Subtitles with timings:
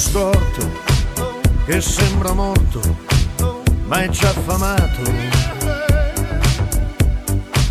[0.00, 0.66] Storto
[1.66, 2.80] che sembra morto
[3.84, 5.02] ma è già affamato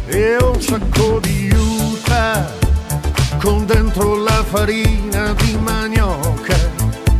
[0.06, 2.48] e un sacco di yuca
[3.42, 6.56] con dentro la farina di manioca.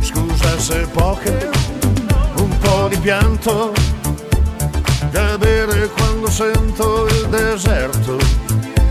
[0.00, 1.32] Scusa se poca,
[2.36, 3.72] un po' di pianto
[5.10, 8.16] da bere quando sento il deserto.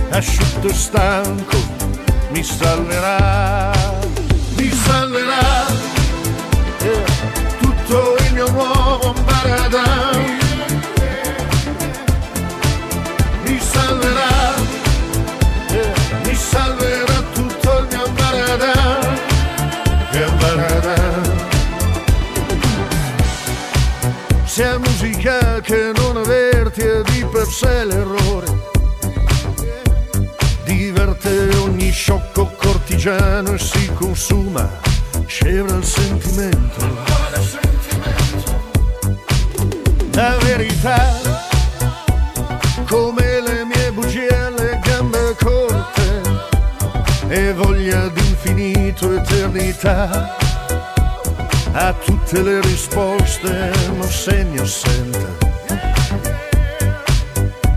[0.10, 1.58] Asciutto e stanco
[2.32, 3.72] mi salverà,
[4.58, 5.89] mi salverà
[8.52, 10.40] nuovo paradise
[13.72, 14.54] salverà,
[16.24, 18.74] mi salverà tutto il mio ambarada,
[20.12, 20.96] mio ambarada.
[24.46, 28.48] Sia musica che non averti è di per sé l'errore.
[30.66, 34.70] Diverte ogni sciocco cortigiano e si consuma,
[35.26, 35.82] scevra
[49.90, 50.38] eternità
[51.72, 55.38] a tutte le risposte non segno assente.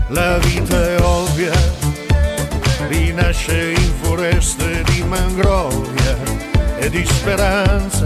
[0.09, 1.53] La vita è ovvia
[2.87, 6.17] rinasce in foreste di mangrovia
[6.77, 8.05] e di speranza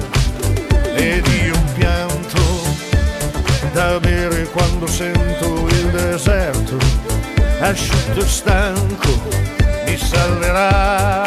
[0.95, 2.39] e di un pianto
[3.74, 6.78] da bere quando sento il deserto.
[7.59, 9.45] Asciutto e stanco
[9.85, 11.24] mi salverà,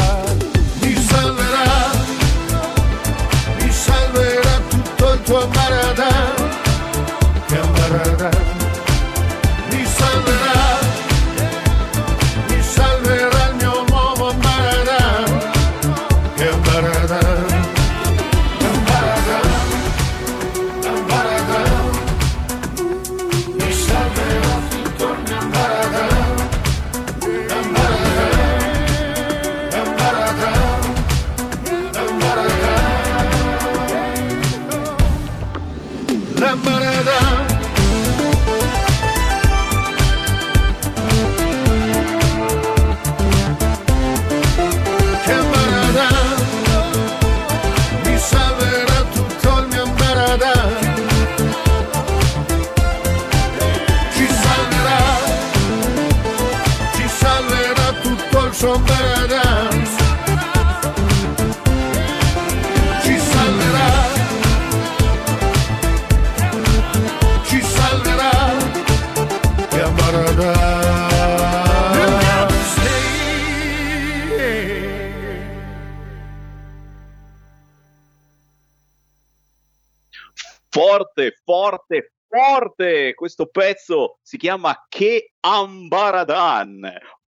[81.70, 83.14] forte, forte.
[83.14, 86.90] Questo pezzo si chiama Che Ambaradan,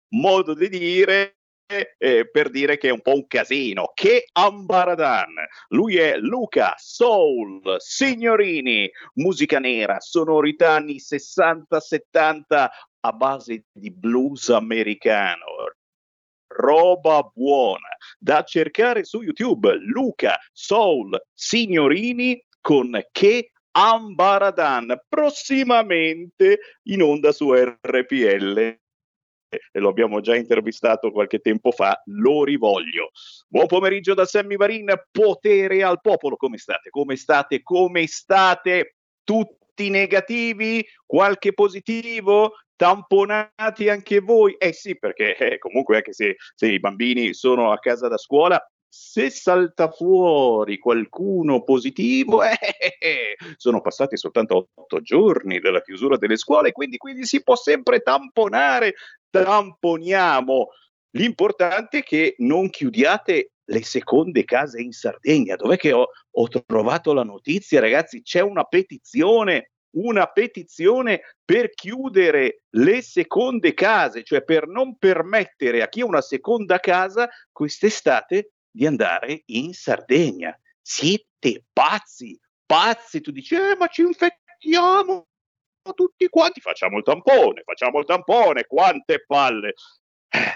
[0.09, 1.39] modo di dire
[1.99, 3.93] eh, per dire che è un po' un casino.
[3.95, 5.35] Che Ambaradan.
[5.69, 12.69] Lui è Luca Soul Signorini, musica nera, sonorità anni 60-70
[13.01, 15.45] a base di blues americano.
[16.49, 17.89] Roba buona
[18.19, 19.75] da cercare su YouTube.
[19.75, 28.57] Luca Soul Signorini con Che Ambaradan, prossimamente in onda su RPL.
[29.49, 33.11] E lo abbiamo già intervistato qualche tempo fa, lo rivoglio.
[33.47, 36.37] Buon pomeriggio da Sammy Varin, potere al popolo.
[36.37, 36.89] Come state?
[36.89, 37.63] Come state?
[37.63, 38.97] Come state?
[39.23, 40.83] Tutti negativi?
[41.05, 42.53] Qualche positivo?
[42.77, 44.55] tamponati anche voi?
[44.59, 48.63] Eh sì, perché eh, comunque anche se, se, i bambini sono a casa da scuola,
[48.89, 56.17] se salta fuori qualcuno positivo, eh, eh, eh, sono passati soltanto otto giorni dalla chiusura
[56.17, 58.95] delle scuole, quindi, quindi si può sempre tamponare,
[59.31, 60.69] tamponiamo.
[61.11, 65.57] L'importante è che non chiudiate le seconde case in Sardegna.
[65.57, 68.23] Dov'è che ho, ho trovato la notizia, ragazzi?
[68.23, 75.89] C'è una petizione una petizione per chiudere le seconde case, cioè per non permettere a
[75.89, 80.55] chi ha una seconda casa quest'estate di andare in Sardegna.
[80.83, 83.23] Siete pazzi, pazzi.
[83.23, 85.27] Tu dici, eh, ma ci infettiamo
[85.95, 86.61] tutti quanti.
[86.61, 88.67] Facciamo il tampone, facciamo il tampone.
[88.67, 89.73] Quante palle.
[90.29, 90.55] Eh.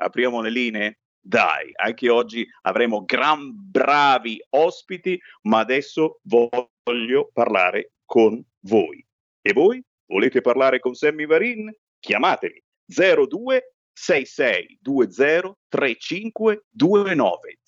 [0.00, 0.98] Apriamo le linee?
[1.20, 9.04] Dai, anche oggi avremo gran bravi ospiti, ma adesso voglio parlare con voi.
[9.40, 9.80] E voi?
[10.06, 11.72] Volete parlare con Sammy Varin?
[12.00, 17.58] Chiamatemi 02 6620 3529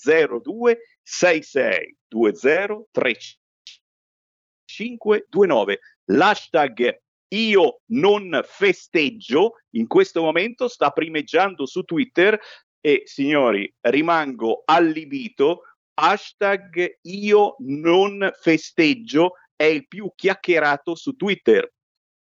[0.42, 7.00] 02 6620 3529 l'hashtag
[7.32, 12.38] io non festeggio in questo momento sta primeggiando su Twitter
[12.80, 15.62] e signori rimango allibito.
[15.94, 21.70] Hashtag io non festeggio è il più chiacchierato su Twitter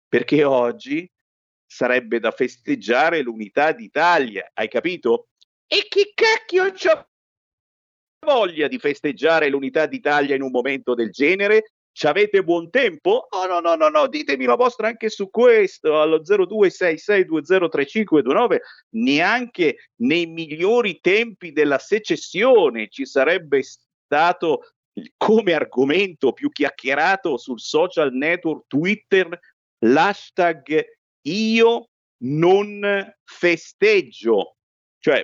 [0.09, 1.09] perché oggi
[1.71, 5.29] sarebbe da festeggiare l'unità d'Italia, hai capito?
[5.69, 7.09] E chi cacchio c'ha
[8.27, 11.75] voglia di festeggiare l'unità d'Italia in un momento del genere?
[11.93, 13.29] Ci avete buon tempo?
[13.31, 18.57] Oh no, no, no, no, ditemi la vostra anche su questo allo 0266203529.
[18.97, 24.73] Neanche nei migliori tempi della secessione ci sarebbe stato
[25.17, 29.39] come argomento più chiacchierato sul social network Twitter
[29.85, 31.91] l'hashtag io
[32.23, 34.57] non festeggio.
[34.99, 35.23] Cioè,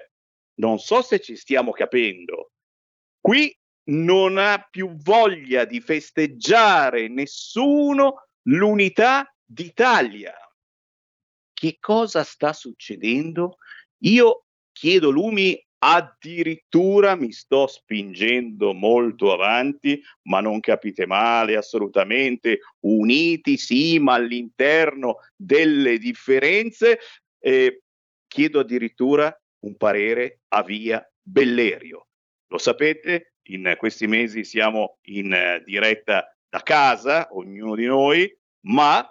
[0.60, 2.52] non so se ci stiamo capendo.
[3.20, 3.54] Qui
[3.88, 10.34] non ha più voglia di festeggiare nessuno l'unità d'Italia.
[11.52, 13.56] Che cosa sta succedendo?
[14.04, 23.56] Io chiedo Lumi addirittura mi sto spingendo molto avanti, ma non capite male, assolutamente uniti,
[23.56, 26.98] sì, ma all'interno delle differenze.
[27.38, 27.82] Eh,
[28.26, 32.08] chiedo addirittura un parere a via Bellerio.
[32.48, 38.36] Lo sapete, in questi mesi siamo in diretta da casa, ognuno di noi,
[38.66, 39.08] ma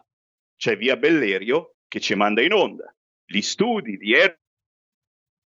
[0.58, 2.94] c'è via Bellerio che ci manda in onda.
[3.26, 4.14] Gli studi di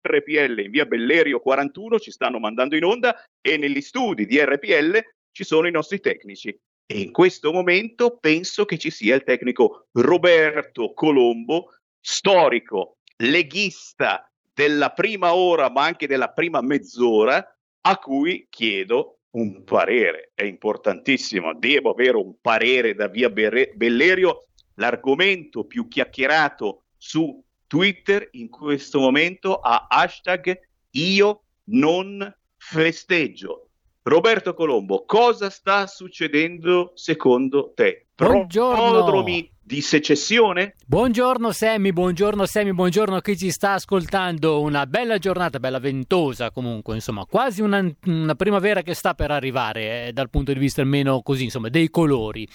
[0.06, 5.00] RPL in via Bellerio 41 ci stanno mandando in onda e negli studi di RPL
[5.32, 6.56] ci sono i nostri tecnici.
[6.86, 14.90] E in questo momento penso che ci sia il tecnico Roberto Colombo, storico, leghista della
[14.92, 17.44] prima ora, ma anche della prima mezz'ora,
[17.82, 20.30] a cui chiedo un parere.
[20.32, 24.46] È importantissimo, devo avere un parere da via Bellerio.
[24.74, 30.58] L'argomento più chiacchierato su Twitter in questo momento ha hashtag
[30.90, 33.68] io non festeggio.
[34.02, 38.06] Roberto Colombo, cosa sta succedendo secondo te?
[38.14, 40.76] Prodromi di secessione?
[40.86, 44.60] Buongiorno Sammy, buongiorno Sammy, buongiorno a chi ci sta ascoltando.
[44.60, 50.06] Una bella giornata, bella ventosa comunque, insomma, quasi una, una primavera che sta per arrivare,
[50.06, 52.48] eh, dal punto di vista almeno così, insomma, dei colori.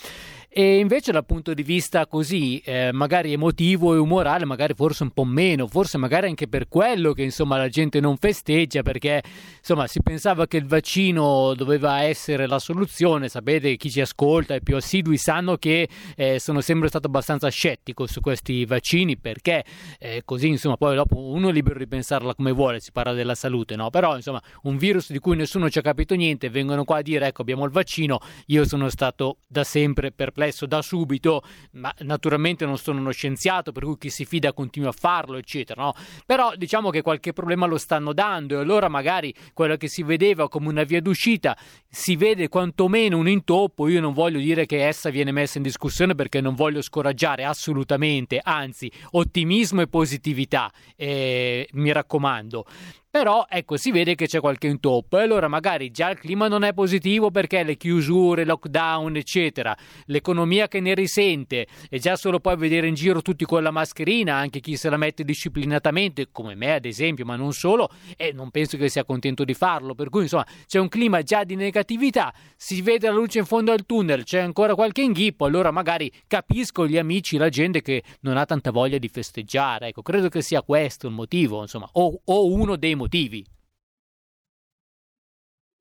[0.53, 5.11] E invece dal punto di vista così, eh, magari emotivo e umorale, magari forse un
[5.11, 9.23] po' meno, forse magari anche per quello che insomma la gente non festeggia, perché
[9.57, 14.59] insomma si pensava che il vaccino doveva essere la soluzione, sapete chi ci ascolta e
[14.59, 19.63] più assidui sanno che eh, sono sempre stato abbastanza scettico su questi vaccini, perché
[19.99, 23.35] eh, così insomma poi dopo uno è libero di pensarla come vuole, si parla della
[23.35, 23.89] salute, no?
[23.89, 27.27] Però insomma un virus di cui nessuno ci ha capito niente, vengono qua a dire
[27.27, 31.43] ecco abbiamo il vaccino, io sono stato da sempre perplesso perplesso da subito,
[31.73, 35.83] ma naturalmente non sono uno scienziato, per cui chi si fida continua a farlo, eccetera,
[35.83, 35.93] no?
[36.25, 40.49] Però diciamo che qualche problema lo stanno dando e allora magari quello che si vedeva
[40.49, 41.55] come una via d'uscita
[41.87, 46.15] si vede quantomeno un intoppo, io non voglio dire che essa viene messa in discussione
[46.15, 52.65] perché non voglio scoraggiare assolutamente, anzi, ottimismo e positività, eh, mi raccomando.
[53.11, 55.19] Però ecco, si vede che c'è qualche intoppo.
[55.19, 59.75] E allora magari già il clima non è positivo perché le chiusure, lockdown, eccetera,
[60.05, 61.67] l'economia che ne risente.
[61.89, 64.95] E già solo poi vedere in giro tutti con la mascherina, anche chi se la
[64.95, 69.43] mette disciplinatamente, come me ad esempio, ma non solo, e non penso che sia contento
[69.43, 73.39] di farlo, per cui insomma c'è un clima già di negatività, si vede la luce
[73.39, 77.81] in fondo al tunnel, c'è ancora qualche inghippo, allora magari capisco gli amici, la gente
[77.81, 81.89] che non ha tanta voglia di festeggiare, ecco, credo che sia questo il motivo, insomma,
[81.91, 82.99] o, o uno dei motivi.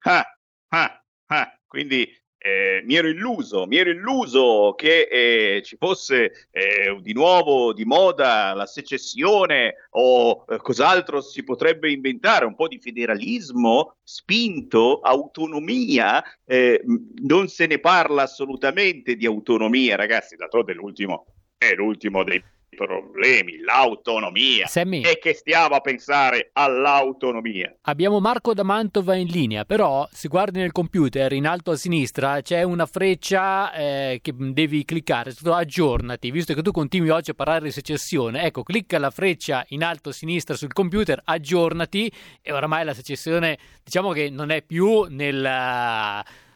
[0.02, 0.24] Ah,
[0.68, 1.58] ah, ah.
[1.66, 2.08] Quindi
[2.42, 7.84] eh, mi ero illuso, mi ero illuso che eh, ci fosse eh, di nuovo di
[7.84, 16.24] moda la secessione o eh, cos'altro si potrebbe inventare, un po' di federalismo spinto, autonomia,
[16.46, 16.82] eh,
[17.22, 21.26] non se ne parla assolutamente di autonomia, ragazzi, d'altronde l'ultimo
[21.58, 22.42] è l'ultimo dei
[22.86, 24.66] problemi, l'autonomia.
[24.66, 27.76] Sammy, e che stiamo a pensare all'autonomia.
[27.82, 32.40] Abbiamo Marco da Mantova in linea, però se guardi nel computer in alto a sinistra
[32.40, 37.64] c'è una freccia eh, che devi cliccare, aggiornati, visto che tu continui oggi a parlare
[37.64, 42.10] di secessione, ecco, clicca la freccia in alto a sinistra sul computer, aggiornati
[42.40, 45.42] e oramai la secessione diciamo che non è più nel,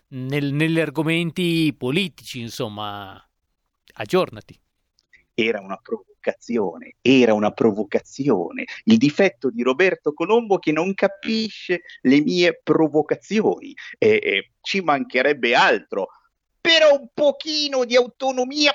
[0.09, 3.23] nel, negli argomenti politici, insomma,
[3.95, 4.59] aggiornati.
[5.35, 5.81] Era una
[6.25, 8.65] provocazione, era una provocazione.
[8.85, 13.75] Il difetto di Roberto Colombo che non capisce le mie provocazioni.
[13.99, 16.09] E, e ci mancherebbe altro.
[16.61, 18.73] Però un pochino di autonomia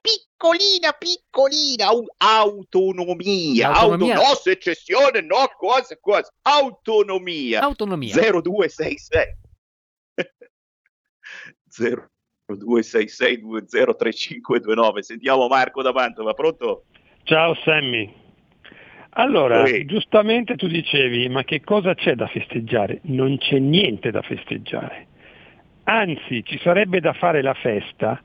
[0.00, 4.16] piccolina, piccolina, un, autonomia, autonomia.
[4.16, 7.60] Auto, no secessione, no cose, cose, autonomia.
[7.62, 8.14] Autonomia.
[8.14, 9.36] 0266.
[11.68, 12.10] 0
[12.54, 15.00] 266203529.
[15.00, 16.84] Sentiamo Marco da Mantova, pronto?
[17.24, 18.24] Ciao Sammy.
[19.18, 19.86] Allora, Oi.
[19.86, 23.00] giustamente tu dicevi, ma che cosa c'è da festeggiare?
[23.04, 25.06] Non c'è niente da festeggiare.
[25.84, 28.20] Anzi, ci sarebbe da fare la festa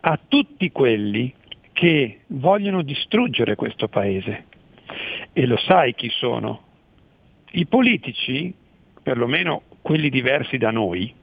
[0.00, 1.32] a tutti quelli
[1.72, 4.46] che vogliono distruggere questo paese.
[5.32, 6.62] E lo sai chi sono?
[7.52, 8.52] I politici,
[9.02, 11.14] perlomeno quelli diversi da noi,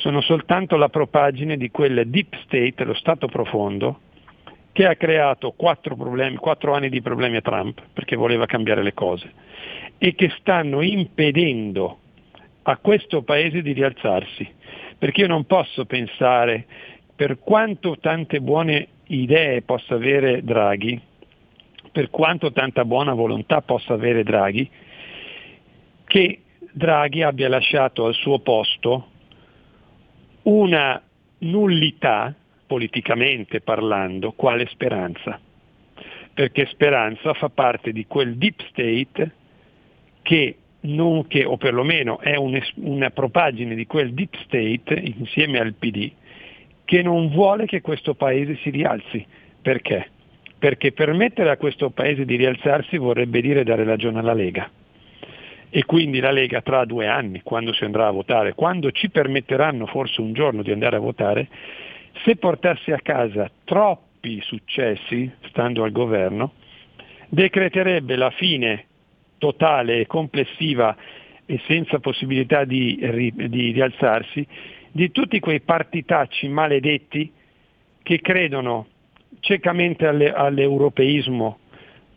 [0.00, 4.00] sono soltanto la propagine di quel deep state, lo Stato profondo,
[4.72, 8.94] che ha creato quattro, problemi, quattro anni di problemi a Trump perché voleva cambiare le
[8.94, 9.30] cose
[9.98, 11.98] e che stanno impedendo
[12.62, 14.48] a questo paese di rialzarsi.
[14.96, 16.66] Perché io non posso pensare,
[17.14, 20.98] per quanto tante buone idee possa avere Draghi,
[21.92, 24.70] per quanto tanta buona volontà possa avere Draghi,
[26.06, 26.40] che
[26.72, 29.09] Draghi abbia lasciato al suo posto
[30.42, 31.00] una
[31.38, 32.34] nullità,
[32.66, 35.38] politicamente parlando, quale speranza.
[36.32, 39.30] Perché speranza fa parte di quel deep state
[40.22, 45.74] che, non, che o perlomeno è un, una propagine di quel deep state insieme al
[45.74, 46.10] PD,
[46.84, 49.26] che non vuole che questo paese si rialzi.
[49.60, 50.08] Perché?
[50.58, 54.70] Perché permettere a questo paese di rialzarsi vorrebbe dire dare ragione alla Lega
[55.70, 59.86] e quindi la Lega tra due anni, quando si andrà a votare, quando ci permetteranno
[59.86, 61.48] forse un giorno di andare a votare,
[62.24, 66.52] se portasse a casa troppi successi, stando al governo,
[67.28, 68.86] decreterebbe la fine
[69.38, 70.96] totale e complessiva
[71.46, 74.46] e senza possibilità di, di rialzarsi
[74.92, 77.32] di tutti quei partitacci maledetti
[78.02, 78.88] che credono
[79.38, 81.58] ciecamente alle, all'europeismo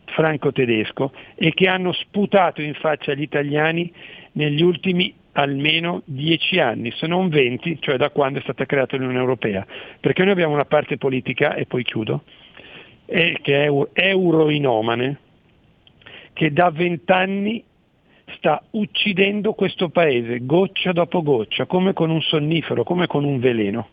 [0.06, 3.92] franco-tedesco e che hanno sputato in faccia agli italiani
[4.34, 9.20] negli ultimi almeno dieci anni, se non venti, cioè da quando è stata creata l'Unione
[9.20, 9.66] Europea.
[10.00, 12.24] Perché noi abbiamo una parte politica, e poi chiudo,
[13.06, 15.20] che è euroinomane,
[16.34, 17.64] che da vent'anni
[18.38, 23.90] sta uccidendo questo paese goccia dopo goccia, come con un sonnifero, come con un veleno.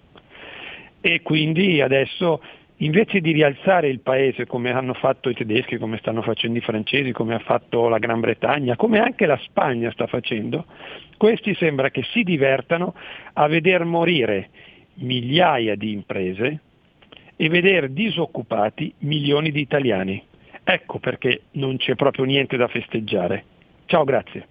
[1.01, 2.43] E quindi adesso
[2.81, 7.13] invece di rialzare il paese come hanno fatto i tedeschi, come stanno facendo i francesi,
[7.13, 10.67] come ha fatto la Gran Bretagna, come anche la Spagna sta facendo,
[11.17, 12.95] questi sembra che si divertano
[13.35, 14.49] a veder morire
[14.95, 16.61] migliaia di imprese
[17.37, 20.23] e vedere disoccupati milioni di italiani.
[20.63, 23.45] Ecco perché non c'è proprio niente da festeggiare.
[23.87, 24.47] Ciao, grazie.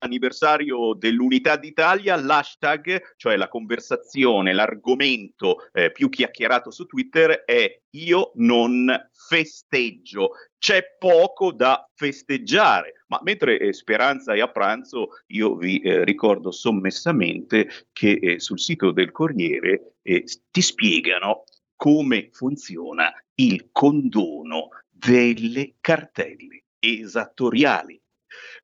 [0.00, 8.32] anniversario dell'Unità d'Italia, l'hashtag, cioè la conversazione, l'argomento eh, più chiacchierato su Twitter è io
[8.36, 10.30] non festeggio.
[10.58, 16.50] C'è poco da festeggiare, ma mentre eh, Speranza è a pranzo, io vi eh, ricordo
[16.50, 21.44] sommessamente che eh, sul sito del Corriere eh, ti spiegano
[21.76, 27.99] come funziona il condono delle cartelle esattoriali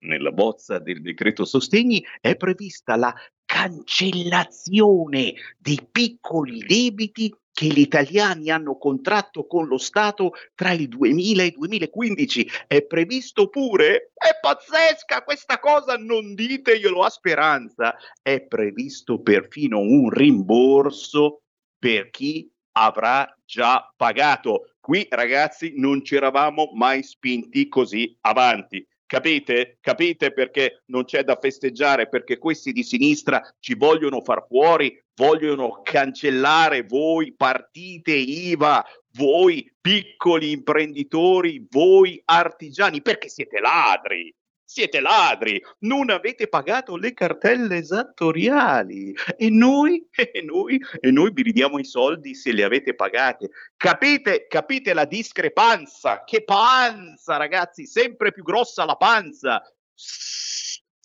[0.00, 8.50] nella bozza del decreto sostegni è prevista la cancellazione dei piccoli debiti che gli italiani
[8.50, 12.50] hanno contratto con lo Stato tra il 2000 e il 2015.
[12.66, 20.11] È previsto pure, è pazzesca questa cosa, non diteglielo a speranza, è previsto perfino un
[20.11, 21.44] rimborso
[21.78, 24.73] per chi avrà già pagato.
[24.78, 28.87] Qui ragazzi non ci eravamo mai spinti così avanti.
[29.06, 29.78] Capite?
[29.80, 32.08] Capite perché non c'è da festeggiare?
[32.08, 40.50] Perché questi di sinistra ci vogliono far fuori, vogliono cancellare voi partite IVA, voi piccoli
[40.50, 44.34] imprenditori, voi artigiani, perché siete ladri
[44.66, 51.42] siete ladri, non avete pagato le cartelle esattoriali e noi, e noi, e noi vi
[51.42, 53.49] ridiamo i soldi se le avete pagate.
[53.76, 56.25] Capite, capite la discrepanza?
[56.25, 59.62] Che panza, ragazzi, sempre più grossa la panza.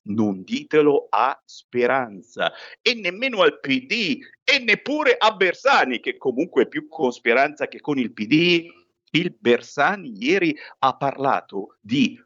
[0.03, 2.51] Non ditelo a Speranza
[2.81, 7.79] e nemmeno al PD e neppure a Bersani, che comunque è più con Speranza che
[7.79, 8.65] con il PD.
[9.11, 12.19] Il Bersani ieri ha parlato di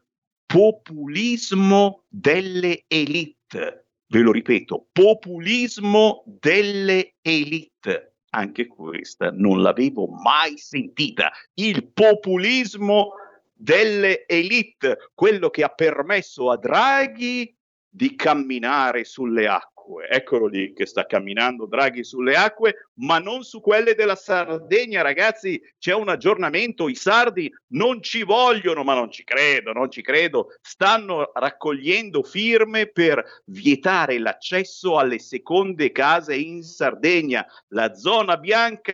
[0.46, 3.86] populismo delle elite.
[4.08, 8.14] Ve lo ripeto, populismo delle elite.
[8.30, 11.32] Anche questa non l'avevo mai sentita.
[11.54, 13.14] Il populismo
[13.52, 17.54] delle elite, quello che ha permesso a Draghi
[17.88, 20.08] di camminare sulle acque acque.
[20.08, 25.60] Eccolo lì che sta camminando Draghi sulle acque, ma non su quelle della Sardegna, ragazzi.
[25.78, 26.88] C'è un aggiornamento.
[26.88, 30.48] I sardi non ci vogliono, ma non ci credo, non ci credo.
[30.60, 37.46] Stanno raccogliendo firme per vietare l'accesso alle seconde case in Sardegna.
[37.68, 38.92] La zona bianca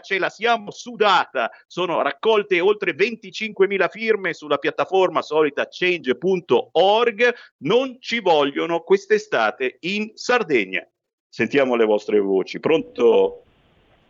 [0.00, 1.50] ce la siamo sudata.
[1.66, 7.34] Sono raccolte oltre 25.000 firme sulla piattaforma solita change.org.
[7.58, 10.86] Non ci vogliono quest'estate in Sardegna.
[11.28, 12.60] Sentiamo le vostre voci.
[12.60, 13.44] Pronto?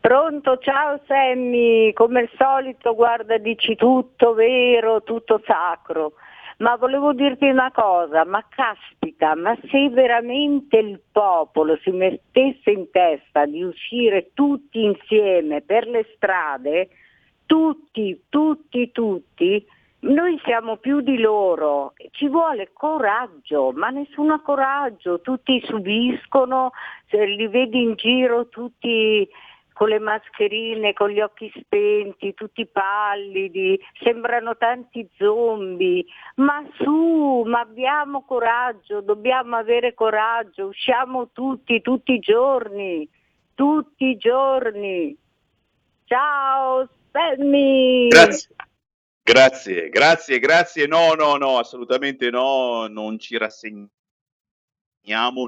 [0.01, 6.15] Pronto, ciao Sammy, come al solito guarda dici tutto vero, tutto sacro.
[6.63, 12.89] Ma volevo dirti una cosa, ma caspita, ma se veramente il popolo si mettesse in
[12.93, 16.89] testa di uscire tutti insieme per le strade,
[17.47, 19.67] tutti, tutti, tutti,
[20.03, 26.71] noi siamo più di loro, ci vuole coraggio, ma nessuno ha coraggio, tutti subiscono,
[27.11, 29.29] li vedi in giro tutti
[29.83, 36.05] con le mascherine, con gli occhi spenti, tutti pallidi, sembrano tanti zombie.
[36.37, 43.09] Ma su, ma abbiamo coraggio, dobbiamo avere coraggio, usciamo tutti, tutti i giorni,
[43.55, 45.19] tutti i giorni.
[46.05, 48.07] Ciao, Sammy!
[48.07, 48.55] Grazie.
[49.25, 50.87] Grazie, grazie, grazie.
[50.87, 53.89] No, no, no, assolutamente no, non ci rassegniamo,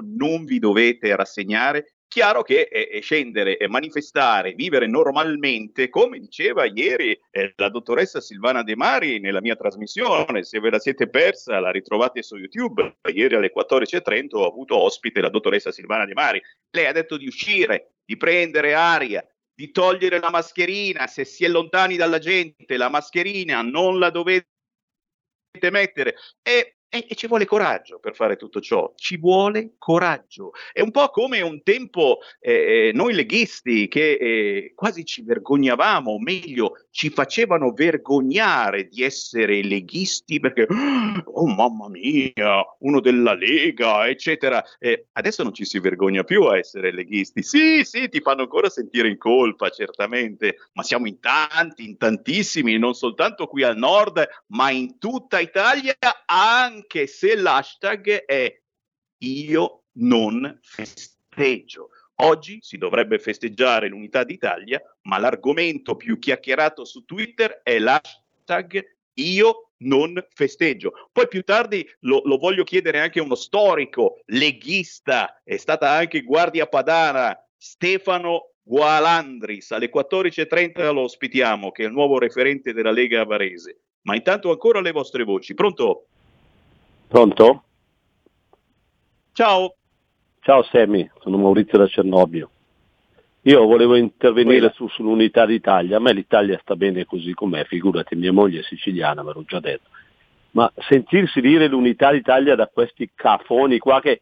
[0.03, 7.19] non vi dovete rassegnare chiaro che eh, scendere e manifestare, vivere normalmente, come diceva ieri
[7.31, 11.71] eh, la dottoressa Silvana De Mari nella mia trasmissione, se ve la siete persa la
[11.71, 16.41] ritrovate su YouTube, ieri alle 14.30 ho avuto ospite la dottoressa Silvana De Mari,
[16.71, 21.47] lei ha detto di uscire, di prendere aria, di togliere la mascherina, se si è
[21.47, 24.45] lontani dalla gente la mascherina non la dovete
[25.71, 26.15] mettere.
[26.41, 30.51] E e, e, ci vuole coraggio per fare tutto ciò, ci vuole coraggio.
[30.71, 36.11] È un po' come un tempo eh, eh, noi leghisti che eh, quasi ci vergognavamo,
[36.11, 40.65] o meglio, ci facevano vergognare di essere leghisti perché,
[41.25, 44.63] oh mamma mia, uno della Lega, eccetera.
[45.13, 47.43] adesso non ci si vergogna più a essere leghisti.
[47.43, 52.77] Sì, sì, ti fanno ancora sentire in colpa, certamente, ma siamo in tanti, in tantissimi,
[52.77, 58.61] non soltanto qui al nord, ma in tutta Italia anche anche se l'hashtag è
[59.23, 61.89] io non festeggio.
[62.19, 69.71] Oggi si dovrebbe festeggiare l'unità d'Italia, ma l'argomento più chiacchierato su Twitter è l'hashtag io
[69.77, 71.09] non festeggio.
[71.11, 76.21] Poi più tardi lo, lo, voglio chiedere anche a uno storico leghista, è stata anche
[76.21, 79.71] guardia padana, Stefano Gualandris.
[79.71, 83.79] Alle 14.30 lo ospitiamo, che è il nuovo referente della Lega Varese.
[84.03, 85.53] Ma intanto ancora le vostre voci.
[85.53, 86.07] Pronto?
[87.07, 87.63] Pronto?
[89.33, 89.75] Ciao.
[90.39, 92.49] Ciao Semi, sono Maurizio da Cernobbio.
[93.43, 98.31] Io volevo intervenire su, sull'unità d'Italia, a me l'Italia sta bene così com'è, figurati, mia
[98.31, 99.89] moglie è siciliana, ve l'ho già detto.
[100.51, 104.21] Ma sentirsi dire l'unità d'Italia da questi cafoni qua che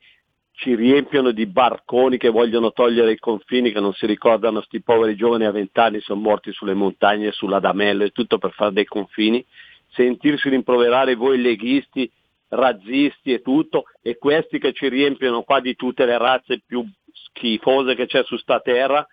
[0.51, 5.15] ci riempiono di barconi che vogliono togliere i confini, che non si ricordano sti poveri
[5.15, 9.43] giovani a vent'anni sono morti sulle montagne, sulla Damello e tutto per fare dei confini,
[9.89, 12.11] sentirsi rimproverare voi leghisti
[12.55, 17.95] razzisti e tutto, e questi che ci riempiono qua di tutte le razze più schifose
[17.95, 19.05] che c'è su sta terra,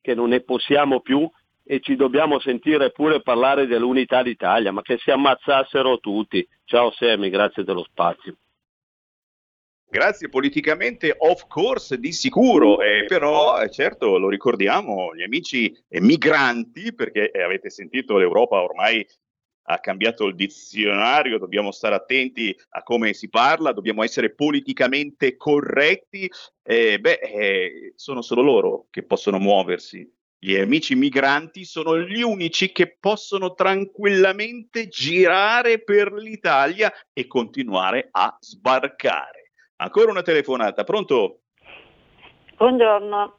[0.00, 1.28] che non ne possiamo più
[1.64, 6.46] e ci dobbiamo sentire pure parlare dell'unità d'Italia, ma che si ammazzassero tutti.
[6.64, 8.36] Ciao Semi, grazie dello spazio.
[9.88, 16.92] Grazie, politicamente of course di sicuro, eh, però eh, certo lo ricordiamo, gli amici migranti,
[16.92, 19.06] perché eh, avete sentito l'Europa ormai
[19.66, 26.30] ha cambiato il dizionario, dobbiamo stare attenti a come si parla, dobbiamo essere politicamente corretti,
[26.62, 30.08] eh, beh, eh, sono solo loro che possono muoversi.
[30.38, 38.36] Gli amici migranti sono gli unici che possono tranquillamente girare per l'Italia e continuare a
[38.38, 39.52] sbarcare.
[39.76, 41.40] Ancora una telefonata, pronto?
[42.56, 43.38] Buongiorno.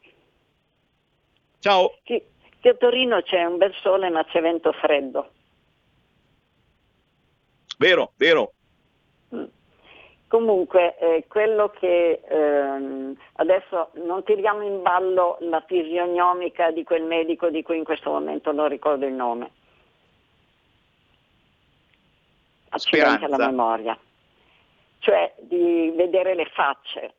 [1.59, 1.97] Ciao.
[2.03, 2.21] Qui,
[2.59, 5.31] qui a Torino c'è un bel sole ma c'è vento freddo.
[7.77, 8.53] Vero, vero.
[9.33, 9.45] Mm.
[10.27, 17.49] Comunque, eh, quello che ehm, adesso non tiriamo in ballo la fisionomica di quel medico
[17.49, 19.51] di cui in questo momento non ricordo il nome.
[22.69, 23.97] Accidenti alla memoria.
[24.99, 27.13] Cioè di vedere le facce.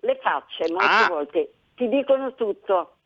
[0.00, 1.08] Le facce molte ah.
[1.08, 2.96] volte ti dicono tutto.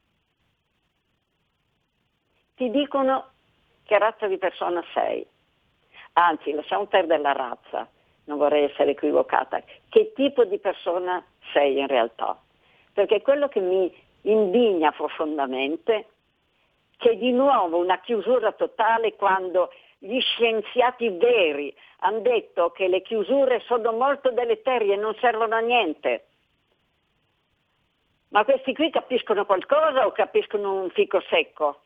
[2.57, 3.31] Ti dicono
[3.85, 5.25] che razza di persona sei
[6.27, 7.89] anzi lasciamo perdere la razza,
[8.25, 12.39] non vorrei essere equivocata, che tipo di persona sei in realtà.
[12.93, 16.07] Perché quello che mi indigna profondamente,
[16.97, 23.61] che di nuovo una chiusura totale quando gli scienziati veri hanno detto che le chiusure
[23.61, 26.27] sono molto deleterie e non servono a niente.
[28.29, 31.83] Ma questi qui capiscono qualcosa o capiscono un fico secco?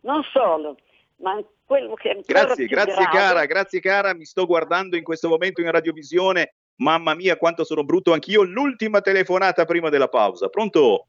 [0.00, 0.76] Non solo,
[1.22, 3.16] ma quello che è Grazie, grazie grave...
[3.16, 6.54] cara, grazie cara, mi sto guardando in questo momento in radiovisione.
[6.76, 8.42] Mamma mia, quanto sono brutto anch'io.
[8.42, 10.48] L'ultima telefonata prima della pausa.
[10.48, 11.06] Pronto?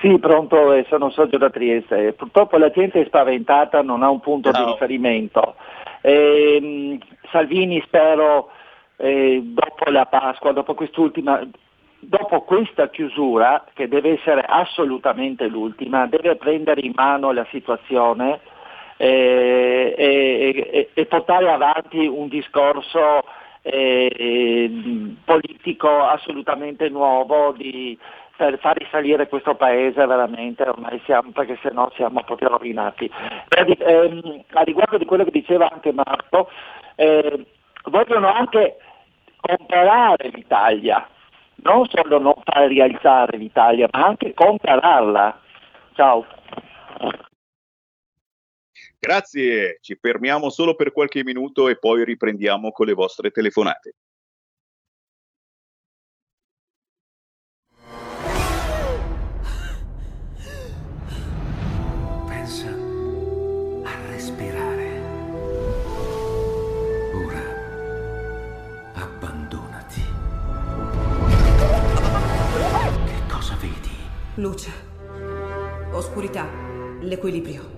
[0.00, 2.12] Sì, pronto, eh, sono Sergio da Trieste.
[2.12, 4.64] Purtroppo la gente è spaventata, non ha un punto Ciao.
[4.64, 5.54] di riferimento.
[6.02, 6.98] Eh,
[7.30, 8.50] Salvini spero
[8.96, 11.46] eh, dopo la Pasqua, dopo quest'ultima,
[11.98, 18.40] dopo questa chiusura, che deve essere assolutamente l'ultima, deve prendere in mano la situazione
[18.98, 23.24] eh, e, e, portare avanti un discorso
[23.62, 27.96] eh, politico assolutamente nuovo di,
[28.36, 33.10] per far risalire questo paese veramente ormai siamo, perché se no siamo proprio rovinati.
[33.48, 36.50] Eh, a riguardo di quello che diceva anche Marco,
[36.96, 37.46] eh,
[37.84, 38.78] vogliono anche
[39.40, 41.06] comprare l'Italia,
[41.62, 45.40] non solo non far rialzare l'Italia, ma anche comprarla.
[45.94, 46.26] Ciao.
[49.00, 53.94] Grazie, ci fermiamo solo per qualche minuto e poi riprendiamo con le vostre telefonate.
[62.26, 62.66] Pensa
[63.84, 65.00] a respirare.
[67.14, 67.44] Ora
[68.94, 70.02] abbandonati.
[73.06, 73.96] Che cosa vedi?
[74.34, 74.72] Luce,
[75.92, 76.48] oscurità,
[77.00, 77.77] l'equilibrio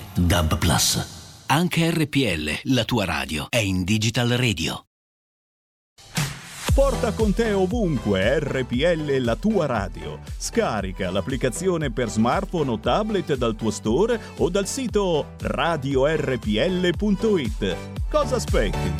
[0.13, 1.43] Dub Plus.
[1.47, 4.87] Anche RPL, la tua radio, è in Digital Radio.
[6.73, 10.19] Porta con te ovunque RPL la tua radio.
[10.37, 16.45] Scarica l'applicazione per smartphone o tablet dal tuo store o dal sito radiorpl.it.
[18.09, 18.93] Cosa aspetti?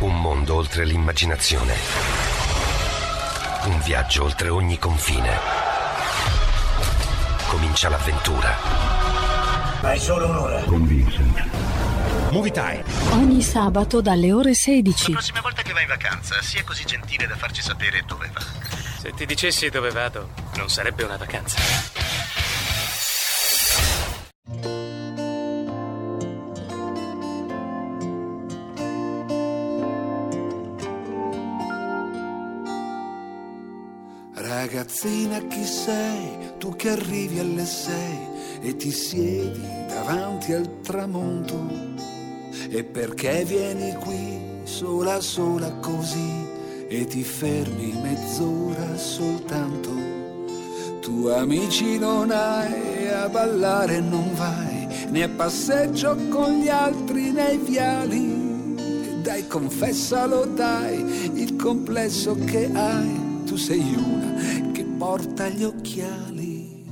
[0.00, 1.74] Un mondo oltre l'immaginazione.
[3.64, 5.69] Un viaggio oltre ogni confine.
[7.50, 8.56] Comincia l'avventura.
[9.80, 10.62] Hai solo un'ora.
[10.62, 11.48] Con Vincent.
[12.30, 12.84] Movie Time.
[13.10, 15.10] Ogni sabato dalle ore 16.
[15.10, 18.40] La prossima volta che vai in vacanza, sia così gentile da farci sapere dove va.
[19.00, 20.28] Se ti dicessi dove vado.
[20.58, 21.99] Non sarebbe una vacanza.
[34.80, 38.18] Ragazzina chi sei, tu che arrivi alle sei
[38.62, 41.68] e ti siedi davanti al tramonto.
[42.70, 46.46] E perché vieni qui sola sola così
[46.88, 49.90] e ti fermi mezz'ora soltanto?
[51.02, 57.58] Tu amici non hai, a ballare non vai, né a passeggio con gli altri nei
[57.58, 59.20] viali.
[59.20, 64.19] Dai, confessalo, dai, il complesso che hai tu sei che
[65.10, 66.84] porta gli occhiali.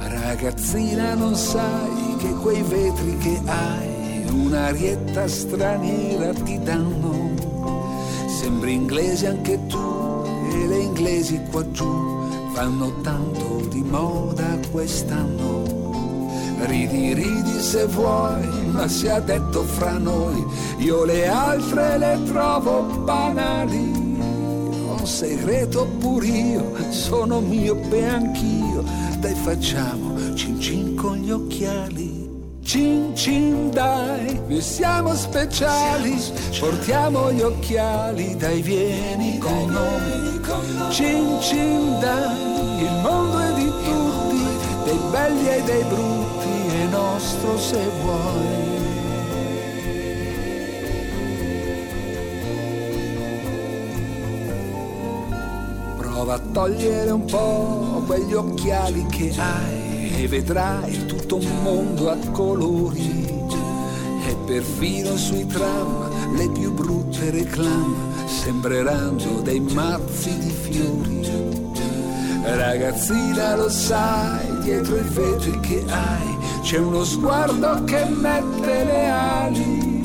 [0.00, 7.30] Ragazzina non sai che quei vetri che hai un'arietta straniera ti danno.
[8.28, 15.73] Sembri inglese anche tu e le inglesi qua giù fanno tanto di moda quest'anno.
[16.66, 20.44] Ridi, ridi se vuoi, ma sia detto fra noi,
[20.78, 23.92] io le altre le trovo banali.
[24.98, 28.82] Un segreto pur io, sono miope anch'io,
[29.18, 32.22] dai facciamo cin cin con gli occhiali.
[32.64, 36.16] Cin cin dai, noi siamo speciali,
[36.58, 40.40] portiamo gli occhiali, dai vieni con noi.
[40.90, 44.42] Cin cin dai, il mondo è di tutti,
[44.84, 46.13] dei belli e dei brutti,
[47.14, 48.72] nostro se vuoi.
[55.96, 62.16] Prova a togliere un po' quegli occhiali che hai e vedrai tutto un mondo a
[62.32, 63.32] colori.
[64.26, 71.12] E perfino sui tram le più brutte reclame sembreranno dei mazzi di fiori.
[72.42, 76.33] Ragazzina lo sai, dietro i vetri che hai
[76.64, 80.02] c'è uno sguardo che mette le ali.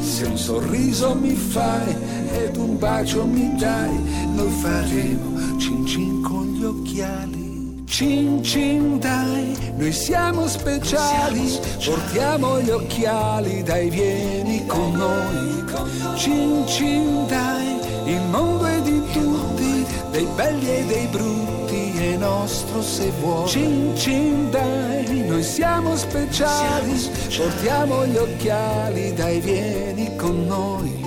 [0.00, 1.96] Se un sorriso mi fai
[2.30, 3.98] ed un bacio mi dai,
[4.34, 7.84] noi faremo cin cin con gli occhiali.
[7.86, 15.64] Cin cin dai, noi siamo speciali, portiamo gli occhiali, dai vieni con noi.
[16.16, 17.78] Cin cin dai,
[18.12, 21.43] il mondo è di tutti, dei belli e dei brutti,
[22.04, 23.48] è nostro se vuoi.
[23.48, 26.92] Cin cin dai, noi siamo speciali,
[27.36, 31.02] portiamo gli occhiali, dai vieni con noi.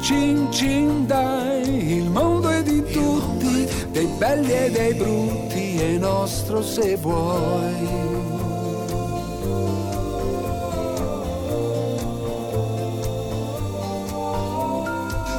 [0.00, 6.62] Cin cin dai, il mondo è di tutti, dei belli e dei brutti, è nostro
[6.62, 8.02] se vuoi.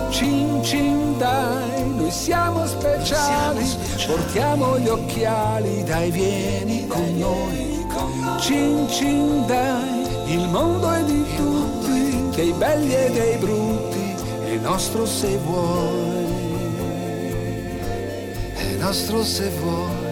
[0.09, 3.65] Cin cin dai, noi siamo speciali,
[4.05, 7.85] portiamo gli occhiali, dai vieni con noi.
[8.39, 15.05] Cin cin dai, il mondo è di tutti, dei belli e dei brutti, è nostro
[15.05, 16.33] se vuoi.
[18.53, 20.04] È nostro se vuoi.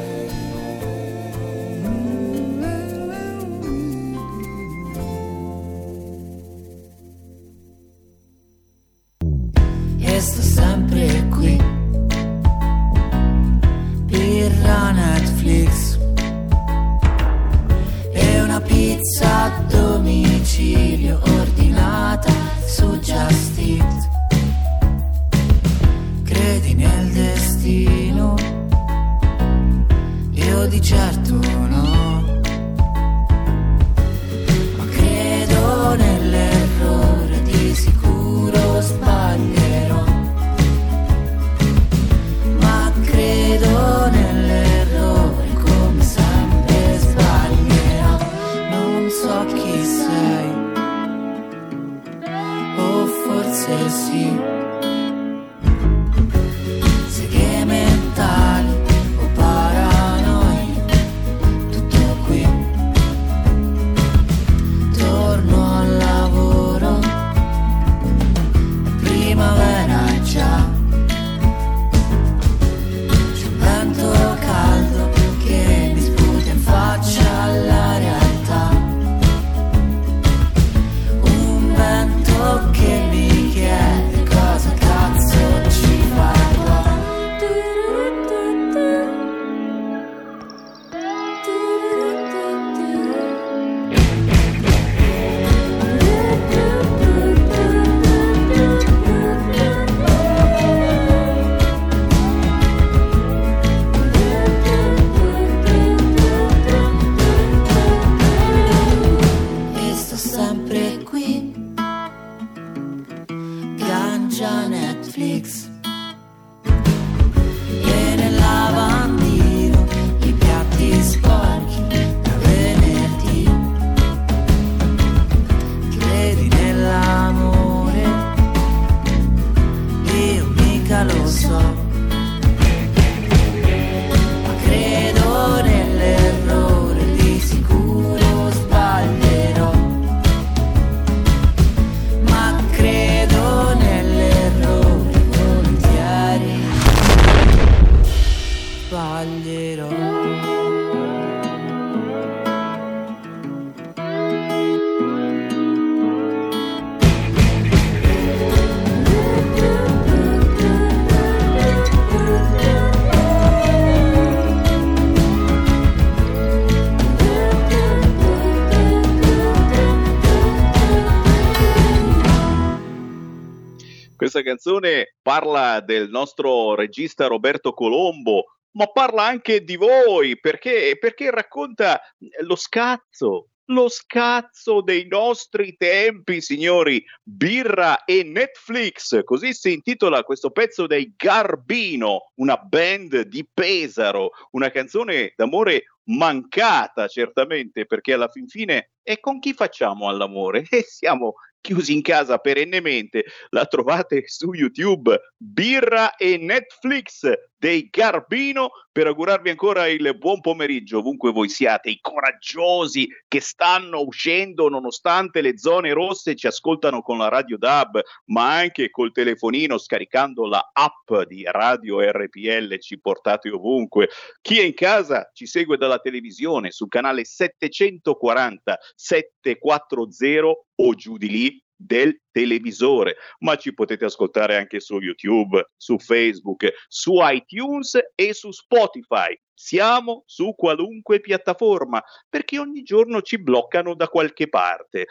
[174.54, 182.00] Canzone parla del nostro regista Roberto Colombo, ma parla anche di voi, perché, perché racconta
[182.42, 187.04] lo scazzo, lo scazzo dei nostri tempi, signori.
[187.24, 194.70] Birra e Netflix, così si intitola questo pezzo dei Garbino, una band di Pesaro, una
[194.70, 200.64] canzone d'amore mancata certamente, perché alla fin fine e con chi facciamo all'amore?
[200.70, 203.24] E siamo chiusi in casa perennemente.
[203.50, 207.32] La trovate su YouTube, Birra e Netflix
[207.64, 214.02] dei Garbino, per augurarvi ancora il buon pomeriggio ovunque voi siate, i coraggiosi che stanno
[214.02, 219.78] uscendo nonostante le zone rosse, ci ascoltano con la Radio DAB, ma anche col telefonino
[219.78, 224.10] scaricando la app di Radio RPL, ci portate ovunque.
[224.42, 231.30] Chi è in casa ci segue dalla televisione sul canale 740 740 o giù di
[231.30, 238.34] lì del televisore, ma ci potete ascoltare anche su YouTube, su Facebook, su iTunes e
[238.34, 239.38] su Spotify.
[239.54, 245.08] Siamo su qualunque piattaforma perché ogni giorno ci bloccano da qualche parte.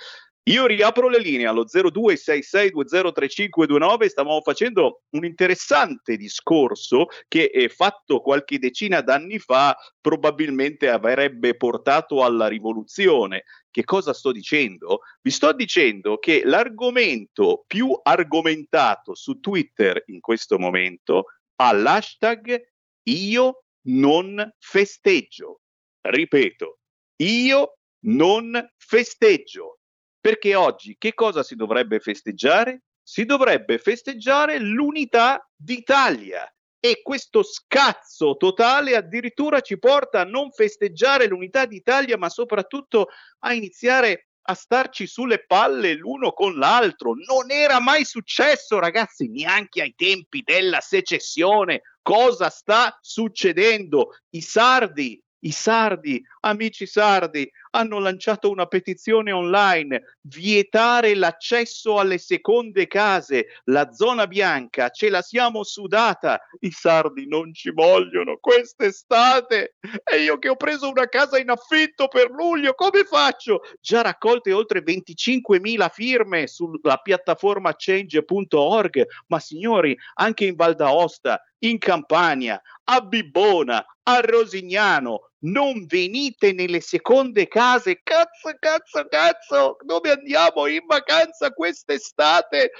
[0.46, 8.58] Io riapro le linee allo 0266203529, stavamo facendo un interessante discorso che è fatto qualche
[8.58, 13.44] decina d'anni fa probabilmente avrebbe portato alla rivoluzione.
[13.70, 15.02] Che cosa sto dicendo?
[15.20, 21.26] Vi sto dicendo che l'argomento più argomentato su Twitter in questo momento
[21.60, 22.60] ha l'hashtag
[23.04, 25.60] io non festeggio.
[26.00, 26.78] Ripeto,
[27.22, 27.76] io
[28.06, 29.76] non festeggio.
[30.22, 32.82] Perché oggi che cosa si dovrebbe festeggiare?
[33.02, 36.48] Si dovrebbe festeggiare l'unità d'Italia.
[36.78, 43.08] E questo scazzo totale addirittura ci porta a non festeggiare l'unità d'Italia, ma soprattutto
[43.40, 47.14] a iniziare a starci sulle palle l'uno con l'altro.
[47.14, 51.82] Non era mai successo, ragazzi, neanche ai tempi della secessione.
[52.00, 54.10] Cosa sta succedendo?
[54.30, 62.86] I sardi, i sardi, amici sardi, hanno lanciato una petizione online, vietare l'accesso alle seconde
[62.86, 69.76] case, la zona bianca, ce la siamo sudata, i sardi non ci vogliono quest'estate.
[70.04, 73.62] E io che ho preso una casa in affitto per luglio, come faccio?
[73.80, 81.78] Già raccolte oltre 25.000 firme sulla piattaforma change.org, ma signori, anche in Val d'Aosta, in
[81.78, 90.66] Campania, a Bibbona, a Rosignano, non venite nelle seconde case, cazzo, cazzo, cazzo, dove andiamo
[90.66, 92.72] in vacanza quest'estate?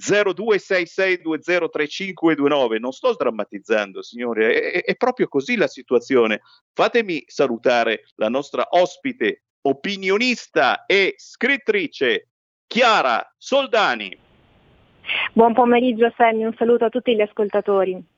[0.00, 6.40] 0266203529, non sto sdrammatizzando signori, è, è proprio così la situazione.
[6.72, 12.28] Fatemi salutare la nostra ospite, opinionista e scrittrice
[12.66, 14.18] Chiara Soldani.
[15.32, 18.11] Buon pomeriggio Sammy, un saluto a tutti gli ascoltatori.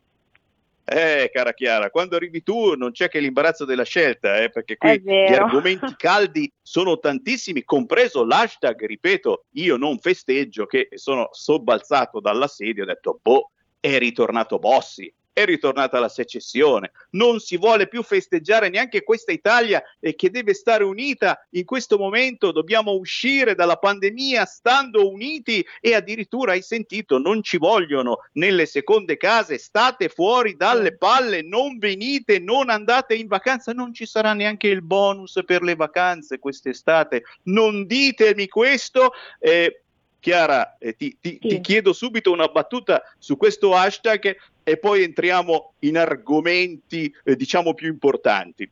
[0.87, 5.01] Eh, cara Chiara, quando arrivi tu non c'è che l'imbarazzo della scelta, eh, perché qui
[5.01, 12.49] gli argomenti caldi sono tantissimi, compreso l'hashtag, ripeto, io non festeggio, che sono sobbalzato dalla
[12.49, 18.05] sedia ho detto, boh, è ritornato Bossi, è ritornata la secessione, non si vuole più
[18.05, 23.77] festeggiare neanche questa Italia eh, che deve stare unita in questo momento, dobbiamo uscire dalla
[23.77, 30.55] pandemia stando uniti e addirittura hai sentito, non ci vogliono nelle seconde case, state fuori
[30.55, 35.65] dalle palle, non venite, non andate in vacanza, non ci sarà neanche il bonus per
[35.65, 39.13] le vacanze quest'estate, non ditemi questo.
[39.41, 39.81] eh,
[40.25, 44.35] Chiara, eh, ti, ti- ti chiedo subito una battuta su questo hashtag
[44.65, 48.69] e poi entriamo in argomenti, eh, diciamo, più importanti.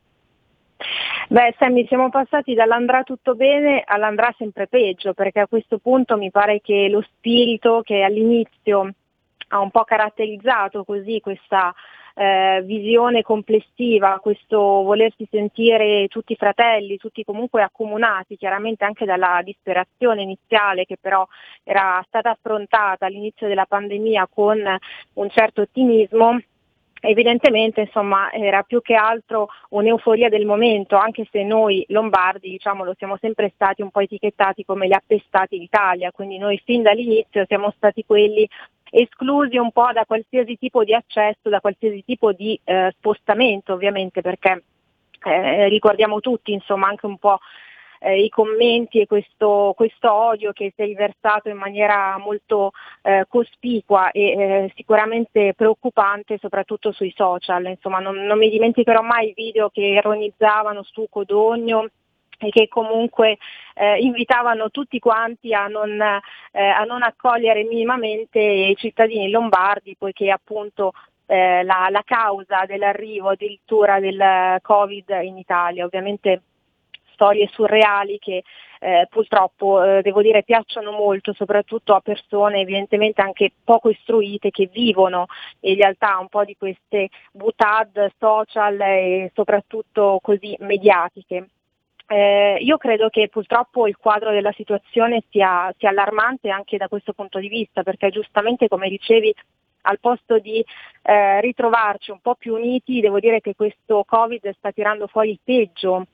[1.29, 6.31] Beh, Sammy, siamo passati dall'andrà tutto bene all'andrà sempre peggio, perché a questo punto mi
[6.31, 8.91] pare che lo spirito che all'inizio
[9.49, 11.73] ha un po' caratterizzato così questa
[12.15, 20.23] eh, visione complessiva, questo volersi sentire tutti fratelli, tutti comunque accomunati, chiaramente anche dalla disperazione
[20.23, 21.27] iniziale che però
[21.63, 24.61] era stata affrontata all'inizio della pandemia con
[25.15, 26.39] un certo ottimismo,
[27.05, 32.95] Evidentemente insomma, era più che altro un'euforia del momento, anche se noi lombardi diciamo, lo
[32.97, 37.73] siamo sempre stati un po' etichettati come gli appestati d'Italia, quindi noi fin dall'inizio siamo
[37.77, 38.49] stati quelli
[38.95, 44.21] esclusi un po' da qualsiasi tipo di accesso, da qualsiasi tipo di eh, spostamento ovviamente,
[44.21, 44.65] perché
[45.25, 47.39] eh, ricordiamo tutti insomma anche un po'
[48.01, 52.73] eh, i commenti e questo, questo, odio che si è riversato in maniera molto
[53.03, 57.65] eh, cospicua e eh, sicuramente preoccupante soprattutto sui social.
[57.67, 61.89] Insomma, non, non mi dimenticherò mai i video che ironizzavano su Codogno
[62.43, 63.39] e che comunque
[63.75, 70.31] eh, invitavano tutti quanti a non, eh, a non, accogliere minimamente i cittadini lombardi, poiché
[70.31, 70.93] appunto
[71.27, 75.85] eh, la, la, causa dell'arrivo addirittura del Covid in Italia.
[75.85, 76.43] Ovviamente
[77.13, 78.43] storie surreali che
[78.81, 84.69] eh, purtroppo eh, devo dire piacciono molto soprattutto a persone evidentemente anche poco istruite che
[84.73, 85.27] vivono
[85.61, 91.47] in realtà un po' di queste butad social e soprattutto così mediatiche.
[92.13, 97.15] Eh, io credo che purtroppo il quadro della situazione sia, sia, allarmante anche da questo
[97.15, 99.35] punto di vista, perché giustamente come dicevi
[99.85, 100.63] al posto di
[101.05, 105.41] eh, ritrovarci un po' più uniti, devo dire che questo Covid sta tirando fuori il
[105.43, 106.07] peggio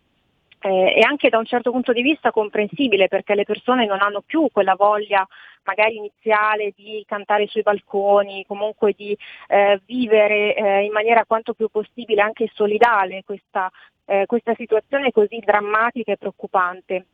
[0.61, 4.23] eh, e anche da un certo punto di vista comprensibile perché le persone non hanno
[4.23, 5.27] più quella voglia
[5.65, 9.17] magari iniziale di cantare sui balconi, comunque di
[9.49, 13.71] eh, vivere eh, in maniera quanto più possibile anche solidale questa,
[14.07, 17.07] eh, questa situazione così drammatica e preoccupante.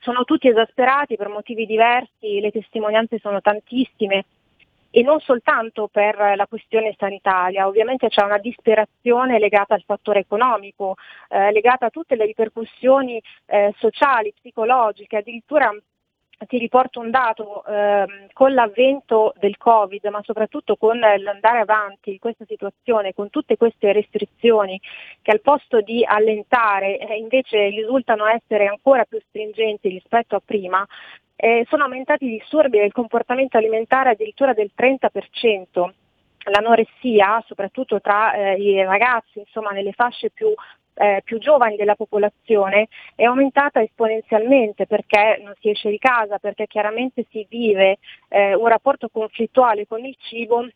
[0.00, 4.24] Sono tutti esasperati per motivi diversi, le testimonianze sono tantissime,
[4.94, 10.96] e non soltanto per la questione sanitaria, ovviamente c'è una disperazione legata al fattore economico,
[11.30, 15.74] eh, legata a tutte le ripercussioni eh, sociali, psicologiche, addirittura
[16.46, 22.18] ti riporto un dato, eh, con l'avvento del Covid, ma soprattutto con l'andare avanti di
[22.18, 24.80] questa situazione, con tutte queste restrizioni
[25.20, 30.86] che al posto di allentare eh, invece risultano essere ancora più stringenti rispetto a prima,
[31.36, 35.92] eh, sono aumentati i disturbi del comportamento alimentare addirittura del 30%.
[36.44, 40.52] L'anoressia, soprattutto tra eh, i ragazzi, insomma nelle fasce più
[40.94, 46.66] eh, più giovani della popolazione è aumentata esponenzialmente perché non si esce di casa, perché
[46.66, 50.66] chiaramente si vive eh, un rapporto conflittuale con il cibo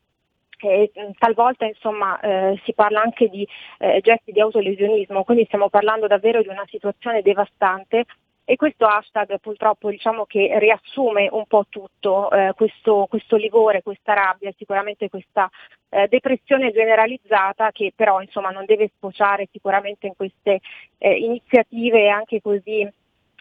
[0.59, 3.47] e talvolta insomma, eh, si parla anche di
[3.79, 8.07] eh, gesti di autolesionismo, quindi stiamo parlando davvero di una situazione devastante
[8.49, 14.15] e questo hashtag purtroppo diciamo che riassume un po' tutto, eh, questo, questo, livore, questa
[14.15, 15.51] rabbia, sicuramente questa
[15.89, 20.61] eh, depressione generalizzata che però insomma, non deve sfociare sicuramente in queste
[20.99, 22.89] eh, iniziative anche così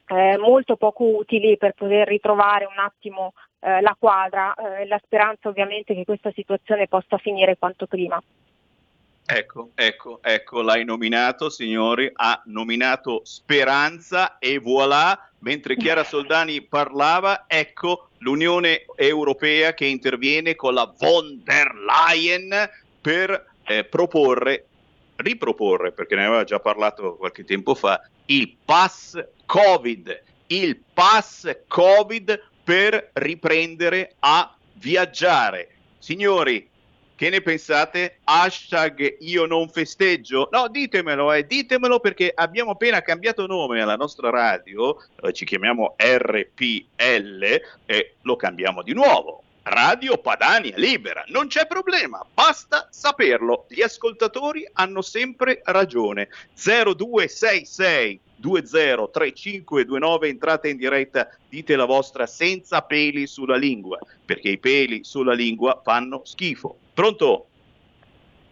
[0.08, 5.00] eh, molto poco utili per poter ritrovare un attimo eh, la quadra e eh, la
[5.04, 8.20] speranza ovviamente che questa situazione possa finire quanto prima.
[9.28, 17.46] Ecco, ecco, ecco, l'hai nominato, signori, ha nominato Speranza e voilà, mentre Chiara Soldani parlava,
[17.48, 22.70] ecco l'Unione Europea che interviene con la von der Leyen
[23.02, 24.68] per eh, proporre,
[25.16, 32.44] riproporre, perché ne aveva già parlato qualche tempo fa, il pass Covid, il pass Covid
[32.64, 35.70] per riprendere a viaggiare.
[35.98, 36.70] Signori,
[37.16, 38.20] che ne pensate?
[38.26, 40.50] Hashtag io non festeggio?
[40.52, 45.96] No, ditemelo, eh, ditemelo perché abbiamo appena cambiato nome alla nostra radio, eh, ci chiamiamo
[45.98, 49.44] RPL e lo cambiamo di nuovo.
[49.64, 53.66] Radio Padania Libera, non c'è problema, basta saperlo.
[53.70, 56.28] Gli ascoltatori hanno sempre ragione.
[56.54, 65.04] 0266 203529 entrate in diretta, dite la vostra senza peli sulla lingua, perché i peli
[65.06, 66.78] sulla lingua fanno schifo.
[66.96, 67.48] Pronto?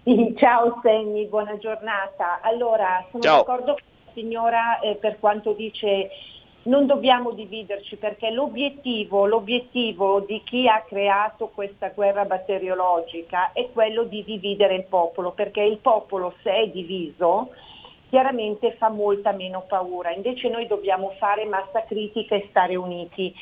[0.36, 2.42] Ciao Sammy, buona giornata.
[2.42, 3.38] Allora, sono Ciao.
[3.38, 6.10] d'accordo con la signora eh, per quanto dice
[6.64, 14.04] non dobbiamo dividerci perché l'obiettivo, l'obiettivo, di chi ha creato questa guerra batteriologica è quello
[14.04, 17.52] di dividere il popolo, perché il popolo se è diviso
[18.10, 20.12] chiaramente fa molta meno paura.
[20.12, 23.34] Invece noi dobbiamo fare massa critica e stare uniti.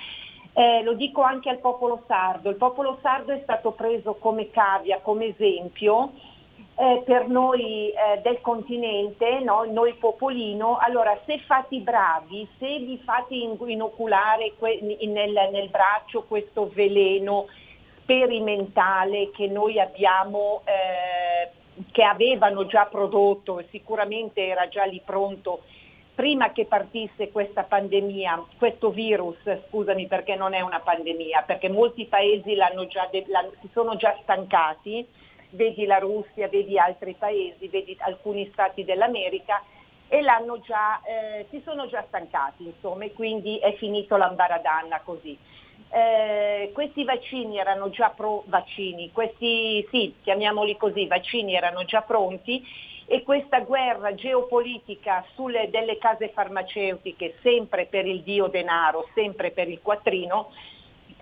[0.53, 4.99] Eh, lo dico anche al popolo sardo, il popolo sardo è stato preso come cavia,
[4.99, 6.11] come esempio
[6.75, 9.63] eh, per noi eh, del continente, no?
[9.65, 16.69] noi popolino, allora se fate bravi, se vi fate inoculare que- nel, nel, braccio questo
[16.73, 17.47] veleno
[18.01, 25.61] sperimentale che noi abbiamo, eh, che avevano già prodotto e sicuramente era già lì pronto
[26.21, 29.37] prima che partisse questa pandemia, questo virus,
[29.69, 32.53] scusami perché non è una pandemia, perché molti paesi
[32.85, 35.03] già, si sono già stancati,
[35.49, 39.63] vedi la Russia, vedi altri paesi, vedi alcuni stati dell'America
[40.09, 40.21] e
[40.59, 45.35] già, eh, si sono già stancati insomma e quindi è finito l'ambaradanna così.
[45.89, 52.63] Eh, questi vaccini erano già pro vaccini, questi sì, chiamiamoli così, vaccini erano già pronti
[53.05, 59.67] e questa guerra geopolitica sulle delle case farmaceutiche, sempre per il dio denaro, sempre per
[59.69, 60.49] il quattrino,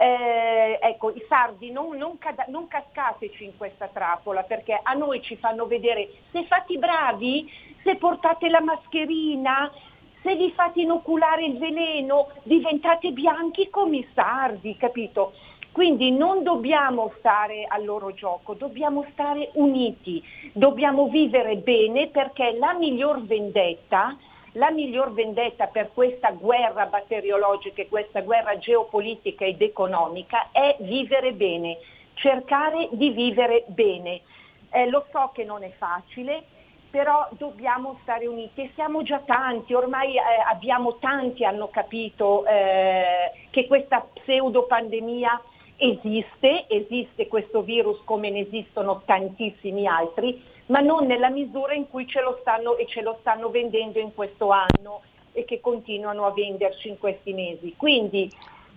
[0.01, 5.21] eh, ecco, i sardi non, non, cada- non, cascateci in questa trappola perché a noi
[5.21, 7.51] ci fanno vedere se fate bravi,
[7.83, 9.69] se portate la mascherina,
[10.21, 15.33] se vi fate inoculare il veleno, diventate bianchi come i sardi, capito?
[15.71, 22.73] Quindi non dobbiamo stare al loro gioco, dobbiamo stare uniti, dobbiamo vivere bene perché la
[22.73, 24.17] miglior vendetta
[24.53, 31.33] la miglior vendetta per questa guerra batteriologica e questa guerra geopolitica ed economica è vivere
[31.33, 31.77] bene,
[32.15, 34.21] cercare di vivere bene.
[34.71, 36.43] Eh, lo so che non è facile,
[36.89, 43.31] però dobbiamo stare uniti e siamo già tanti, ormai eh, abbiamo tanti hanno capito eh,
[43.51, 45.41] che questa pseudo pandemia
[45.79, 52.05] esiste, esiste questo virus come ne esistono tantissimi altri, ma non nella misura in cui
[52.05, 55.01] ce lo stanno e ce lo stanno vendendo in questo anno
[55.31, 57.73] e che continuano a venderci in questi mesi.
[57.77, 58.31] Quindi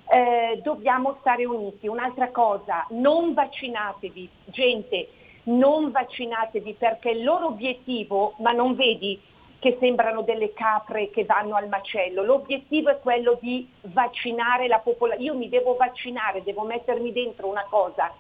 [0.08, 1.88] eh, dobbiamo stare uniti.
[1.88, 5.08] Un'altra cosa, non vaccinatevi, gente,
[5.44, 9.20] non vaccinatevi perché il loro obiettivo, ma non vedi
[9.62, 15.30] che sembrano delle capre che vanno al macello, l'obiettivo è quello di vaccinare la popolazione.
[15.30, 18.12] Io mi devo vaccinare, devo mettermi dentro una cosa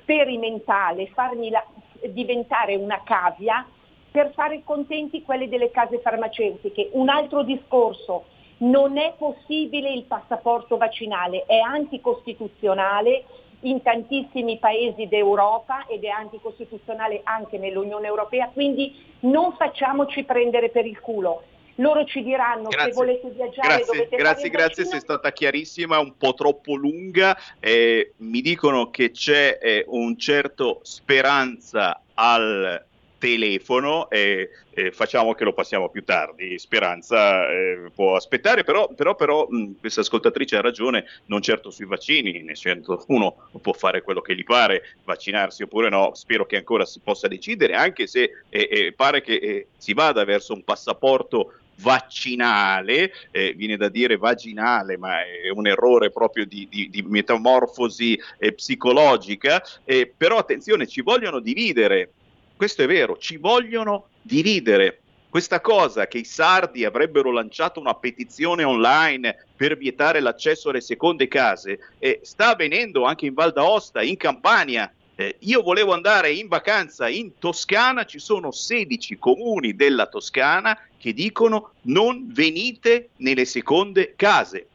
[0.00, 1.64] sperimentale, farmi la,
[2.08, 3.64] diventare una cavia
[4.10, 6.88] per fare contenti quelli delle case farmaceutiche.
[6.94, 8.24] Un altro discorso,
[8.56, 13.24] non è possibile il passaporto vaccinale, è anticostituzionale
[13.60, 20.86] in tantissimi paesi d'Europa ed è anticostituzionale anche nell'Unione Europea, quindi non facciamoci prendere per
[20.86, 21.42] il culo.
[21.76, 22.92] Loro ci diranno grazie.
[22.92, 27.36] se volete viaggiare grazie, dovete grazie, grazie, sei stata chiarissima, un po' troppo lunga.
[27.60, 32.84] Eh, mi dicono che c'è eh, un certo speranza al
[33.18, 36.58] telefono e, e, facciamo che lo passiamo più tardi.
[36.58, 41.86] Speranza eh, può aspettare, però, però, però mh, questa ascoltatrice ha ragione, non certo sui
[41.86, 46.56] vaccini, nel senso uno può fare quello che gli pare, vaccinarsi oppure no, spero che
[46.56, 50.64] ancora si possa decidere, anche se eh, eh, pare che eh, si vada verso un
[50.64, 57.02] passaporto vaccinale, eh, viene da dire vaginale, ma è un errore proprio di, di, di
[57.02, 62.12] metamorfosi eh, psicologica, eh, però attenzione, ci vogliono dividere,
[62.58, 65.00] questo è vero, ci vogliono dividere.
[65.30, 71.28] Questa cosa che i sardi avrebbero lanciato una petizione online per vietare l'accesso alle seconde
[71.28, 76.48] case, eh, sta avvenendo anche in Val d'Aosta, in Campania, eh, io volevo andare in
[76.48, 84.14] vacanza in Toscana, ci sono 16 comuni della Toscana che dicono non venite nelle seconde
[84.16, 84.66] case.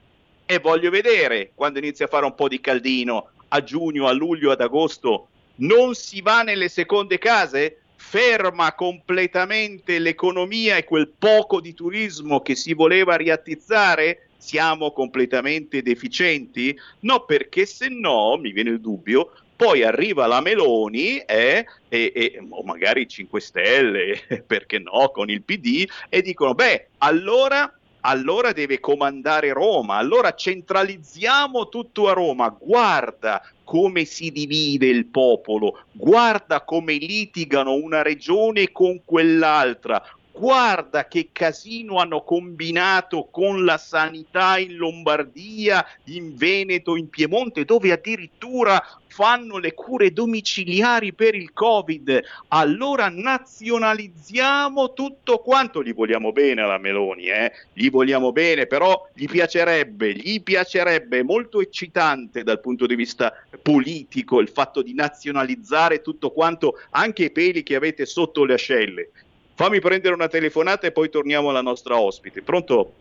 [0.45, 4.51] E voglio vedere quando inizia a fare un po' di caldino, a giugno, a luglio,
[4.51, 7.79] ad agosto, non si va nelle seconde case?
[7.95, 14.29] Ferma completamente l'economia e quel poco di turismo che si voleva riattizzare?
[14.37, 16.77] Siamo completamente deficienti?
[17.01, 22.45] No, perché se no, mi viene il dubbio, poi arriva la Meloni eh, e, e,
[22.49, 27.73] o magari 5 Stelle, perché no, con il PD, e dicono, beh, allora
[28.05, 35.83] allora deve comandare Roma, allora centralizziamo tutto a Roma, guarda come si divide il popolo,
[35.91, 40.03] guarda come litigano una regione con quell'altra,
[40.33, 47.91] guarda che casino hanno combinato con la sanità in Lombardia, in Veneto, in Piemonte, dove
[47.91, 48.83] addirittura
[49.13, 52.19] fanno le cure domiciliari per il Covid.
[52.47, 55.83] Allora nazionalizziamo tutto quanto.
[55.83, 57.51] Gli vogliamo bene alla Meloni, eh?
[57.73, 64.39] Gli vogliamo bene, però gli piacerebbe, gli piacerebbe molto eccitante dal punto di vista politico
[64.39, 69.11] il fatto di nazionalizzare tutto quanto, anche i peli che avete sotto le ascelle.
[69.53, 72.41] Fammi prendere una telefonata e poi torniamo alla nostra ospite.
[72.41, 72.93] Pronto?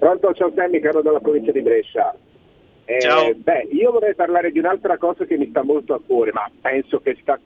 [0.00, 2.12] Pronto, ciao Sammy, caro dalla provincia di Brescia.
[2.86, 3.34] Eh.
[3.34, 7.00] Beh, io vorrei parlare di un'altra cosa che mi sta molto a cuore, ma penso
[7.00, 7.38] che sta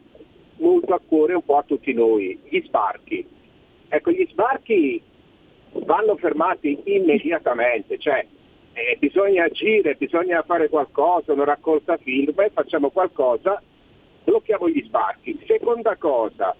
[0.56, 3.26] molto a cuore un po' a tutti noi, gli sbarchi.
[3.88, 5.00] Ecco, gli sbarchi
[5.72, 8.26] vanno fermati immediatamente, cioè
[8.72, 13.62] eh, bisogna agire, bisogna fare qualcosa, una raccolta firme, facciamo qualcosa,
[14.24, 15.40] blocchiamo gli sbarchi.
[15.46, 16.54] Seconda cosa,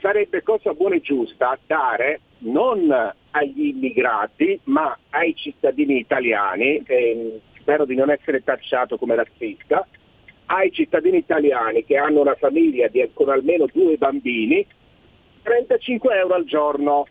[0.00, 2.90] sarebbe cosa buona e giusta dare non
[3.32, 7.40] agli immigrati ma ai cittadini italiani, eh,
[7.70, 9.86] spero di non essere tacciato come razzista,
[10.46, 14.66] ai cittadini italiani che hanno una famiglia di, con almeno due bambini
[15.42, 17.06] 35 euro al giorno,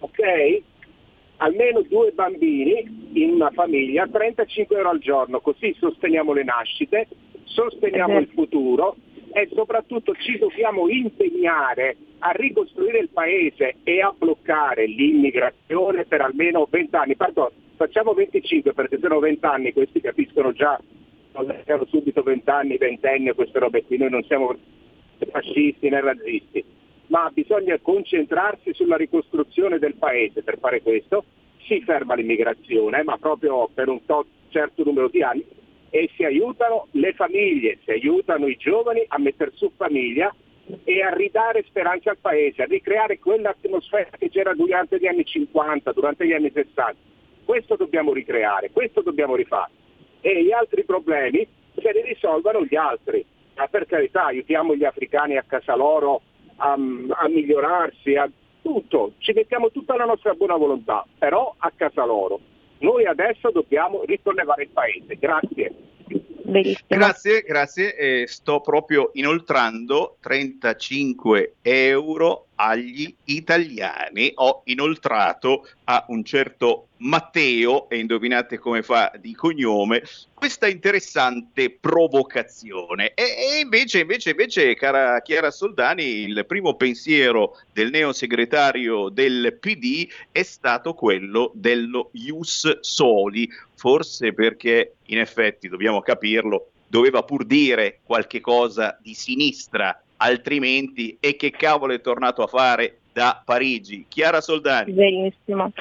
[0.00, 0.62] ok?
[1.36, 7.06] Almeno due bambini in una famiglia, 35 euro al giorno, così sosteniamo le nascite,
[7.44, 8.96] sosteniamo il futuro
[9.32, 16.66] e soprattutto ci dobbiamo impegnare a ricostruire il paese e a bloccare l'immigrazione per almeno
[16.68, 17.14] 20 anni.
[17.14, 17.50] Pardon,
[17.80, 20.78] facciamo 25 perché se no 20 anni questi capiscono già,
[21.64, 24.54] erano subito 20 anni, 20 anni queste robe qui, noi non siamo
[25.30, 26.64] fascisti né razzisti
[27.06, 30.42] ma bisogna concentrarsi sulla ricostruzione del paese.
[30.42, 31.24] Per fare questo
[31.66, 35.44] si ferma l'immigrazione, ma proprio per un to- certo numero di anni,
[35.90, 40.32] e si aiutano le famiglie, si aiutano i giovani a mettere su famiglia
[40.84, 45.92] e a ridare speranza al paese, a ricreare quell'atmosfera che c'era durante gli anni 50,
[45.92, 46.94] durante gli anni 60.
[47.50, 49.72] Questo dobbiamo ricreare, questo dobbiamo rifare.
[50.20, 51.44] E gli altri problemi
[51.74, 53.26] se li risolvano gli altri.
[53.56, 56.22] Ma per carità, aiutiamo gli africani a casa loro
[56.58, 58.30] a, a migliorarsi, a
[58.62, 62.38] tutto, ci mettiamo tutta la nostra buona volontà, però a casa loro.
[62.78, 65.16] Noi adesso dobbiamo risollevare il paese.
[65.18, 65.74] Grazie.
[66.50, 66.86] Benissimo.
[66.88, 67.94] Grazie, grazie.
[67.94, 74.32] Eh, sto proprio inoltrando 35 euro agli italiani.
[74.34, 80.02] Ho inoltrato a un certo Matteo, e indovinate come fa di cognome,
[80.34, 83.14] questa interessante provocazione.
[83.14, 90.08] E, e invece, invece, invece, cara Chiara Soldani, il primo pensiero del neosegretario del PD
[90.30, 93.48] è stato quello dello Ius Soli,
[93.80, 101.34] forse perché in effetti, dobbiamo capirlo, doveva pur dire qualche cosa di sinistra, altrimenti e
[101.34, 104.06] che cavolo è tornato a fare da Parigi.
[104.08, 104.92] Chiara Soldani.
[104.92, 105.72] Benissimo.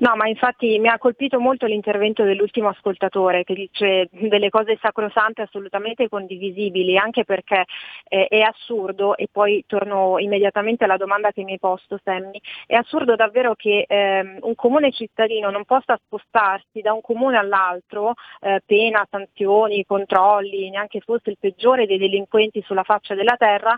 [0.00, 5.42] No, ma infatti mi ha colpito molto l'intervento dell'ultimo ascoltatore che dice delle cose sacrosante
[5.42, 7.66] assolutamente condivisibili, anche perché
[8.08, 12.74] eh, è assurdo, e poi torno immediatamente alla domanda che mi hai posto Sammy, è
[12.74, 18.60] assurdo davvero che eh, un comune cittadino non possa spostarsi da un comune all'altro, eh,
[18.66, 23.76] pena, sanzioni, controlli, neanche fosse il peggiore dei delinquenti sulla faccia della terra,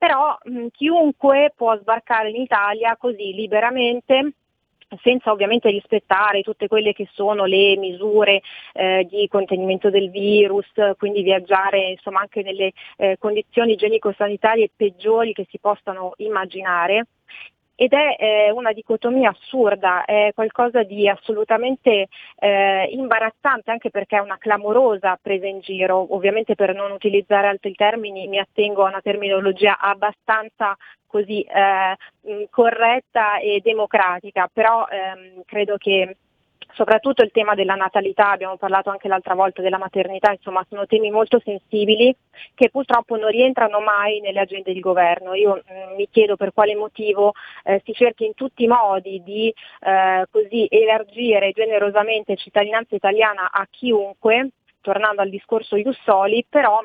[0.00, 4.32] però mh, chiunque può sbarcare in Italia così liberamente
[5.02, 8.40] senza ovviamente rispettare tutte quelle che sono le misure
[8.72, 15.46] eh, di contenimento del virus, quindi viaggiare insomma, anche nelle eh, condizioni igienico-sanitarie peggiori che
[15.50, 17.06] si possano immaginare
[17.82, 22.08] ed è eh, una dicotomia assurda, è qualcosa di assolutamente
[22.38, 27.72] eh, imbarazzante anche perché è una clamorosa presa in giro, ovviamente per non utilizzare altri
[27.74, 30.76] termini mi attengo a una terminologia abbastanza
[31.06, 31.96] così eh,
[32.50, 36.16] corretta e democratica, però ehm, credo che
[36.72, 41.10] soprattutto il tema della natalità, abbiamo parlato anche l'altra volta della maternità, insomma sono temi
[41.10, 42.14] molto sensibili
[42.54, 45.34] che purtroppo non rientrano mai nelle agende di governo.
[45.34, 47.32] Io mh, mm, mi chiedo per quale motivo
[47.64, 53.66] eh, si cerchi in tutti i modi di eh, così elargire generosamente cittadinanza italiana a
[53.70, 54.50] chiunque,
[54.80, 56.82] tornando al discorso Jussoli, però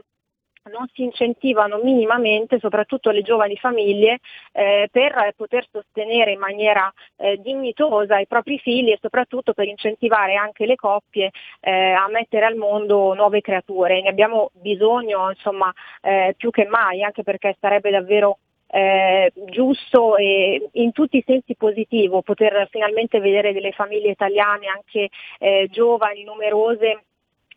[0.72, 4.20] non si incentivano minimamente, soprattutto le giovani famiglie,
[4.51, 10.36] eh, per poter sostenere in maniera eh, dignitosa i propri figli e soprattutto per incentivare
[10.36, 14.01] anche le coppie eh, a mettere al mondo nuove creature.
[14.01, 20.70] Ne abbiamo bisogno insomma, eh, più che mai, anche perché sarebbe davvero eh, giusto e
[20.74, 25.09] in tutti i sensi positivo poter finalmente vedere delle famiglie italiane anche
[25.39, 27.03] eh, giovani, numerose,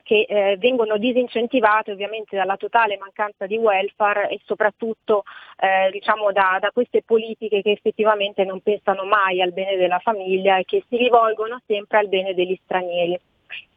[0.09, 5.25] che eh, vengono disincentivate ovviamente dalla totale mancanza di welfare e soprattutto
[5.59, 10.57] eh, diciamo da, da, queste politiche che effettivamente non pensano mai al bene della famiglia
[10.57, 13.21] e che si rivolgono sempre al bene degli stranieri.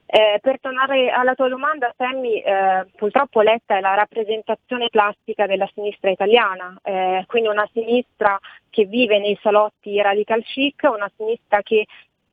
[0.06, 5.70] Eh, per tornare alla tua domanda, Sammy, eh, purtroppo Letta è la rappresentazione plastica della
[5.74, 11.86] sinistra italiana, eh, quindi una sinistra che vive nei salotti radical chic, una sinistra che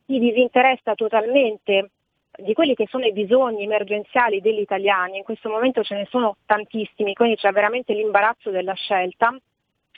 [0.07, 1.91] si disinteressa totalmente
[2.41, 6.37] di quelli che sono i bisogni emergenziali degli italiani, in questo momento ce ne sono
[6.47, 9.37] tantissimi, quindi c'è veramente l'imbarazzo della scelta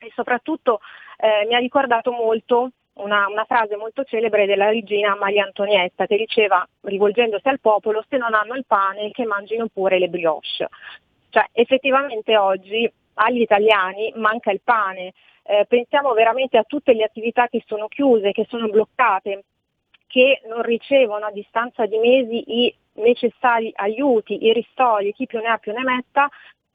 [0.01, 0.81] e soprattutto
[1.19, 6.17] eh, mi ha ricordato molto una, una, frase molto celebre della regina Maria Antonietta che
[6.17, 10.69] diceva, rivolgendosi al popolo, se non hanno il pane che mangino pure le brioche.
[11.29, 15.13] Cioè effettivamente oggi agli italiani manca il pane.
[15.43, 19.45] Eh, pensiamo veramente a tutte le attività che sono chiuse, che sono bloccate,
[20.11, 25.47] che non ricevono a distanza di mesi i necessari aiuti, i ristori, chi più ne
[25.47, 26.29] ha più ne metta,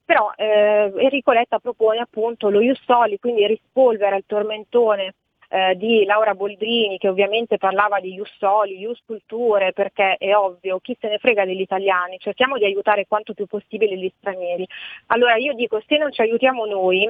[0.06, 5.16] però eh, Enrico Letta propone appunto lo Iustoli, quindi rispolvera il tormentone
[5.50, 10.96] eh, di Laura Boldrini che ovviamente parlava di Iustoli, Ius Culture, perché è ovvio, chi
[10.98, 14.66] se ne frega degli italiani, cerchiamo di aiutare quanto più possibile gli stranieri.
[15.08, 17.10] Allora io dico, se non ci aiutiamo noi,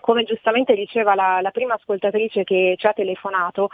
[0.00, 3.70] come giustamente diceva la, la prima ascoltatrice che ci ha telefonato,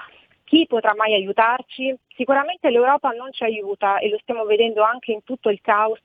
[0.51, 1.97] chi potrà mai aiutarci?
[2.17, 6.03] Sicuramente l'Europa non ci aiuta e lo stiamo vedendo anche in tutto il caos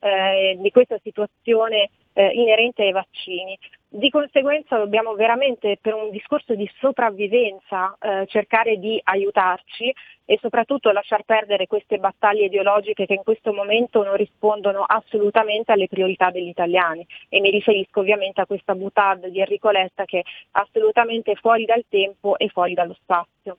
[0.00, 3.56] eh, di questa situazione eh, inerente ai vaccini.
[3.86, 10.90] Di conseguenza dobbiamo veramente per un discorso di sopravvivenza eh, cercare di aiutarci e soprattutto
[10.90, 16.48] lasciar perdere queste battaglie ideologiche che in questo momento non rispondono assolutamente alle priorità degli
[16.48, 21.64] italiani e mi riferisco ovviamente a questa butad di Enrico Letta che è assolutamente fuori
[21.64, 23.58] dal tempo e fuori dallo spazio.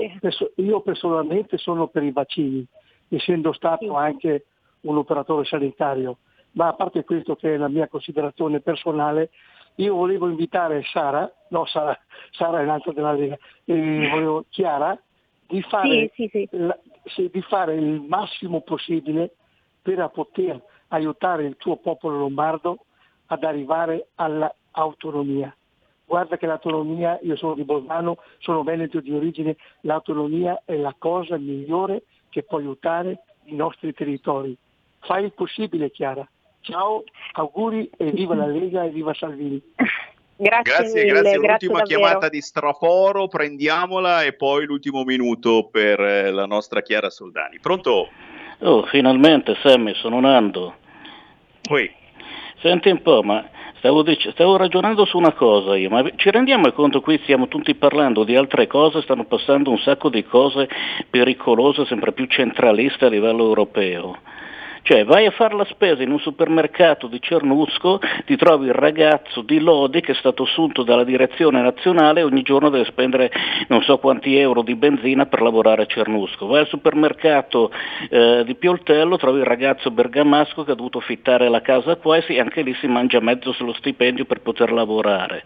[0.55, 2.66] io personalmente sono per i vaccini,
[3.09, 4.47] essendo stato anche
[4.80, 6.16] un operatore sanitario.
[6.53, 9.28] Ma a parte questo che è la mia considerazione personale,
[9.77, 11.99] io volevo invitare Sara, no Sara,
[12.31, 14.99] Sara è un'altra della Lega, eh, volevo Chiara,
[15.47, 19.35] di fare, Sì, sì, la- sì, di fare il massimo possibile
[19.83, 22.85] per poter aiutare il tuo popolo lombardo
[23.27, 25.55] ad arrivare all'autonomia.
[26.07, 31.37] Guarda che l'autonomia, io sono di Bolzano, sono veneto di origine, l'autonomia è la cosa
[31.37, 34.57] migliore che può aiutare i nostri territori.
[35.01, 36.27] Fai il possibile Chiara.
[36.64, 39.60] Ciao, auguri e viva la Lega e viva Salvini.
[40.36, 41.38] Grazie, Grazie, mille, grazie.
[41.38, 42.00] grazie L'ultima davvero.
[42.00, 47.60] chiamata di Straforo, prendiamola e poi l'ultimo minuto per eh, la nostra Chiara Soldani.
[47.60, 48.08] Pronto?
[48.58, 50.74] Oh, finalmente Sammy, sono Nando.
[51.70, 51.88] Ui.
[52.60, 56.72] Senti un po', ma stavo, dic- stavo ragionando su una cosa io, ma ci rendiamo
[56.72, 60.68] conto qui stiamo tutti parlando di altre cose, stanno passando un sacco di cose
[61.10, 64.18] pericolose, sempre più centraliste a livello europeo.
[64.85, 69.41] Cioè vai a fare la spesa in un supermercato di Cernusco, ti trovi il ragazzo
[69.41, 73.32] di Lodi che è stato assunto dalla direzione nazionale e ogni giorno deve spendere
[73.68, 76.49] non so quanti euro di benzina per lavorare a Cernusco.
[76.49, 77.70] Vai al supermercato
[78.11, 82.22] eh, di Pioltello, trovi il ragazzo bergamasco che ha dovuto fittare la casa qua e
[82.22, 85.43] sì, anche lì si mangia mezzo sullo stipendio per poter lavorare.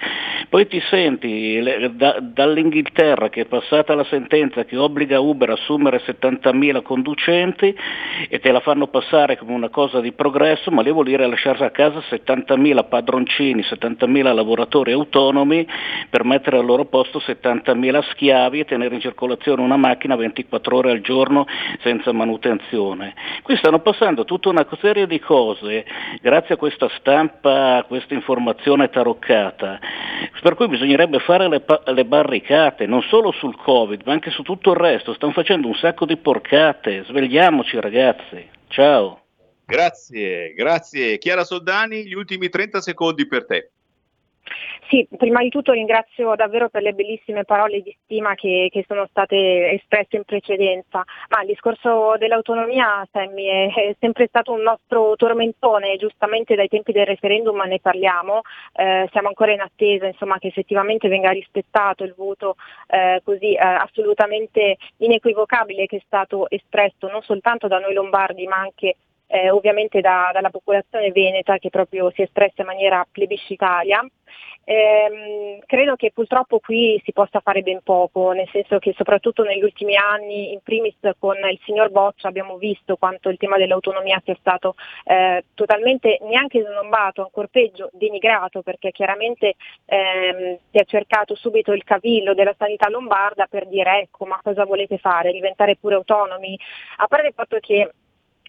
[0.48, 5.52] Poi ti senti le- da- dall'Inghilterra che è passata la sentenza che obbliga Uber a
[5.52, 7.72] assumere 70.000 conducenti
[8.28, 11.64] e te la fanno passare come una cosa di progresso, ma lì vuol dire lasciare
[11.64, 15.66] a casa 70.000 padroncini, 70.000 lavoratori autonomi
[16.08, 20.90] per mettere al loro posto 70.000 schiavi e tenere in circolazione una macchina 24 ore
[20.90, 21.46] al giorno
[21.80, 23.14] senza manutenzione.
[23.42, 25.84] Qui stanno passando tutta una serie di cose
[26.20, 29.78] grazie a questa stampa, a questa informazione taroccata,
[30.40, 34.70] per cui bisognerebbe fare le, le barricate, non solo sul Covid, ma anche su tutto
[34.70, 35.12] il resto.
[35.14, 38.56] Stanno facendo un sacco di porcate, svegliamoci ragazzi.
[38.68, 39.22] Ciao.
[39.66, 41.18] Grazie, grazie.
[41.18, 43.70] Chiara Soldani, gli ultimi 30 secondi per te.
[44.88, 49.06] Sì, prima di tutto ringrazio davvero per le bellissime parole di stima che, che sono
[49.10, 55.14] state espresse in precedenza, ma il discorso dell'autonomia Sammy, è, è sempre stato un nostro
[55.16, 58.40] tormentone, giustamente dai tempi del referendum ne parliamo,
[58.72, 63.58] eh, siamo ancora in attesa insomma, che effettivamente venga rispettato il voto eh, così eh,
[63.58, 68.96] assolutamente inequivocabile che è stato espresso non soltanto da noi lombardi ma anche
[69.28, 74.04] eh, ovviamente da- dalla popolazione veneta che proprio si è espressa in maniera plebiscitaria.
[74.64, 79.62] Ehm, credo che purtroppo qui si possa fare ben poco, nel senso che soprattutto negli
[79.62, 84.36] ultimi anni, in primis con il signor Boccia, abbiamo visto quanto il tema dell'autonomia sia
[84.38, 84.74] stato
[85.04, 89.54] eh, totalmente neanche snombato, ancor peggio denigrato, perché chiaramente
[89.86, 94.66] ehm, si è cercato subito il cavillo della sanità lombarda per dire ecco ma cosa
[94.66, 96.58] volete fare, diventare pure autonomi,
[96.98, 97.90] a parte il fatto che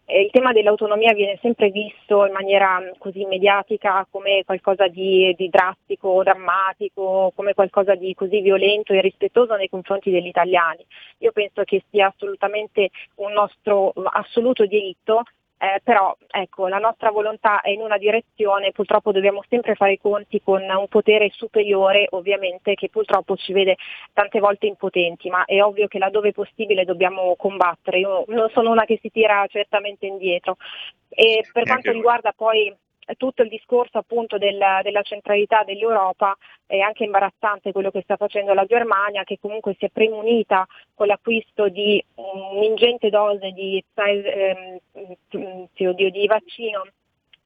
[0.10, 5.36] eh, il tema dell'autonomia viene sempre visto in maniera mh, così mediatica come qualcosa di,
[5.38, 10.84] di drastico, drammatico, come qualcosa di così violento e irrispettoso nei confronti degli italiani.
[11.20, 15.24] Io penso che sia assolutamente un nostro assoluto diritto
[15.62, 19.99] eh, però ecco, la nostra volontà è in una direzione, purtroppo dobbiamo sempre fare i
[19.99, 23.76] conti con un potere superiore ovviamente che purtroppo ci vede
[24.14, 27.99] tante volte impotenti, ma è ovvio che laddove possibile dobbiamo combattere.
[27.99, 30.55] Io non sono una che si tira certamente indietro.
[31.10, 32.74] E per quanto riguarda poi
[33.16, 36.36] tutto il discorso appunto della, della, centralità dell'Europa
[36.66, 41.07] è anche imbarazzante quello che sta facendo la Germania che comunque si è premunita con
[41.07, 44.78] l'acquisto di un'ingente dose di, ehm,
[45.30, 46.86] di, di vaccino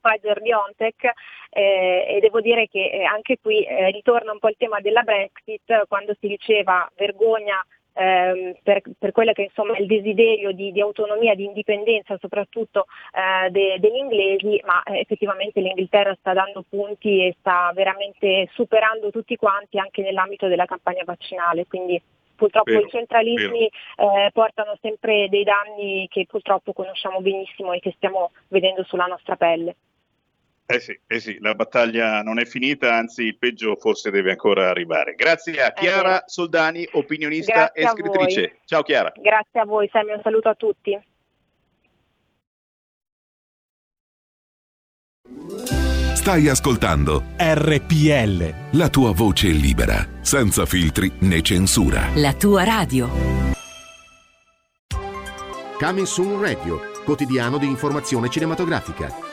[0.03, 1.11] Pfizer BioNTech
[1.49, 5.03] eh, e devo dire che eh, anche qui eh, ritorna un po' il tema della
[5.03, 10.71] Brexit quando si diceva vergogna ehm, per, per, quello che insomma, è il desiderio di,
[10.71, 16.63] di, autonomia, di indipendenza soprattutto eh, de, degli inglesi, ma eh, effettivamente l'Inghilterra sta dando
[16.67, 21.65] punti e sta veramente superando tutti quanti anche nell'ambito della campagna vaccinale.
[21.67, 22.01] Quindi
[22.35, 27.93] purtroppo vero, i centralismi eh, portano sempre dei danni che purtroppo conosciamo benissimo e che
[27.95, 29.75] stiamo vedendo sulla nostra pelle.
[30.73, 34.69] Eh sì, eh sì, la battaglia non è finita, anzi il peggio forse deve ancora
[34.69, 35.13] arrivare.
[35.13, 38.61] Grazie a Chiara eh, Soldani, opinionista e scrittrice.
[38.65, 39.11] Ciao Chiara.
[39.15, 40.99] Grazie a voi, Sammy, un saluto a tutti.
[46.15, 48.77] Stai ascoltando RPL.
[48.79, 52.07] La tua voce libera, senza filtri né censura.
[52.15, 53.09] La tua radio.
[55.77, 59.32] Coming Soon Radio, quotidiano di informazione cinematografica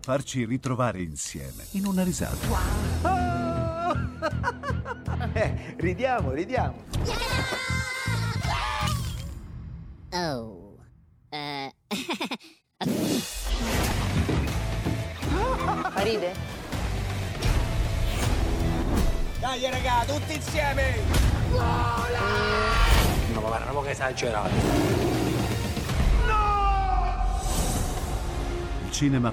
[0.00, 2.46] farci ritrovare insieme in una risata.
[2.46, 3.96] Wow.
[5.34, 6.84] eh, ridiamo, ridiamo.
[10.12, 10.58] Oh.
[15.32, 16.02] Uh.
[16.02, 16.34] Ride?
[19.38, 20.96] Dai raga, tutti insieme!
[21.50, 22.20] Vola!
[23.32, 25.00] No, ma guarda, po' che esagerato.
[29.00, 29.32] cinema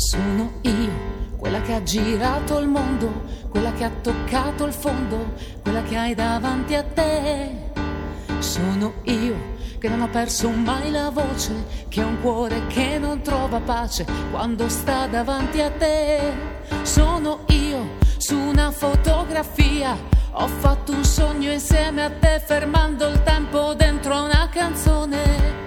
[0.00, 0.90] Sono io,
[1.36, 6.14] quella che ha girato il mondo, quella che ha toccato il fondo, quella che hai
[6.14, 7.70] davanti a te.
[8.38, 9.36] Sono io
[9.78, 14.06] che non ho perso mai la voce, che ha un cuore che non trova pace
[14.30, 16.32] quando sta davanti a te.
[16.80, 19.94] Sono io su una fotografia,
[20.30, 25.60] ho fatto un sogno insieme a te fermando il tempo dentro una canzone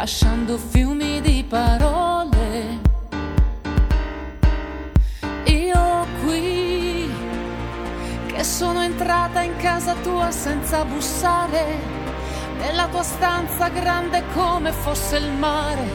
[0.00, 2.09] lasciando fiumi di parole.
[8.40, 11.76] Che sono entrata in casa tua senza bussare,
[12.56, 15.86] nella tua stanza grande come fosse il mare,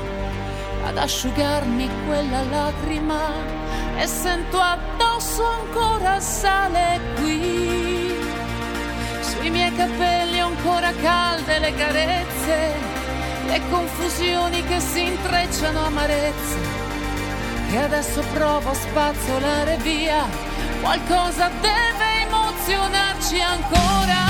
[0.85, 3.31] ad asciugarmi quella lacrima
[3.97, 8.15] e sento addosso ancora sale qui.
[9.21, 12.73] Sui miei capelli ancora calde le carezze
[13.47, 16.57] le confusioni che si intrecciano amarezze,
[17.71, 20.27] che adesso provo a spazzolare via,
[20.81, 22.14] qualcosa deve
[22.66, 24.24] emozionarci ancora.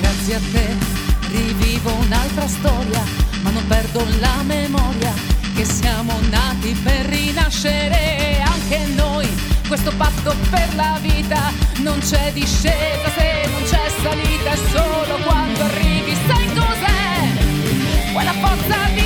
[0.00, 0.76] Grazie a te
[1.30, 3.02] rivivo un'altra storia,
[3.42, 5.12] ma non perdo la memoria
[5.54, 9.28] che siamo nati per rinascere anche noi
[9.68, 15.62] questo patto per la vita non c'è discesa se non c'è salita è solo quando
[15.62, 19.01] arrivi sai cos'è quella forza di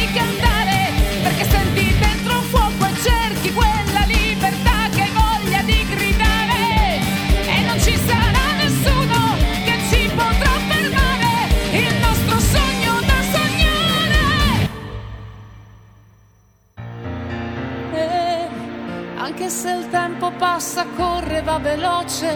[19.47, 22.35] Anche se il tempo passa, corre, va veloce,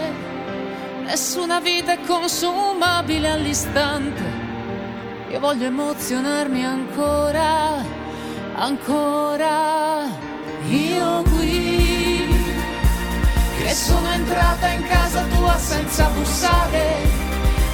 [1.03, 4.23] nessuna vita è consumabile all'istante.
[5.29, 7.83] Io voglio emozionarmi ancora,
[8.55, 10.05] ancora.
[10.69, 12.33] Io qui,
[13.57, 16.95] che sono entrata in casa tua senza bussare,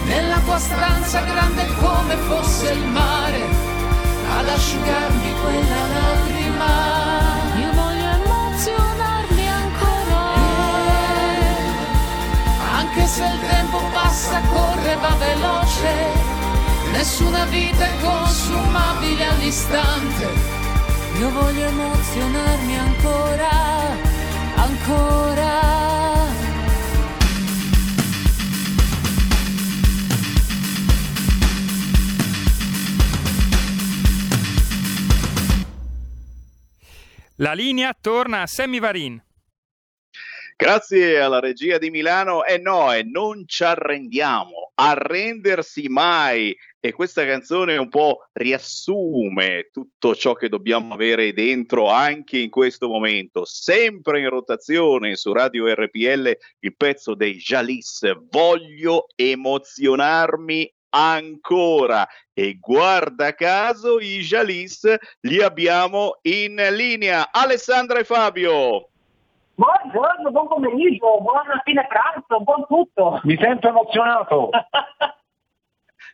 [0.08, 3.42] nella tua stanza grande come fosse il mare,
[4.36, 7.07] ad asciugarmi quella lacrima.
[12.98, 16.36] Anche se il tempo passa, corre, va veloce.
[16.92, 20.26] Nessuna vita è consumabile all'istante.
[21.20, 23.50] Io voglio emozionarmi ancora,
[24.56, 25.76] ancora.
[37.40, 39.22] La linea torna a Sammy Varin.
[40.60, 42.44] Grazie alla regia di Milano.
[42.44, 46.58] E eh no, e non ci arrendiamo, arrendersi mai.
[46.80, 52.88] E questa canzone un po' riassume tutto ciò che dobbiamo avere dentro anche in questo
[52.88, 53.46] momento.
[53.46, 58.12] Sempre in rotazione su Radio RPL il pezzo dei Jalis.
[58.32, 67.30] Voglio emozionarmi ancora e guarda caso i Jalis li abbiamo in linea.
[67.32, 68.90] Alessandra e Fabio.
[69.58, 73.20] Buongiorno, buon pomeriggio, buon fine pranzo, buon tutto.
[73.24, 74.52] Mi sento emozionato.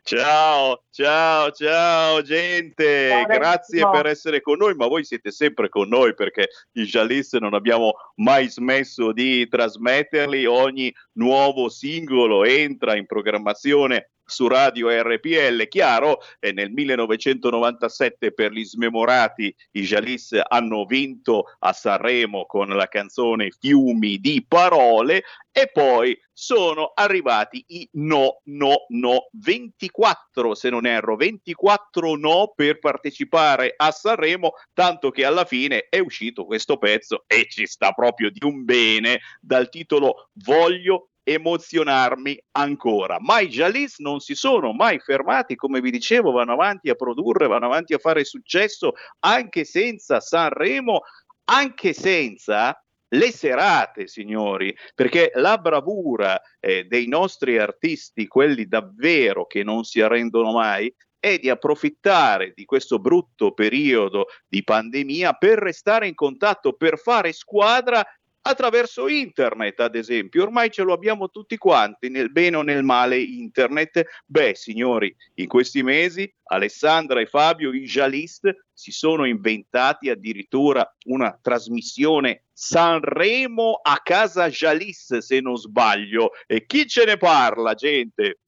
[0.06, 3.91] Ciao, ciao, ciao gente, Ciao, grazie ciao.
[3.91, 7.94] per essere con noi, ma voi siete sempre con noi perché i Jalis non abbiamo
[8.16, 16.52] mai smesso di trasmetterli, ogni nuovo singolo entra in programmazione su Radio RPL, chiaro, e
[16.52, 24.18] nel 1997 per gli smemorati i Jalis hanno vinto a Sanremo con la canzone Fiumi
[24.18, 32.16] di parole e poi sono arrivati i no, no, no, 24 se non erro, 24
[32.16, 37.68] no per partecipare a Sanremo, tanto che alla fine è uscito questo pezzo e ci
[37.68, 43.18] sta proprio di un bene dal titolo Voglio emozionarmi ancora.
[43.20, 47.48] Ma i Jalis non si sono mai fermati, come vi dicevo, vanno avanti a produrre,
[47.48, 51.02] vanno avanti a fare successo anche senza Sanremo,
[51.46, 52.78] anche senza
[53.14, 60.02] le serate, signori, perché la bravura eh, dei nostri artisti, quelli davvero che non si
[60.02, 66.74] arrendono mai, è di approfittare di questo brutto periodo di pandemia per restare in contatto,
[66.74, 68.06] per fare squadra
[68.44, 70.44] attraverso internet, ad esempio.
[70.44, 74.04] Ormai ce lo abbiamo tutti quanti, nel bene o nel male internet.
[74.26, 81.38] Beh, signori, in questi mesi Alessandra e Fabio, i Jalist, si sono inventati addirittura una
[81.41, 86.32] trasmissione Sanremo a casa Jalis, se non sbaglio.
[86.46, 88.39] E chi ce ne parla, gente?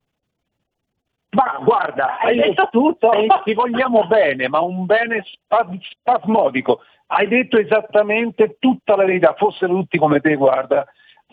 [1.29, 3.11] Ma guarda, Hai detto tutto.
[3.43, 5.67] ti vogliamo bene, ma un bene spa-
[5.99, 6.81] spasmodico.
[7.07, 10.85] Hai detto esattamente tutta la verità, fossero tutti come te, guarda.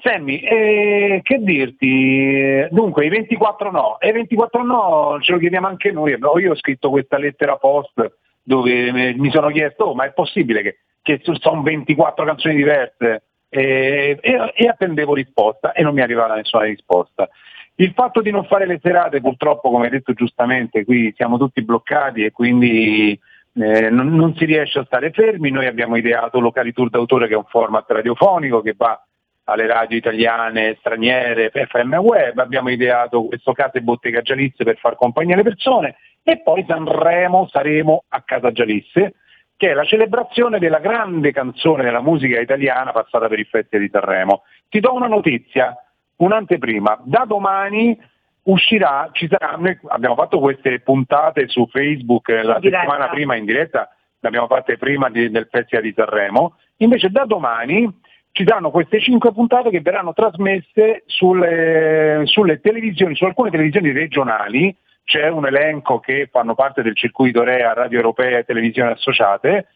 [0.03, 2.67] Sammy, eh, che dirti?
[2.71, 6.19] Dunque, i 24 no, e i 24 no ce lo chiediamo anche noi.
[6.19, 10.13] No, Io ho scritto questa lettera post dove eh, mi sono chiesto, oh, ma è
[10.13, 13.23] possibile che, che sono 24 canzoni diverse?
[13.49, 17.29] E, e- e attendevo risposta e non mi arrivava nessuna risposta.
[17.77, 21.63] Il fatto di non fare le serate, purtroppo, come hai detto giustamente, qui siamo tutti
[21.63, 23.19] bloccati e quindi
[23.55, 25.51] eh, non, non si riesce a stare fermi.
[25.51, 29.01] Noi abbiamo ideato Locali Tour d'autore, che è un format radiofonico che va
[29.45, 34.95] alle radio italiane, straniere, FM web, abbiamo ideato questo Casa e Bottega Gialisse per far
[34.95, 39.15] compagnia alle persone e poi Sanremo saremo a Casa Gialisse,
[39.57, 43.91] che è la celebrazione della grande canzone della musica italiana passata per il Festival di
[43.93, 44.43] Sanremo.
[44.69, 45.77] Ti do una notizia,
[46.17, 47.99] un'anteprima, da domani
[48.45, 52.81] uscirà, ci sarà, noi abbiamo fatto queste puntate su Facebook eh, la diretta.
[52.81, 53.89] settimana prima in diretta,
[54.19, 58.01] le abbiamo fatte prima di- del Festival di Sanremo, invece da domani
[58.33, 64.75] ci saranno queste cinque puntate che verranno trasmesse sulle, sulle televisioni, su alcune televisioni regionali,
[65.05, 69.67] c'è un elenco che fanno parte del circuito REA, Radio Europea e Televisioni Associate,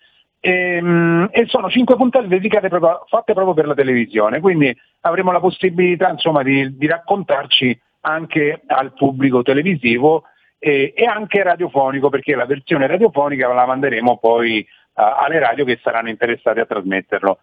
[0.40, 5.32] e, mm, e sono cinque puntate dedicate proprio, fatte proprio per la televisione, quindi avremo
[5.32, 10.24] la possibilità insomma, di, di raccontarci anche al pubblico televisivo
[10.58, 15.80] e, e anche radiofonico, perché la versione radiofonica la manderemo poi eh, alle radio che
[15.82, 17.40] saranno interessate a trasmetterlo.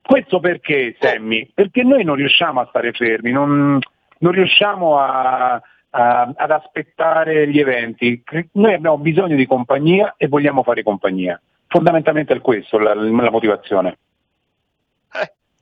[0.00, 1.50] Questo perché, Sammy?
[1.52, 3.78] Perché noi non riusciamo a stare fermi, non,
[4.18, 8.22] non riusciamo a- a- ad aspettare gli eventi.
[8.52, 11.38] Noi abbiamo bisogno di compagnia e vogliamo fare compagnia.
[11.66, 13.98] Fondamentalmente è questo la, la motivazione.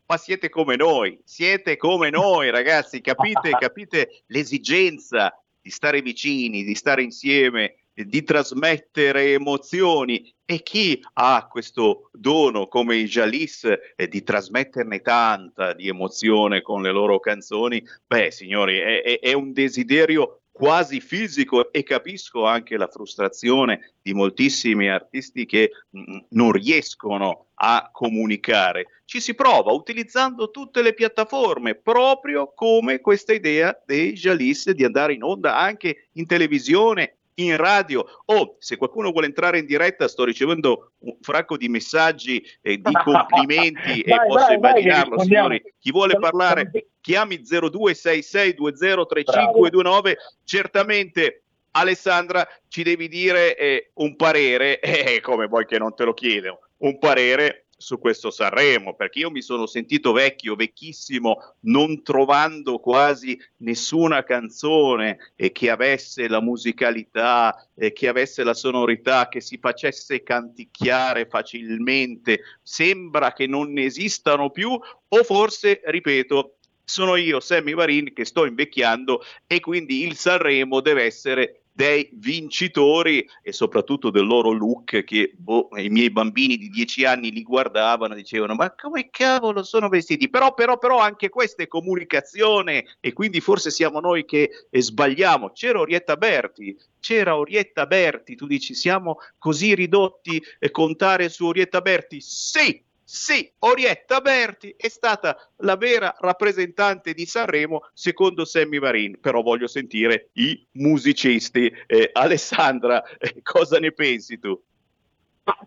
[0.07, 6.75] Ma siete come noi, siete come noi ragazzi, capite, capite l'esigenza di stare vicini, di
[6.75, 10.33] stare insieme, di trasmettere emozioni.
[10.45, 13.65] E chi ha questo dono come i Jalis
[13.97, 19.33] eh, di trasmetterne tanta di emozione con le loro canzoni, beh signori è, è, è
[19.33, 26.51] un desiderio quasi fisico e capisco anche la frustrazione di moltissimi artisti che mm, non
[26.51, 29.03] riescono a comunicare.
[29.05, 35.13] Ci si prova utilizzando tutte le piattaforme, proprio come questa idea dei Jalis di andare
[35.13, 38.05] in onda anche in televisione, in radio.
[38.27, 42.81] O oh, se qualcuno vuole entrare in diretta sto ricevendo un fracco di messaggi e
[42.81, 45.63] di complimenti e posso vai, immaginarlo vai, signori.
[45.79, 46.71] Chi vuole parlare
[47.01, 50.13] chiami 0266203529
[50.45, 54.79] certamente Alessandra ci devi dire eh, un parere.
[55.07, 59.31] Eh, come vuoi che non te lo chiedo un parere su questo Sanremo, perché io
[59.31, 67.69] mi sono sentito vecchio, vecchissimo, non trovando quasi nessuna canzone eh, che avesse la musicalità,
[67.75, 72.41] eh, che avesse la sonorità, che si facesse canticchiare facilmente.
[72.63, 76.57] Sembra che non esistano più, o forse, ripeto,
[76.89, 83.29] sono io, Sammy Varin, che sto invecchiando e quindi il Sanremo deve essere dei vincitori
[83.43, 88.15] e soprattutto del loro look che boh, i miei bambini di dieci anni li guardavano
[88.15, 90.31] e dicevano ma come cavolo sono vestiti?
[90.31, 95.51] Però però però anche questa è comunicazione e quindi forse siamo noi che eh, sbagliamo.
[95.51, 101.83] C'era Orietta Berti c'era Orietta Berti tu dici siamo così ridotti a contare su Orietta
[101.83, 102.23] Berti?
[102.23, 109.43] Sì sì, Orietta Berti è stata la vera rappresentante di Sanremo secondo Sammy Varin, però
[109.43, 111.73] voglio sentire i musicisti.
[111.87, 114.61] Eh, Alessandra, eh, cosa ne pensi tu?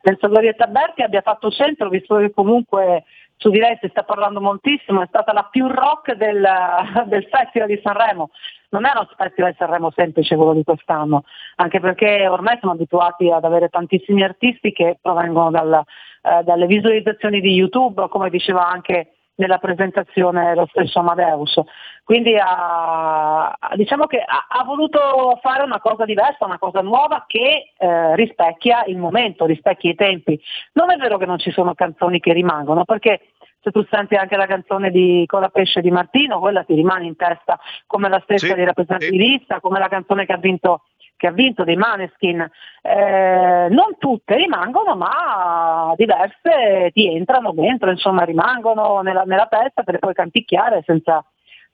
[0.02, 3.06] penso che Orietta Berti abbia fatto centro, visto che comunque
[3.40, 6.46] su di lei si sta parlando moltissimo, è stata la più rock del,
[7.08, 8.32] del Festival di Sanremo.
[8.72, 11.24] Non è uno Festival di Sanremo semplice quello di quest'anno,
[11.56, 15.84] anche perché ormai siamo abituati ad avere tantissimi artisti che provengono dal,
[16.22, 21.60] eh, dalle visualizzazioni di YouTube, come diceva anche nella presentazione lo stesso Amadeus.
[22.04, 27.74] Quindi ha, diciamo che ha, ha, voluto fare una cosa diversa, una cosa nuova che
[27.78, 30.40] eh, rispecchia il momento, rispecchia i tempi.
[30.74, 33.22] Non è vero che non ci sono canzoni che rimangono, perché
[33.62, 37.16] se tu senti anche la canzone di Cola Pesce di Martino, quella ti rimane in
[37.16, 39.12] testa come la stessa sì, di rappresentanti sì.
[39.12, 40.84] di lista, come la canzone che ha vinto
[41.20, 42.50] che ha vinto dei Maneskin,
[42.82, 49.92] eh, non tutte rimangono, ma diverse ti entrano dentro, insomma rimangono nella, nella testa, te
[49.92, 51.22] le puoi canticchiare senza,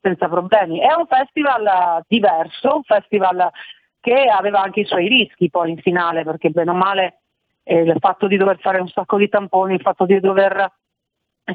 [0.02, 0.80] senza problemi.
[0.80, 3.52] È un festival diverso, un festival
[4.00, 7.20] che aveva anche i suoi rischi poi in finale, perché bene o male
[7.62, 10.72] eh, il fatto di dover fare un sacco di tamponi, il fatto di dover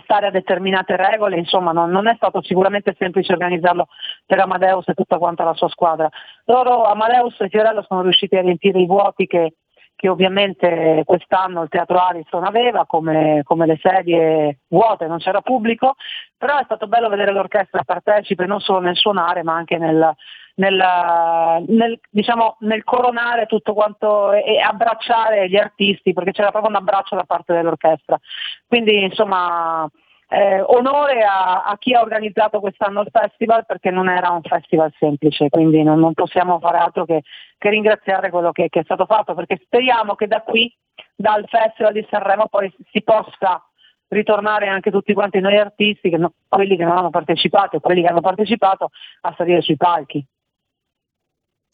[0.03, 3.88] stare a determinate regole, insomma non, non, è stato sicuramente semplice organizzarlo
[4.24, 6.09] per Amadeus e tutta quanta la sua squadra.
[6.45, 9.55] Loro, Amadeus e Fiorello sono riusciti a riempire i vuoti che,
[9.97, 15.95] che ovviamente quest'anno il Teatro Ariston aveva come, come, le sedie vuote, non c'era pubblico,
[16.38, 20.14] però è stato bello vedere l'orchestra partecipe non solo nel suonare ma anche nel,
[20.61, 26.77] nel, nel, diciamo, nel coronare tutto quanto e, abbracciare gli artisti, perché c'era proprio un
[26.77, 28.19] abbraccio da parte dell'orchestra.
[28.66, 29.91] Quindi insomma
[30.28, 34.93] eh, onore a, a, chi ha organizzato quest'anno il festival perché non era un festival
[34.99, 37.23] semplice, quindi non, non possiamo fare altro che,
[37.59, 40.73] che ringraziare quello che, che, è stato fatto, perché speriamo che da qui,
[41.16, 43.65] dal Festival di Sanremo, poi si possa
[44.09, 48.03] ritornare anche tutti quanti noi artisti, che no, quelli che non hanno partecipato e quelli
[48.03, 48.91] che hanno partecipato,
[49.23, 50.24] a salire sui palchi.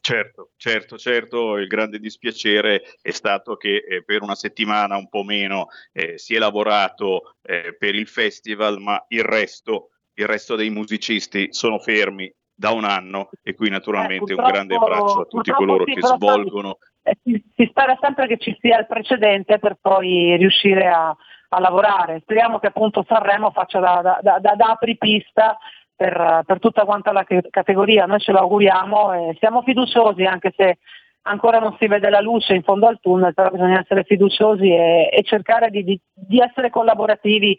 [0.06, 5.24] Certo, certo, certo, il grande dispiacere è stato che eh, per una settimana, un po'
[5.24, 10.70] meno, eh, si è lavorato eh, per il festival, ma il resto, il resto dei
[10.70, 15.82] musicisti sono fermi da un anno e qui naturalmente un grande abbraccio a tutti coloro
[15.84, 16.78] sì, che svolgono.
[17.02, 21.58] Eh, si, si, spera sempre che ci sia il precedente per poi riuscire a, a
[21.58, 22.20] lavorare.
[22.20, 25.58] Speriamo che appunto Sanremo faccia da, da, da, da apripista
[25.96, 30.78] per, per tutta quanta la categoria, noi ce lo auguriamo e siamo fiduciosi anche se
[31.22, 35.08] ancora non si vede la luce in fondo al tunnel, però bisogna essere fiduciosi e,
[35.12, 37.58] e cercare di, di, di, essere collaborativi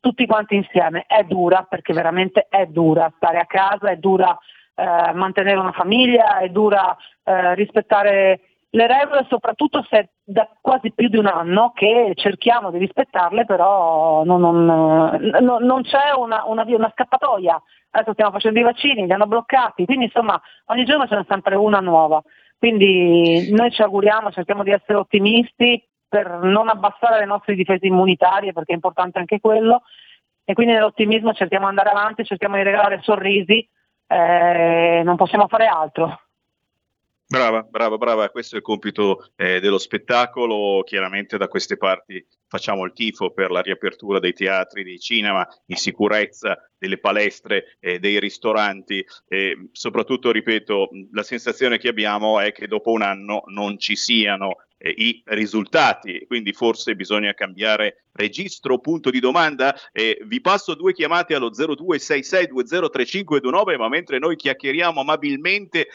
[0.00, 1.04] tutti quanti insieme.
[1.06, 4.36] È dura perché veramente è dura stare a casa, è dura
[4.74, 8.40] eh, mantenere una famiglia, è dura eh, rispettare
[8.74, 14.24] le regole soprattutto se da quasi più di un anno che cerchiamo di rispettarle, però
[14.24, 17.62] non, non, non, non c'è una, una, una, scappatoia.
[17.90, 21.54] Adesso stiamo facendo i vaccini, li hanno bloccati, quindi insomma ogni giorno ce n'è sempre
[21.54, 22.20] una nuova.
[22.58, 28.52] Quindi noi ci auguriamo, cerchiamo di essere ottimisti per non abbassare le nostre difese immunitarie,
[28.52, 29.82] perché è importante anche quello,
[30.44, 33.68] e quindi nell'ottimismo cerchiamo di andare avanti, cerchiamo di regalare sorrisi,
[34.08, 36.23] eh, non possiamo fare altro.
[37.34, 42.84] Brava, brava, brava, questo è il compito eh, dello spettacolo, chiaramente da queste parti facciamo
[42.84, 48.20] il tifo per la riapertura dei teatri, dei cinema, in sicurezza, delle palestre, eh, dei
[48.20, 49.04] ristoranti.
[49.26, 54.58] E soprattutto, ripeto, la sensazione che abbiamo è che dopo un anno non ci siano
[54.84, 59.74] eh, i risultati, quindi forse bisogna cambiare registro, punto di domanda.
[59.92, 65.88] Eh, vi passo due chiamate allo 0266203529, ma mentre noi chiacchieriamo amabilmente,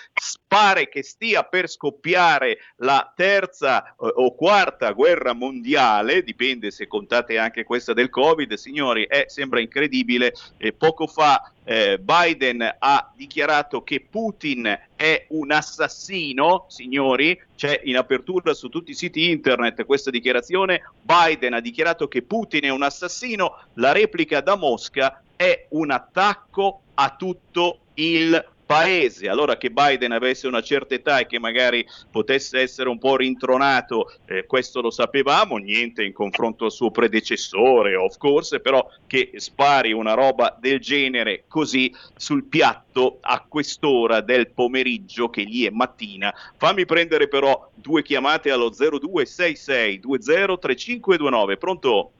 [0.47, 7.37] pare che stia per scoppiare la terza eh, o quarta guerra mondiale, dipende se contate
[7.37, 10.33] anche questa del Covid, signori, eh, sembra incredibile.
[10.77, 18.53] poco fa eh, Biden ha dichiarato che Putin è un assassino, signori, c'è in apertura
[18.53, 23.59] su tutti i siti internet questa dichiarazione, Biden ha dichiarato che Putin è un assassino,
[23.75, 29.27] la replica da Mosca è un attacco a tutto il paese.
[29.27, 34.11] Allora che Biden avesse una certa età e che magari potesse essere un po' rintronato,
[34.27, 39.91] eh, questo lo sapevamo, niente in confronto al suo predecessore, of course, però che spari
[39.91, 46.31] una roba del genere così sul piatto a quest'ora del pomeriggio che gli è mattina.
[46.55, 51.57] Fammi prendere però due chiamate allo 0266 203529.
[51.57, 52.11] Pronto?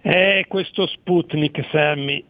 [0.00, 2.24] Eh, questo Sputnik, Sammy,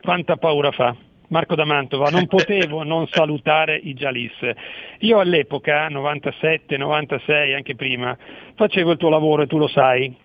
[0.00, 1.05] quanta paura fa?
[1.28, 4.32] Marco da Mantova, non potevo non salutare i Jalis.
[5.00, 8.16] Io all'epoca, 97, 96, anche prima,
[8.54, 10.24] facevo il tuo lavoro e tu lo sai.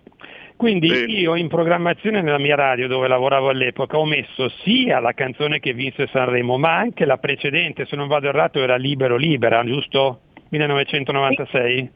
[0.55, 1.19] Quindi sì.
[1.21, 5.73] io in programmazione nella mia radio dove lavoravo all'epoca ho messo sia la canzone che
[5.73, 10.19] vinse Sanremo, ma anche la precedente, se non vado errato era Libero Libera, giusto?
[10.49, 11.91] 1996?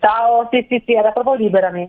[0.00, 1.88] Ciao, sì sì sì, era proprio Liberami.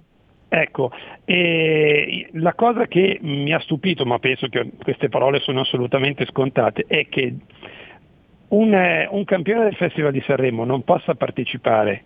[0.55, 0.91] Ecco,
[1.25, 6.85] eh, la cosa che mi ha stupito, ma penso che queste parole sono assolutamente scontate,
[6.87, 7.33] è che
[8.49, 12.03] un, eh, un campione del Festival di Sanremo non possa partecipare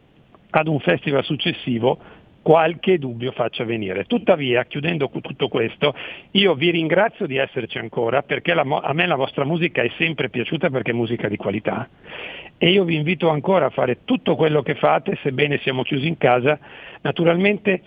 [0.52, 2.00] ad un festival successivo
[2.42, 4.06] qualche dubbio faccia venire.
[4.06, 5.94] Tuttavia, chiudendo tutto questo,
[6.32, 10.30] io vi ringrazio di esserci ancora perché la, a me la vostra musica è sempre
[10.30, 11.90] piaciuta perché è musica di qualità
[12.58, 16.18] e io vi invito ancora a fare tutto quello che fate, sebbene siamo chiusi in
[16.18, 16.58] casa.
[17.02, 17.82] Naturalmente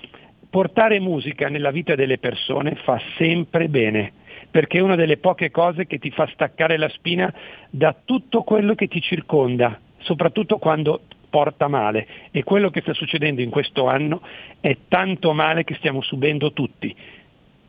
[0.50, 4.12] portare musica nella vita delle persone fa sempre bene,
[4.50, 7.32] perché è una delle poche cose che ti fa staccare la spina
[7.70, 12.06] da tutto quello che ti circonda, soprattutto quando porta male.
[12.32, 14.20] E quello che sta succedendo in questo anno
[14.60, 16.94] è tanto male che stiamo subendo tutti.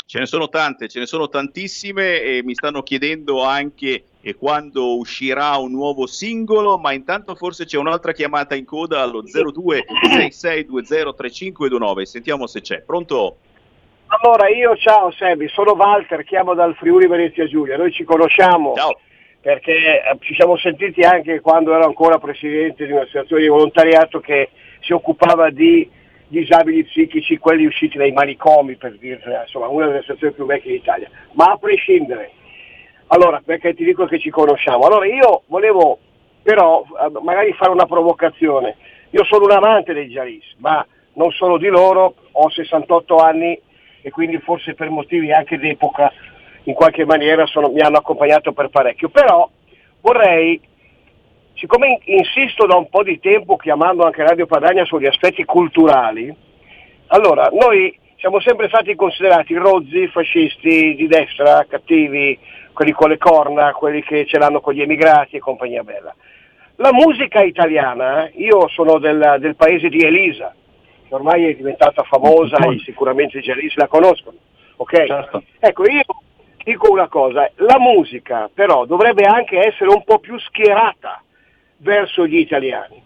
[0.07, 4.97] Ce ne sono tante, ce ne sono tantissime e mi stanno chiedendo anche e quando
[4.97, 12.03] uscirà un nuovo singolo, ma intanto forse c'è un'altra chiamata in coda allo 0266203529.
[12.05, 12.81] Sentiamo se c'è.
[12.81, 13.37] Pronto?
[14.07, 18.73] Allora, io ciao Sebi, sono Walter, chiamo dal Friuli Venezia Giulia, noi ci conosciamo.
[18.75, 18.99] Ciao
[19.47, 24.51] perché eh, ci siamo sentiti anche quando ero ancora presidente di un'associazione di volontariato che
[24.81, 25.89] si occupava di
[26.27, 31.09] disabili psichici, quelli usciti dai manicomi, per dirne, insomma, una delle associazioni più vecchie d'Italia.
[31.35, 32.33] Ma a prescindere,
[33.07, 36.01] allora, perché ti dico che ci conosciamo, allora io volevo
[36.43, 38.75] però eh, magari fare una provocazione.
[39.11, 43.57] io sono un amante dei Jalis, ma non solo di loro, ho 68 anni
[44.03, 46.13] e quindi forse per motivi anche d'epoca
[46.67, 49.49] in qualche maniera sono, mi hanno accompagnato per parecchio, però
[50.01, 50.61] vorrei,
[51.55, 56.35] siccome insisto da un po' di tempo chiamando anche Radio Padania sugli aspetti culturali,
[57.09, 62.37] allora noi siamo sempre stati considerati rozzi, fascisti, di destra, cattivi,
[62.73, 66.15] quelli con le corna, quelli che ce l'hanno con gli emigrati e compagnia bella.
[66.77, 70.53] La musica italiana, io sono del, del paese di Elisa,
[71.09, 74.37] che ormai è diventata famosa e sicuramente i giallisti la conoscono.
[74.77, 75.07] ok?
[75.07, 75.43] Certo.
[75.61, 76.03] Ecco, io
[76.67, 81.23] dico una cosa, la musica però dovrebbe anche essere un po' più schierata
[81.77, 83.01] verso gli italiani.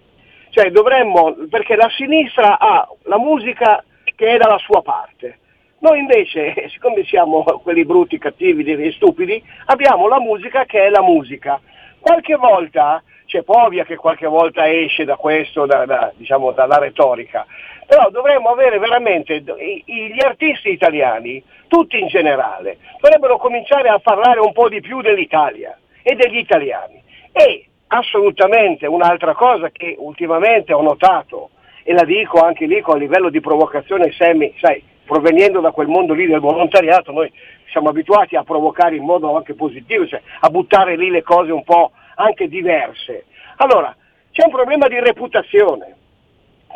[0.49, 3.85] Cioè dovremmo, perché la sinistra ha la musica
[4.16, 5.39] che è dalla sua parte.
[5.81, 11.03] Noi invece, siccome siamo quelli brutti, cattivi e stupidi, abbiamo la musica che è la
[11.03, 11.61] musica.
[12.01, 17.47] Qualche volta, c'è Povia che qualche volta esce da questo, da, da, diciamo, dalla retorica,
[17.91, 24.53] però dovremmo avere veramente gli artisti italiani, tutti in generale, dovrebbero cominciare a parlare un
[24.53, 27.03] po' di più dell'Italia e degli italiani.
[27.33, 31.51] E assolutamente un'altra cosa che ultimamente ho notato,
[31.83, 36.15] e la dico anche lì con livello di provocazione semi, sai, provenendo da quel mondo
[36.15, 37.29] lì del volontariato, noi
[37.73, 41.65] siamo abituati a provocare in modo anche positivo, cioè a buttare lì le cose un
[41.65, 43.25] po' anche diverse.
[43.57, 43.93] Allora,
[44.31, 45.97] c'è un problema di reputazione,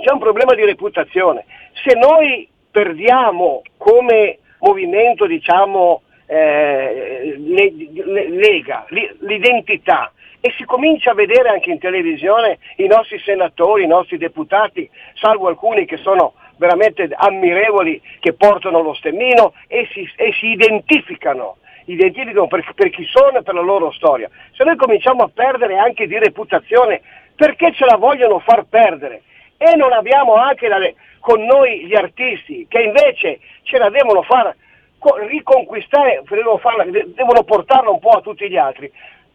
[0.03, 1.45] c'è un problema di reputazione.
[1.85, 7.73] Se noi perdiamo come movimento, diciamo, eh, le,
[8.05, 13.87] le, lega, l'identità e si comincia a vedere anche in televisione i nostri senatori, i
[13.89, 20.33] nostri deputati, salvo alcuni che sono veramente ammirevoli, che portano lo stemmino e si, e
[20.39, 21.57] si identificano
[21.87, 24.31] identificano per, per, chi sono e per la loro storia.
[24.57, 27.03] Se noi cominciamo a perdere anche di reputazione,
[27.35, 29.23] perché ce la vogliono far perdere?
[29.57, 30.79] E non abbiamo anche la,
[31.21, 34.55] con noi gli artisti, che invece ce la devono far
[35.29, 38.91] riconquistare, devono, farla, devono portarla un po' a tutti gli altri.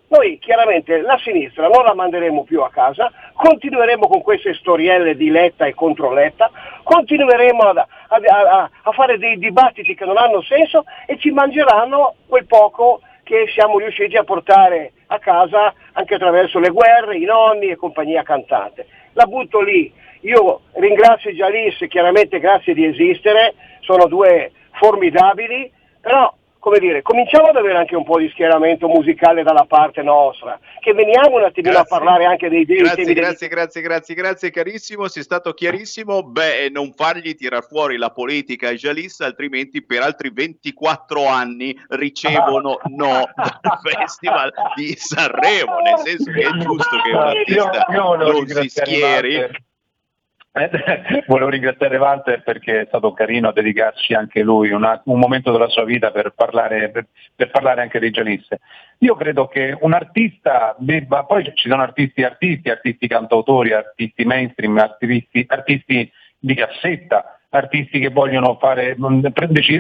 [0.08, 5.30] Noi chiaramente la sinistra non la manderemo più a casa, continueremo con queste storielle di
[5.30, 6.50] Letta e contro Letta,
[6.82, 12.16] continueremo a, a, a, a fare dei dibattiti che non hanno senso e ci mangeranno
[12.28, 17.68] quel poco che siamo riusciti a portare a casa anche attraverso le guerre, i nonni
[17.68, 18.88] e compagnia cantante.
[19.14, 19.94] La butto lì.
[20.22, 25.72] Io ringrazio i Jalis, chiaramente grazie di esistere, sono due formidabili,
[26.02, 30.60] però come dire, cominciamo ad avere anche un po' di schieramento musicale dalla parte nostra,
[30.82, 31.96] che veniamo un attimino grazie.
[31.96, 36.22] a parlare anche dei dei Grazie, grazie, grazie, grazie, grazie, carissimo, sei stato chiarissimo.
[36.24, 42.78] Beh, non fargli tirar fuori la politica ai Jalis, altrimenti per altri 24 anni ricevono
[42.92, 47.86] no dal Festival di Sanremo, nel senso che è giusto che un artista
[48.18, 49.68] non si schieri.
[51.28, 55.70] Volevo ringraziare Walter perché è stato carino a dedicarci anche lui una, un momento della
[55.70, 58.60] sua vita per parlare, per, per parlare anche dei giallisse.
[59.00, 64.78] Io credo che un artista debba, poi ci sono artisti artisti, artisti cantautori, artisti mainstream,
[64.78, 68.96] artisti, artisti di cassetta, artisti che vogliono fare,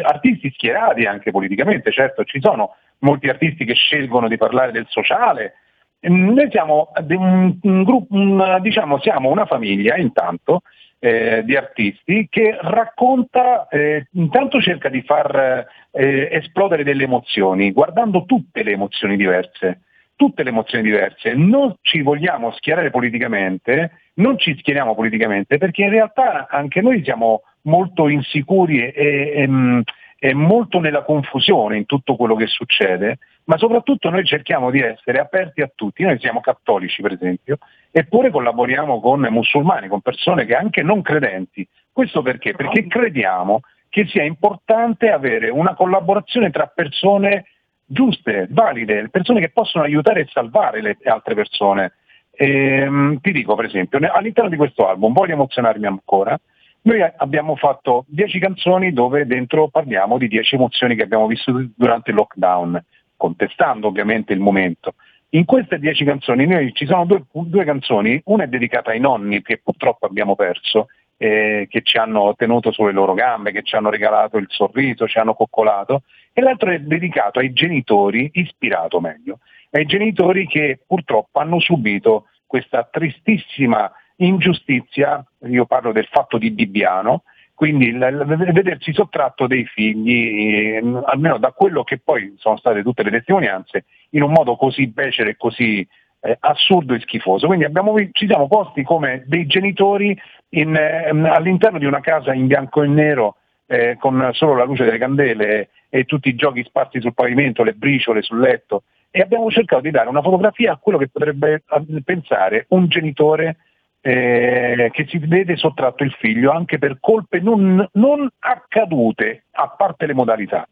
[0.02, 5.56] artisti schierati anche politicamente, certo ci sono molti artisti che scelgono di parlare del sociale,
[6.02, 10.62] noi siamo un, gruppo, un, diciamo, siamo una famiglia intanto
[11.00, 18.26] eh, di artisti che racconta, eh, intanto cerca di far eh, esplodere delle emozioni, guardando
[18.26, 19.82] tutte le emozioni diverse,
[20.16, 21.34] tutte le emozioni diverse.
[21.34, 27.42] Non ci vogliamo schierare politicamente, non ci schieriamo politicamente perché in realtà anche noi siamo
[27.64, 29.84] molto insicuri e, e, e
[30.20, 33.20] è molto nella confusione in tutto quello che succede,
[33.50, 36.04] ma soprattutto noi cerchiamo di essere aperti a tutti.
[36.04, 37.58] Noi siamo cattolici, per esempio,
[37.90, 41.68] eppure collaboriamo con musulmani, con persone che anche non credenti.
[41.92, 42.54] Questo perché?
[42.54, 47.46] Perché crediamo che sia importante avere una collaborazione tra persone
[47.88, 51.94] giuste, valide, persone che possono aiutare e salvare le altre persone.
[52.30, 56.40] E, um, ti dico, per esempio, all'interno di questo album, voglio emozionarmi ancora,
[56.82, 62.12] noi abbiamo fatto dieci canzoni dove dentro parliamo di dieci emozioni che abbiamo vissuto durante
[62.12, 62.80] il lockdown,
[63.20, 64.96] contestando ovviamente il momento.
[65.32, 69.42] In queste dieci canzoni noi, ci sono due, due canzoni, una è dedicata ai nonni
[69.42, 70.88] che purtroppo abbiamo perso,
[71.18, 75.20] eh, che ci hanno tenuto sulle loro gambe, che ci hanno regalato il sorriso, ci
[75.20, 79.40] hanno coccolato, e l'altro è dedicato ai genitori, ispirato meglio,
[79.72, 87.24] ai genitori che purtroppo hanno subito questa tristissima ingiustizia, io parlo del fatto di Bibbiano,
[87.60, 93.10] quindi vedersi sottratto dei figli, eh, almeno da quello che poi sono state tutte le
[93.10, 95.86] testimonianze, in un modo così becero e così
[96.22, 97.48] eh, assurdo e schifoso.
[97.48, 100.18] Quindi abbiamo, ci siamo posti come dei genitori
[100.52, 104.86] in, eh, all'interno di una casa in bianco e nero eh, con solo la luce
[104.86, 109.20] delle candele e, e tutti i giochi sparsi sul pavimento, le briciole sul letto e
[109.20, 111.64] abbiamo cercato di dare una fotografia a quello che potrebbe
[112.06, 113.58] pensare un genitore
[114.02, 120.06] eh, che si vede sottratto il figlio anche per colpe non, non, accadute, a parte
[120.06, 120.68] le modalità.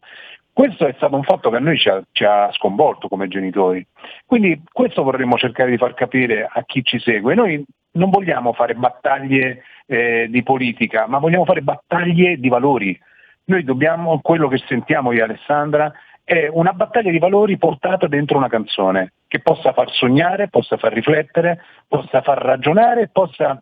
[0.52, 3.86] Questo è stato un fatto che a noi ci ha, ci ha, sconvolto come genitori.
[4.26, 7.34] Quindi questo vorremmo cercare di far capire a chi ci segue.
[7.36, 12.98] Noi non vogliamo fare battaglie eh, di politica, ma vogliamo fare battaglie di valori.
[13.44, 15.92] Noi dobbiamo, quello che sentiamo io e Alessandra,
[16.28, 20.92] è una battaglia di valori portata dentro una canzone, che possa far sognare, possa far
[20.92, 23.58] riflettere, possa far ragionare, possa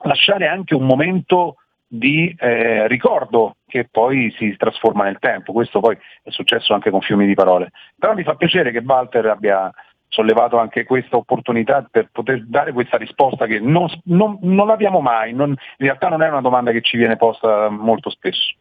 [0.00, 5.52] lasciare anche un momento di eh, ricordo che poi si trasforma nel tempo.
[5.52, 7.70] Questo poi è successo anche con fiumi di parole.
[7.96, 9.70] Però mi fa piacere che Walter abbia
[10.08, 15.32] sollevato anche questa opportunità per poter dare questa risposta che non, non, non l'abbiamo mai,
[15.34, 15.56] non, in
[15.86, 18.56] realtà non è una domanda che ci viene posta molto spesso.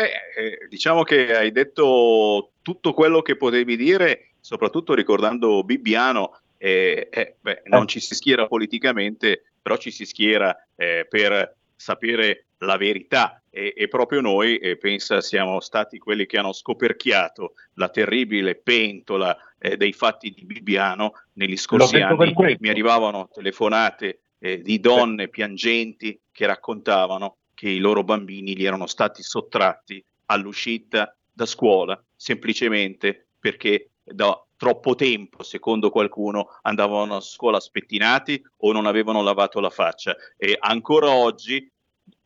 [0.00, 7.08] Beh, eh, diciamo che hai detto tutto quello che potevi dire, soprattutto ricordando Bibbiano, eh,
[7.10, 12.78] eh, beh, non ci si schiera politicamente, però ci si schiera eh, per sapere la
[12.78, 13.42] verità.
[13.50, 19.36] E, e proprio noi, eh, pensa, siamo stati quelli che hanno scoperchiato la terribile pentola
[19.58, 22.56] eh, dei fatti di Bibbiano negli scorsi anni.
[22.58, 28.86] Mi arrivavano telefonate eh, di donne piangenti che raccontavano che i loro bambini gli erano
[28.86, 37.60] stati sottratti all'uscita da scuola semplicemente perché da troppo tempo, secondo qualcuno, andavano a scuola
[37.60, 40.16] spettinati o non avevano lavato la faccia.
[40.38, 41.70] E ancora oggi,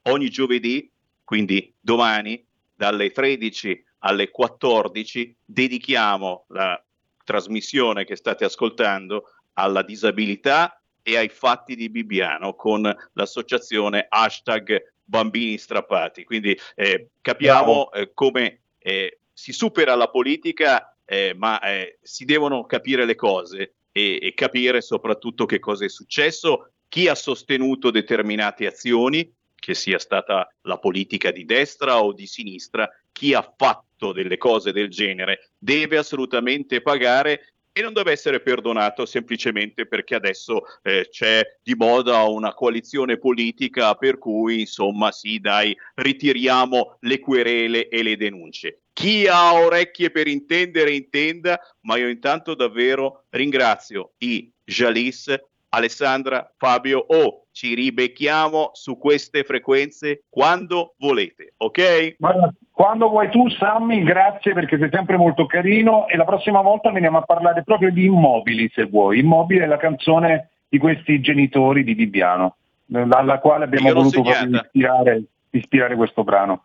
[0.03, 0.89] ogni giovedì,
[1.25, 6.81] quindi domani, dalle 13 alle 14, dedichiamo la
[7.25, 9.25] trasmissione che state ascoltando
[9.55, 12.83] alla disabilità e ai fatti di Bibbiano con
[13.15, 16.25] l'associazione hashtag bambini strappati.
[16.25, 22.65] Quindi eh, capiamo eh, come eh, si supera la politica eh, ma eh, si devono
[22.65, 28.67] capire le cose e, e capire soprattutto che cosa è successo, chi ha sostenuto determinate
[28.67, 34.37] azioni, che sia stata la politica di destra o di sinistra, chi ha fatto delle
[34.37, 41.09] cose del genere deve assolutamente pagare e non deve essere perdonato semplicemente perché adesso eh,
[41.11, 48.05] c'è di moda una coalizione politica per cui insomma sì dai ritiriamo le querele e
[48.05, 48.83] le denunce.
[48.93, 55.35] Chi ha orecchie per intendere intenda, ma io intanto davvero ringrazio i Jalis,
[55.75, 62.17] Alessandra, Fabio o ci ribecchiamo su queste frequenze quando volete, ok?
[62.19, 66.91] Guarda, quando vuoi tu Sammy, grazie perché sei sempre molto carino e la prossima volta
[66.91, 69.21] veniamo a parlare proprio di immobili se vuoi.
[69.21, 72.57] Immobili è la canzone di questi genitori di Bibbiano,
[72.87, 76.65] dalla quale abbiamo voluto ispirare, ispirare questo brano.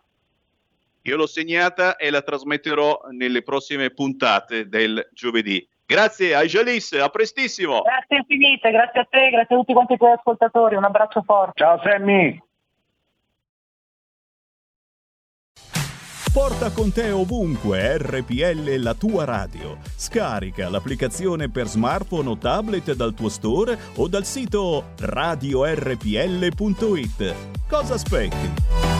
[1.02, 5.66] Io l'ho segnata e la trasmetterò nelle prossime puntate del giovedì.
[5.90, 7.82] Grazie a Jalis, a prestissimo.
[7.82, 11.54] Grazie infinite, grazie a te, grazie a tutti quanti i tuoi ascoltatori, un abbraccio forte.
[11.56, 12.40] Ciao Sammy.
[16.32, 19.78] Porta con te ovunque RPL la tua radio.
[19.96, 26.04] Scarica l'applicazione per smartphone o tablet dal tuo store o dal sito radiorpl.it.
[27.68, 28.99] Cosa aspetti?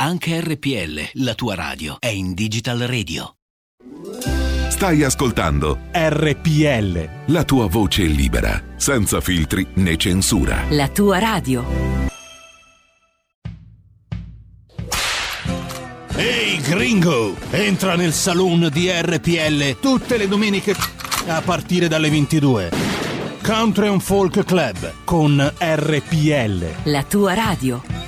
[0.00, 3.34] Anche RPL, la tua radio, è in Digital Radio.
[4.68, 7.32] Stai ascoltando RPL.
[7.32, 10.62] La tua voce libera, senza filtri né censura.
[10.68, 11.64] La tua radio.
[16.14, 20.76] Ehi gringo, entra nel saloon di RPL tutte le domeniche
[21.26, 22.70] a partire dalle 22.
[23.42, 26.66] Country and Folk Club con RPL.
[26.84, 28.07] La tua radio.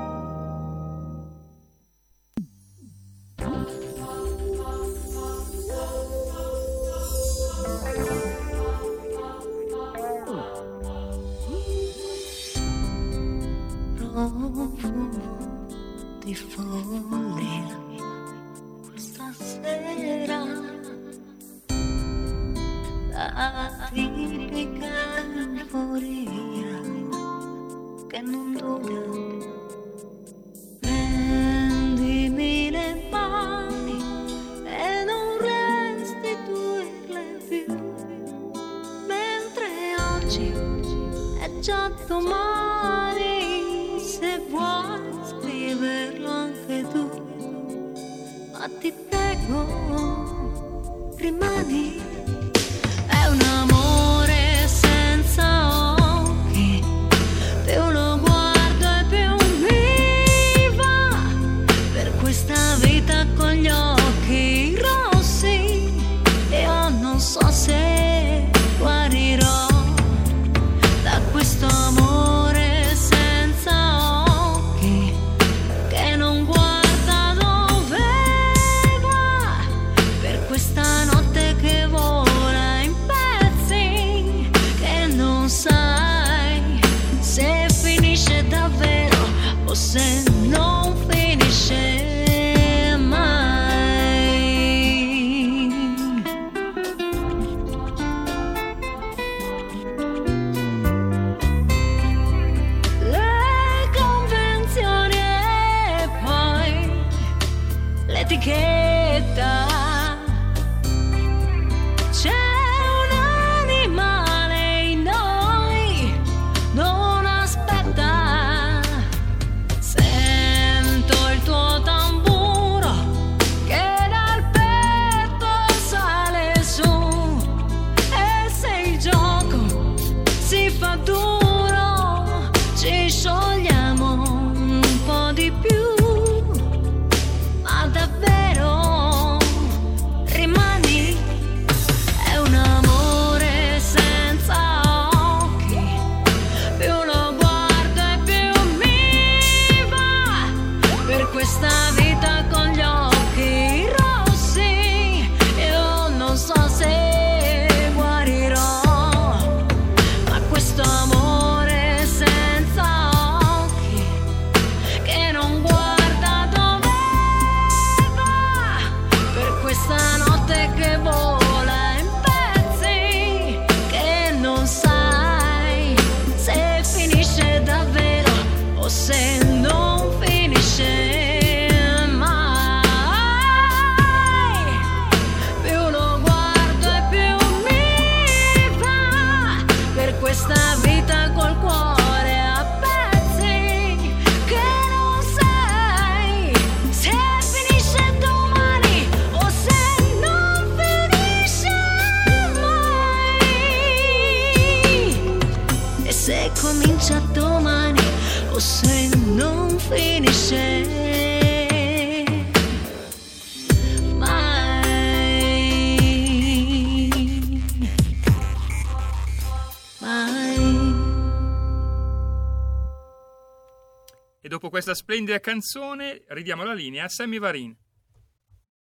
[224.61, 227.75] Dopo questa splendida canzone ridiamo la linea a Sammy Varin.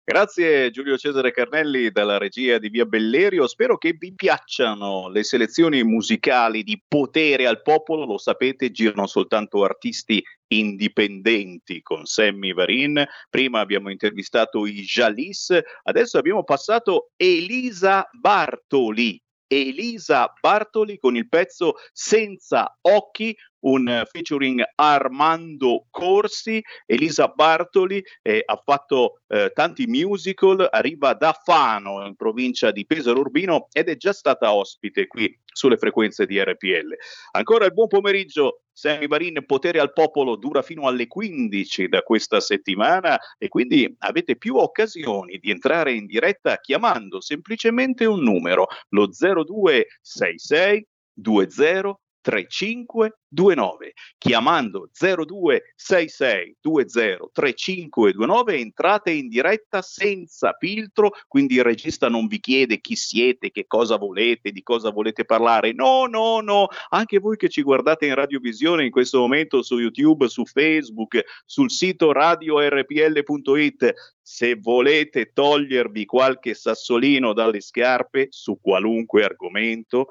[0.04, 3.46] Grazie Giulio Cesare Carnelli dalla regia di Via Bellerio.
[3.46, 8.06] Spero che vi piacciono le selezioni musicali di potere al popolo.
[8.06, 13.06] Lo sapete, girano soltanto artisti indipendenti con Sammy Varin.
[13.30, 19.22] Prima abbiamo intervistato i Jalis, adesso abbiamo passato Elisa Bartoli.
[19.48, 26.62] Elisa Bartoli con il pezzo Senza occhi, un featuring Armando Corsi.
[26.86, 33.20] Elisa Bartoli eh, ha fatto eh, tanti musical, arriva da Fano in provincia di Pesaro
[33.20, 36.96] Urbino ed è già stata ospite qui sulle frequenze di RPL.
[37.32, 42.40] Ancora il buon pomeriggio, Sammy Varin, Potere al Popolo dura fino alle 15 da questa
[42.40, 49.10] settimana e quindi avete più occasioni di entrare in diretta chiamando semplicemente un numero, lo
[49.10, 62.10] 0266 20 3529 chiamando 0266 20 3529 entrate in diretta senza filtro quindi il regista
[62.10, 65.72] non vi chiede chi siete che cosa volete di cosa volete parlare.
[65.72, 70.28] No no no anche voi che ci guardate in radiovisione in questo momento su YouTube
[70.28, 80.08] su Facebook sul sito radiorpl.it se volete togliervi qualche sassolino dalle scarpe su qualunque argomento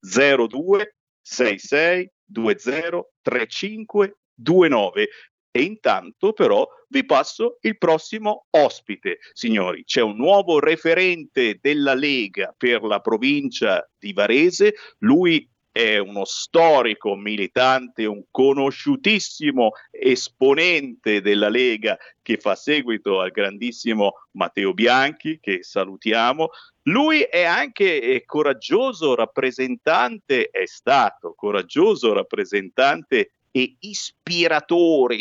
[0.00, 0.97] 02
[1.28, 5.08] 66 20 35 29
[5.50, 9.18] e intanto però vi passo il prossimo ospite.
[9.32, 16.24] Signori, c'è un nuovo referente della Lega per la provincia di Varese, lui è uno
[16.24, 25.62] storico militante, un conosciutissimo esponente della Lega che fa seguito al grandissimo Matteo Bianchi, che
[25.62, 26.48] salutiamo.
[26.88, 35.18] Lui è anche eh, coraggioso rappresentante, è stato coraggioso rappresentante e ispiratore,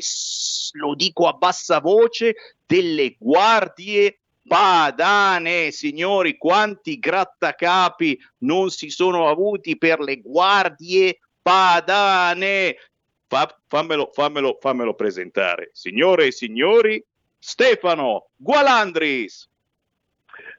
[0.73, 2.35] lo dico a bassa voce,
[2.65, 12.77] delle guardie padane, signori, quanti grattacapi non si sono avuti per le guardie padane.
[13.27, 15.71] Fa, fammelo, fammelo, fammelo presentare.
[15.73, 17.03] Signore e signori,
[17.37, 19.49] Stefano Gualandris.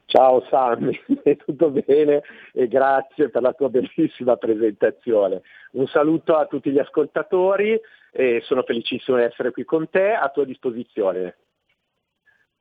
[0.09, 0.99] Ciao Sammy,
[1.45, 5.43] tutto bene e grazie per la tua bellissima presentazione.
[5.73, 7.79] Un saluto a tutti gli ascoltatori
[8.11, 11.37] e sono felicissimo di essere qui con te a tua disposizione.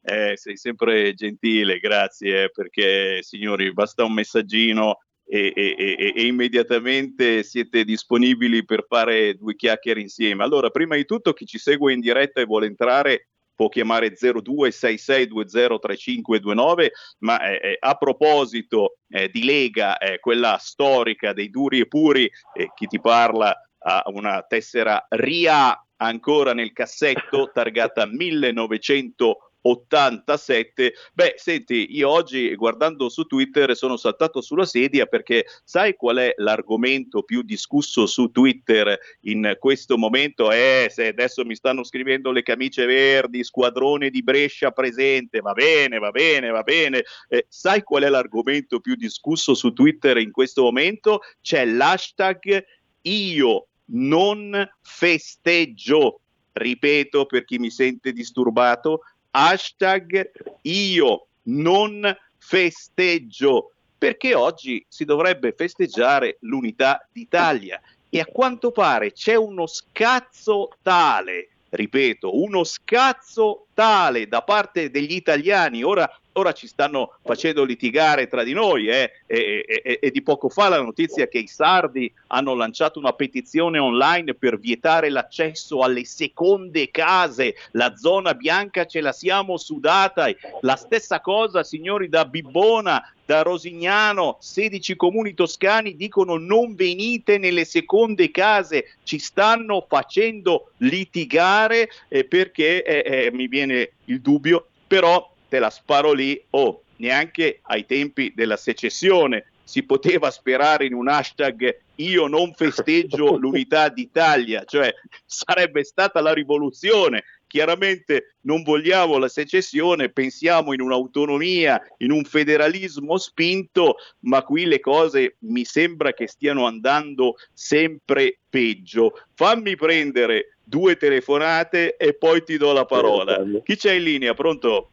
[0.02, 7.44] Eh, sei sempre gentile, grazie, perché signori, basta un messaggino e, e, e, e, immediatamente
[7.44, 10.44] siete disponibili per fare due chiacchiere insieme.
[10.44, 13.28] Allora, prima di tutto, chi ci segue in diretta e vuole entrare
[13.58, 21.50] può chiamare 0266203529, ma eh, eh, a proposito eh, di Lega, eh, quella storica dei
[21.50, 28.06] duri e puri, eh, chi ti parla ha una tessera RIA ancora nel cassetto targata
[28.06, 30.92] 1900 87.
[31.12, 36.34] Beh, senti, io oggi guardando su Twitter sono saltato sulla sedia perché sai qual è
[36.36, 40.50] l'argomento più discusso su Twitter in questo momento?
[40.50, 45.98] Eh, se adesso mi stanno scrivendo le camicie verdi, squadrone di Brescia presente, va bene,
[45.98, 47.04] va bene, va bene.
[47.28, 51.20] Eh, sai qual è l'argomento più discusso su Twitter in questo momento?
[51.40, 52.64] C'è l'hashtag
[53.02, 56.20] io non festeggio.
[56.52, 60.30] Ripeto per chi mi sente disturbato, hashtag
[60.62, 67.80] io non festeggio, perché oggi si dovrebbe festeggiare l'unità d'Italia.
[68.10, 75.14] E a quanto pare c'è uno scazzo tale, ripeto, uno scazzo tale da parte degli
[75.14, 76.08] italiani, ora
[76.38, 78.88] ora ci stanno facendo litigare tra di noi.
[78.88, 79.10] Eh?
[79.26, 83.78] E, e, e, di poco fa la notizia che i sardi hanno lanciato una petizione
[83.78, 87.54] online per vietare l'accesso alle seconde case.
[87.72, 90.26] La zona bianca ce la siamo sudata.
[90.60, 97.66] La stessa cosa, signori, da Bibbona, da Rosignano, 16 comuni toscani dicono non venite nelle
[97.66, 105.30] seconde case, ci stanno facendo litigare eh, perché eh, eh, mi viene il dubbio, però
[105.48, 111.08] te la sparo lì, oh, neanche ai tempi della secessione si poteva sperare in un
[111.08, 114.94] hashtag io non festeggio l'unità d'Italia, cioè
[115.26, 117.24] sarebbe stata la rivoluzione.
[117.46, 124.80] Chiaramente non vogliamo la secessione, pensiamo in un'autonomia, in un federalismo spinto, ma qui le
[124.80, 129.18] cose mi sembra che stiano andando sempre peggio.
[129.34, 133.42] Fammi prendere due telefonate e poi ti do la parola.
[133.64, 134.34] Chi c'è in linea?
[134.34, 134.90] Pronto?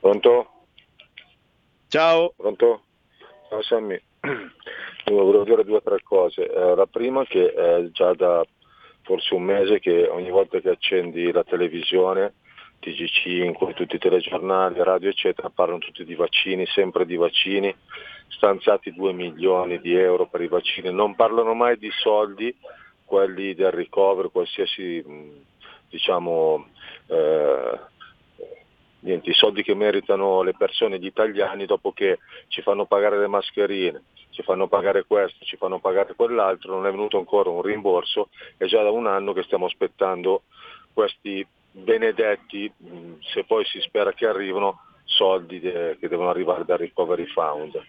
[0.00, 0.50] Pronto?
[1.88, 2.32] Ciao.
[2.36, 2.82] Pronto?
[3.48, 4.00] Ciao Sammy.
[5.06, 6.46] Io volevo dire due o tre cose.
[6.46, 8.44] Eh, la prima che è già da
[9.02, 12.34] forse un mese che ogni volta che accendi la televisione,
[12.82, 17.74] TG5, tutti i telegiornali, radio eccetera, parlano tutti di vaccini, sempre di vaccini,
[18.28, 22.54] stanziati 2 milioni di euro per i vaccini, non parlano mai di soldi,
[23.04, 25.02] quelli del ricovero, qualsiasi
[25.88, 26.66] diciamo
[27.06, 27.78] eh,
[29.00, 32.18] niente, i soldi che meritano le persone, gli italiani, dopo che
[32.48, 36.90] ci fanno pagare le mascherine, ci fanno pagare questo, ci fanno pagare quell'altro, non è
[36.90, 40.42] venuto ancora un rimborso, è già da un anno che stiamo aspettando
[40.92, 42.72] questi benedetti,
[43.32, 47.80] se poi si spera che arrivino, soldi de- che devono arrivare dal Recovery Fund.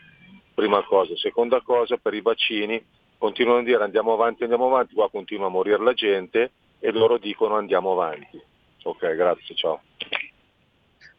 [0.54, 1.16] Prima cosa.
[1.16, 2.84] Seconda cosa, per i vaccini,
[3.18, 7.18] continuano a dire andiamo avanti, andiamo avanti, qua continua a morire la gente e loro
[7.18, 8.42] dicono andiamo avanti.
[8.84, 9.82] Ok, grazie, ciao.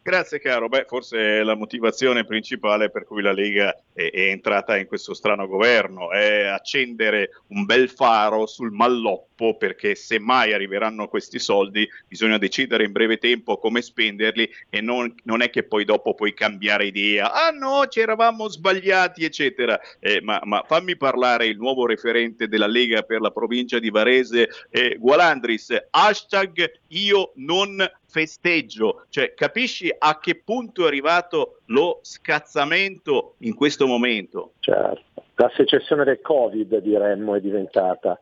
[0.03, 4.75] Grazie caro, beh forse è la motivazione principale per cui la Lega è, è, entrata
[4.75, 11.07] in questo strano governo, è accendere un bel faro sul malloppo perché se mai arriveranno
[11.07, 15.85] questi soldi bisogna decidere in breve tempo come spenderli e non, non è che poi
[15.85, 21.45] dopo puoi cambiare idea, ah no ci eravamo sbagliati eccetera, eh, ma, ma, fammi parlare
[21.45, 27.87] il nuovo referente della Lega per la provincia di Varese, eh, Gualandris, hashtag io non
[28.11, 34.51] festeggio, cioè capisci a che punto è arrivato lo scazzamento in questo momento?
[34.59, 38.19] Certo, la secessione del Covid diremmo è diventata.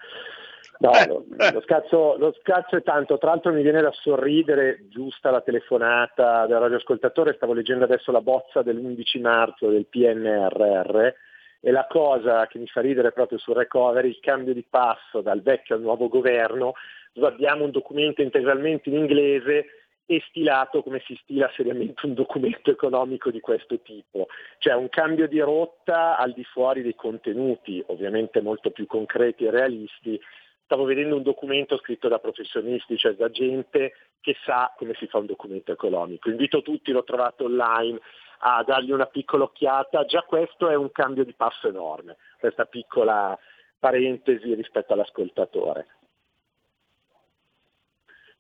[0.82, 4.86] No, Eh, lo, lo scazzo, lo scazzo è tanto, tra l'altro mi viene da sorridere,
[4.90, 11.14] giusta la telefonata del radioascoltatore, stavo leggendo adesso la bozza dell'11 marzo del PNRR
[11.62, 15.42] e la cosa che mi fa ridere proprio sul recovery, il cambio di passo dal
[15.42, 16.74] vecchio al nuovo governo,
[17.22, 19.66] abbiamo un documento integralmente in inglese
[20.12, 24.26] e stilato come si stila seriamente un documento economico di questo tipo,
[24.58, 29.52] cioè un cambio di rotta al di fuori dei contenuti, ovviamente molto più concreti e
[29.52, 30.20] realisti.
[30.64, 35.20] Stavo vedendo un documento scritto da professionisti, cioè da gente che sa come si fa
[35.20, 36.32] un documento economico.
[36.32, 38.00] Invito tutti, l'ho trovato online,
[38.40, 40.06] a dargli una piccola occhiata.
[40.06, 43.38] Già questo è un cambio di passo enorme, questa piccola
[43.78, 45.99] parentesi rispetto all'ascoltatore.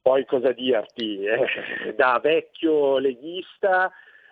[0.02, 1.24] Poi cosa dirti?
[1.24, 3.92] Eh, da vecchio leghista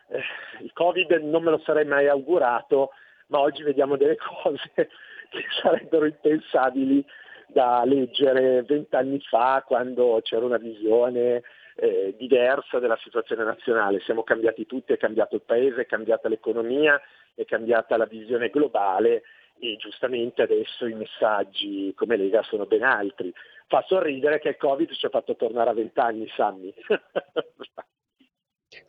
[0.10, 0.22] eh,
[0.62, 2.92] il Covid non me lo sarei mai augurato,
[3.28, 7.04] ma oggi vediamo delle cose che sarebbero impensabili
[7.48, 11.44] da leggere vent'anni fa quando c'era una visione
[11.76, 14.00] eh, diversa della situazione nazionale.
[14.02, 17.00] Siamo cambiati tutti, è cambiato il paese, è cambiata l'economia,
[17.34, 19.24] è cambiata la visione globale
[19.60, 23.34] e giustamente adesso i messaggi come Lega sono ben altri.
[23.68, 26.74] Fa sorridere che il Covid ci ha fatto tornare a vent'anni, Sammy.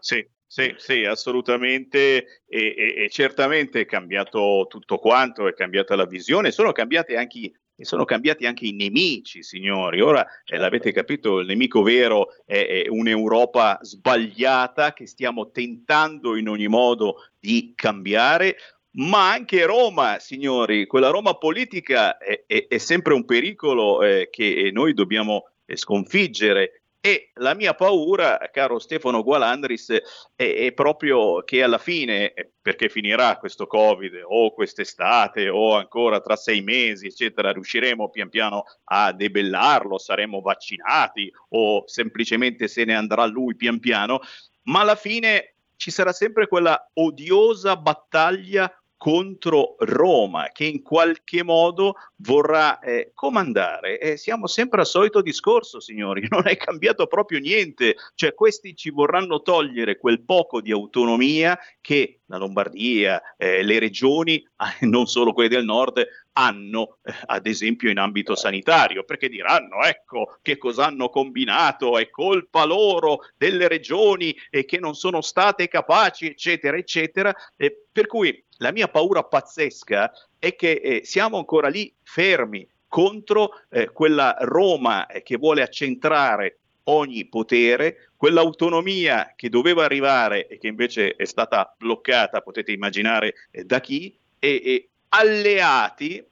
[0.01, 6.05] Sì, sì, sì, assolutamente e, e- e certamente è cambiato tutto quanto, è cambiata la
[6.07, 10.01] visione, sono cambiati anche, e sono cambiati anche i nemici, signori.
[10.01, 16.49] Ora eh, l'avete capito, il nemico vero è, è un'Europa sbagliata che stiamo tentando in
[16.49, 18.57] ogni modo di cambiare.
[18.93, 24.70] Ma anche Roma, signori, quella Roma politica è, è- è sempre un pericolo eh, che
[24.73, 26.82] noi dobbiamo eh, sconfiggere.
[27.01, 29.90] E la mia paura, caro Stefano Gualandris,
[30.35, 36.20] è, è proprio che alla fine, eh, perché finirà questo Covid o quest'estate o ancora
[36.20, 42.97] tra sei mesi, eccetera, riusciremo pian piano a debellarlo, saremo vaccinati o semplicemente se ne
[42.97, 44.20] andrà lui pian piano,
[44.65, 51.95] ma alla fine ci sarà sempre quella odiosa battaglia contro Roma che in qualche modo
[52.17, 53.99] vorrà eh, comandare.
[54.01, 58.91] E siamo sempre al solito discorso, signori, non è cambiato proprio niente, cioè questi ci
[58.91, 64.47] vorranno togliere quel poco di autonomia che la Lombardia, eh, le regioni,
[64.83, 70.39] non solo quelle del nord, hanno eh, ad esempio in ambito sanitario, perché diranno ecco
[70.43, 76.27] che cosa hanno combinato, è colpa loro delle regioni e che non sono state capaci,
[76.27, 77.35] eccetera, eccetera.
[77.57, 83.51] Eh, per cui la mia paura pazzesca è che eh, siamo ancora lì fermi contro
[83.69, 90.69] eh, quella Roma eh, che vuole accentrare ogni potere, quell'autonomia che doveva arrivare e che
[90.69, 96.24] invece è stata bloccata, potete immaginare eh, da chi, e, e alleati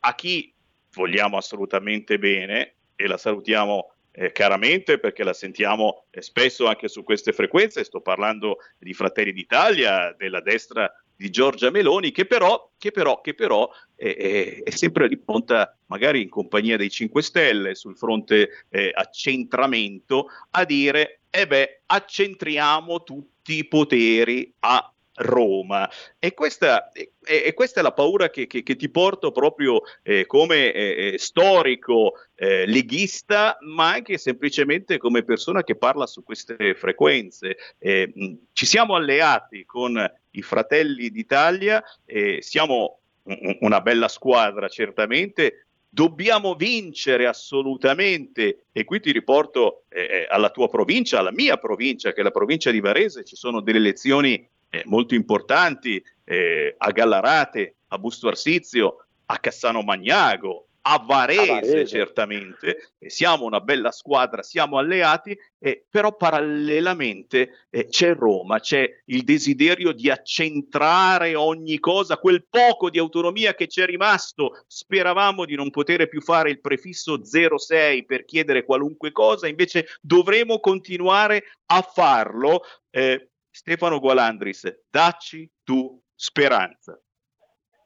[0.00, 0.52] a chi
[0.92, 7.04] vogliamo assolutamente bene e la salutiamo eh, caramente perché la sentiamo eh, spesso anche su
[7.04, 12.92] queste frequenze, sto parlando di Fratelli d'Italia, della destra di Giorgia Meloni, che però, che
[12.92, 17.94] però, che però eh, eh, è sempre riponta magari in compagnia dei 5 Stelle sul
[17.94, 25.88] fronte eh, accentramento a dire, eh beh, accentriamo tutti i poteri a Roma.
[26.18, 30.26] E questa, e, e questa è la paura che, che- che ti porto proprio eh,
[30.26, 36.74] come eh, eh, storico eh, leghista, ma anche semplicemente come persona che parla su queste
[36.74, 37.56] frequenze.
[37.78, 39.96] Eh, mh, ci siamo alleati con
[40.30, 49.00] i fratelli d'Italia, eh, siamo un- una bella squadra certamente, dobbiamo vincere assolutamente e qui
[49.00, 53.24] ti riporto eh, alla tua provincia, alla mia provincia che è la provincia di Varese,
[53.24, 59.82] ci sono delle elezioni eh, molto importanti eh, a Gallarate, a Busto Arsizio, a Cassano
[59.82, 61.86] Magnago, a Varese, A Varese.
[61.86, 68.88] certamente, E siamo una bella squadra, siamo alleati, eh, però parallelamente eh, c'è Roma, c'è
[69.06, 75.44] il desiderio di accentrare ogni cosa, quel poco di autonomia che ci è rimasto, speravamo
[75.44, 81.44] di non poter più fare il prefisso 06 per chiedere qualunque cosa, invece dovremo continuare
[81.66, 82.62] a farlo.
[82.90, 86.98] eh, Stefano Gualandris, dacci tu speranza.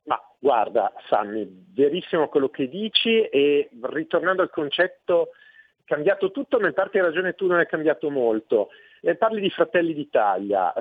[0.04, 5.30] Ma guarda, Sammy, verissimo quello che dici e ritornando al concetto,
[5.84, 8.68] cambiato tutto, ma in parte hai ragione tu, non è cambiato molto.
[9.00, 10.72] Eh, parli di Fratelli d'Italia.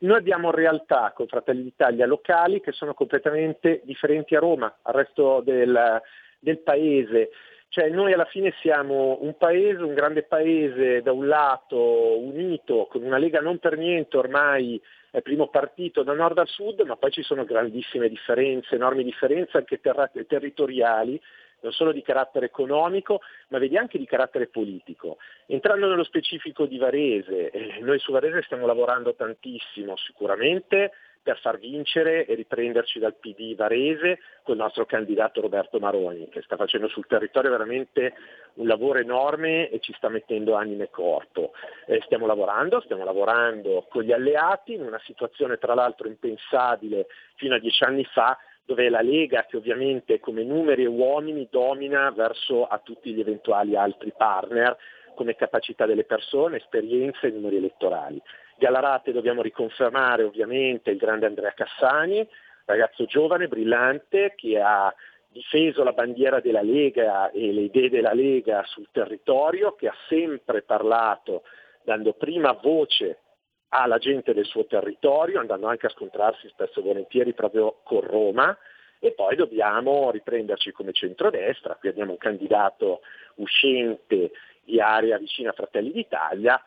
[0.00, 5.40] Noi abbiamo realtà con Fratelli d'Italia locali che sono completamente differenti a Roma, al resto
[5.40, 6.00] del,
[6.38, 7.30] del paese.
[7.70, 13.02] Cioè noi alla fine siamo un paese, un grande paese da un lato unito, con
[13.02, 14.80] una Lega non per niente ormai
[15.10, 19.56] è primo partito da nord a sud, ma poi ci sono grandissime differenze, enormi differenze
[19.58, 21.20] anche terra- territoriali,
[21.60, 25.18] non solo di carattere economico, ma vedi anche di carattere politico.
[25.46, 30.92] Entrando nello specifico di Varese, eh, noi su Varese stiamo lavorando tantissimo, sicuramente
[31.28, 36.40] per far vincere e riprenderci dal PD Varese con il nostro candidato Roberto Maroni, che
[36.40, 38.14] sta facendo sul territorio veramente
[38.54, 41.52] un lavoro enorme e ci sta mettendo anima e corpo.
[41.84, 47.56] Eh, stiamo lavorando, stiamo lavorando con gli alleati in una situazione tra l'altro impensabile fino
[47.56, 52.66] a dieci anni fa, dove la Lega che ovviamente come numeri e uomini domina verso
[52.66, 54.74] a tutti gli eventuali altri partner
[55.14, 58.18] come capacità delle persone, esperienze e numeri elettorali.
[58.58, 62.28] Gallarate dobbiamo riconfermare ovviamente il grande Andrea Cassani,
[62.64, 64.92] ragazzo giovane, brillante, che ha
[65.28, 70.62] difeso la bandiera della Lega e le idee della Lega sul territorio, che ha sempre
[70.62, 71.44] parlato
[71.84, 73.20] dando prima voce
[73.68, 78.58] alla gente del suo territorio, andando anche a scontrarsi spesso e volentieri proprio con Roma,
[78.98, 83.02] e poi dobbiamo riprenderci come centrodestra, qui abbiamo un candidato
[83.36, 84.32] uscente
[84.64, 86.60] di area vicina a Fratelli d'Italia,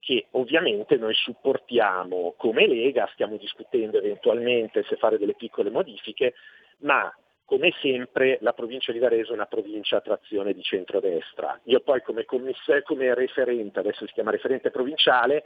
[0.00, 6.34] che ovviamente noi supportiamo come Lega, stiamo discutendo eventualmente se fare delle piccole modifiche,
[6.78, 7.14] ma
[7.44, 11.60] come sempre la provincia di Varese è una provincia a trazione di centrodestra.
[11.64, 15.44] Io poi come, come referente, adesso si chiama referente provinciale,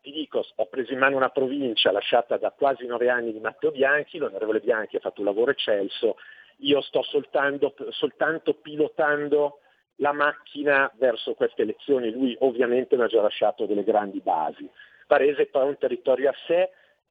[0.00, 3.70] ti dico, ho preso in mano una provincia lasciata da quasi nove anni di Matteo
[3.70, 6.16] Bianchi, l'onorevole Bianchi ha fatto un lavoro eccelso,
[6.58, 9.60] io sto soltanto, soltanto pilotando
[9.96, 12.10] la macchina verso queste elezioni.
[12.10, 14.68] Lui ovviamente mi ha già lasciato delle grandi basi.
[15.06, 16.70] Varese poi è un territorio a sé,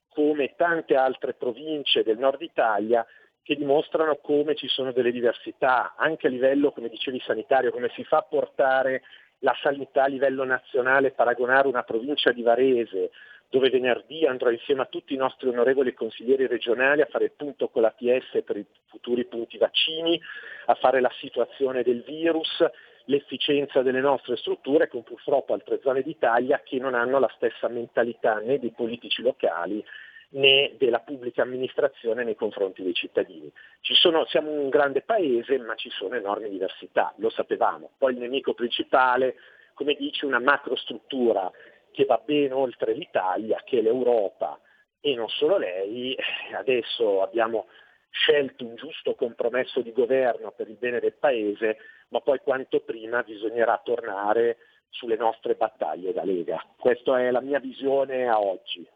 [0.10, 3.06] come tante altre province del nord Italia,
[3.44, 8.04] che dimostrano come ci sono delle diversità, anche a livello, come dicevi, sanitario, come si
[8.04, 9.04] fa a portare
[9.40, 13.12] la sanità a livello nazionale, paragonare una provincia di Varese
[13.52, 17.68] dove venerdì andrò insieme a tutti i nostri onorevoli consiglieri regionali a fare il punto
[17.68, 20.20] con l'ATS per i futuri punti vaccini,
[20.68, 22.64] a fare la situazione del virus,
[23.06, 28.36] l'efficienza delle nostre strutture con purtroppo altre zone d'Italia che non hanno la stessa mentalità
[28.36, 29.84] né dei politici locali
[30.30, 33.52] né della pubblica amministrazione nei confronti dei cittadini.
[33.82, 37.90] Sono, siamo un grande paese ma ci sono enormi diversità, lo sapevamo.
[37.98, 39.36] Poi il nemico principale,
[39.74, 41.52] come dici, una macrostruttura
[41.92, 44.60] che va ben oltre l'Italia, che l'Europa
[45.00, 46.16] e non solo lei.
[46.56, 47.68] Adesso abbiamo
[48.10, 51.78] scelto un giusto compromesso di governo per il bene del Paese,
[52.10, 54.58] ma poi quanto prima bisognerà tornare
[54.90, 56.64] sulle nostre battaglie da Lega.
[56.78, 58.88] Questa è la mia visione a oggi.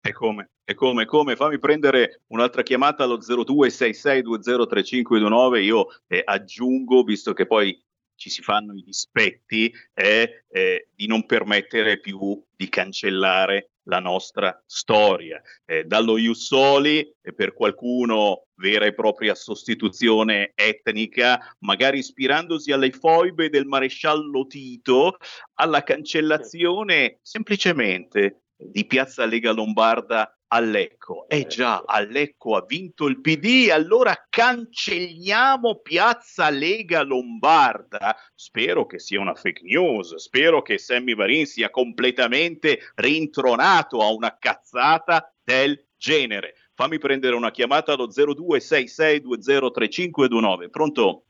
[0.00, 0.50] E come?
[0.64, 1.06] E come?
[1.06, 1.34] come?
[1.34, 5.62] Fammi prendere un'altra chiamata allo 0266203529.
[5.62, 7.76] Io eh, aggiungo, visto che poi
[8.18, 14.62] ci si fanno i dispetti è eh, di non permettere più di cancellare la nostra
[14.66, 15.40] storia.
[15.64, 23.66] Eh, dallo Jussoli, per qualcuno vera e propria sostituzione etnica, magari ispirandosi alle foibe del
[23.66, 25.16] maresciallo Tito,
[25.54, 31.26] alla cancellazione semplicemente di Piazza Lega Lombarda a Lecco.
[31.28, 38.16] Eh già, a Lecco ha vinto il PD, allora cancelliamo Piazza Lega Lombarda.
[38.34, 44.36] Spero che sia una fake news, spero che Sammy Varin sia completamente rintronato a una
[44.38, 46.54] cazzata del genere.
[46.74, 50.70] Fammi prendere una chiamata allo 0266203529.
[50.70, 51.22] Pronto?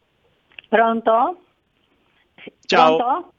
[0.68, 1.42] Pronto?
[2.66, 2.96] Ciao.
[2.96, 3.32] Pronto?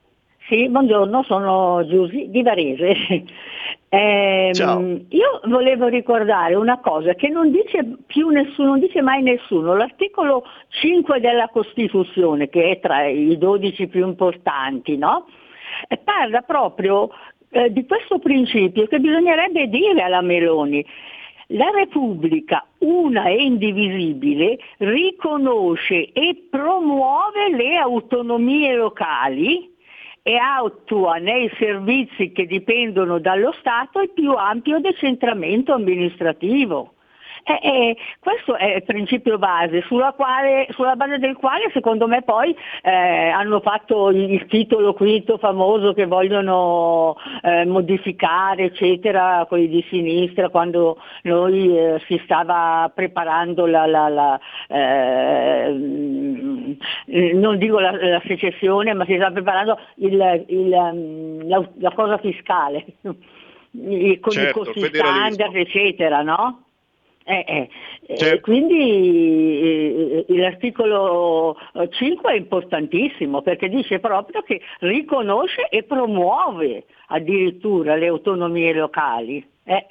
[0.49, 2.95] Sì, buongiorno, sono Giusy di Varese.
[3.91, 4.51] Eh,
[5.09, 10.43] io volevo ricordare una cosa che non dice più nessuno, non dice mai nessuno, l'articolo
[10.67, 15.25] 5 della Costituzione, che è tra i 12 più importanti, no?
[16.03, 17.09] parla proprio
[17.49, 20.85] eh, di questo principio che bisognerebbe dire alla Meloni.
[21.53, 29.77] La Repubblica, una e indivisibile, riconosce e promuove le autonomie locali
[30.29, 36.93] e attua nei servizi che dipendono dallo Stato il più ampio decentramento amministrativo.
[37.43, 42.21] Eh, eh, questo è il principio base, sulla, quale, sulla, base del quale secondo me
[42.21, 49.85] poi eh, hanno fatto il titolo quinto famoso che vogliono eh, modificare, eccetera, quelli di
[49.89, 55.71] sinistra, quando noi eh, si stava preparando la, la, la eh,
[57.33, 62.17] non dico la, la, secessione, ma si stava preparando il, il, mm, la, la cosa
[62.17, 66.63] fiscale con certo, i costi standard, eccetera, no?
[67.29, 67.69] Eh, eh,
[68.07, 68.41] eh certo.
[68.41, 71.55] quindi eh, l'articolo
[71.87, 79.47] 5 è importantissimo perché dice proprio che riconosce e promuove addirittura le autonomie locali.
[79.63, 79.85] Eh,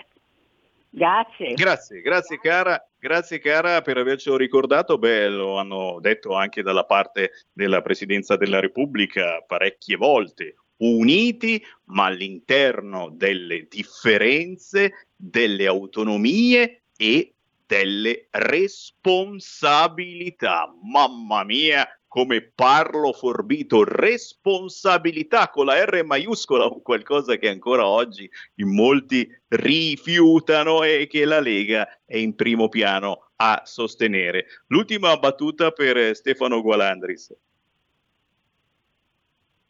[0.91, 1.55] grazie.
[1.55, 2.83] Grazie, grazie cara.
[2.99, 8.59] Grazie cara per avercelo ricordato, beh lo hanno detto anche dalla parte della Presidenza della
[8.59, 17.33] Repubblica parecchie volte, uniti ma all'interno delle differenze, delle autonomie e
[17.67, 20.75] delle responsabilità.
[20.83, 28.75] Mamma mia, come parlo forbito, responsabilità con la R maiuscola, qualcosa che ancora oggi in
[28.75, 34.47] molti rifiutano e che la Lega è in primo piano a sostenere.
[34.67, 37.33] L'ultima battuta per Stefano Gualandris.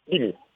[0.05, 0.47] Dimmi.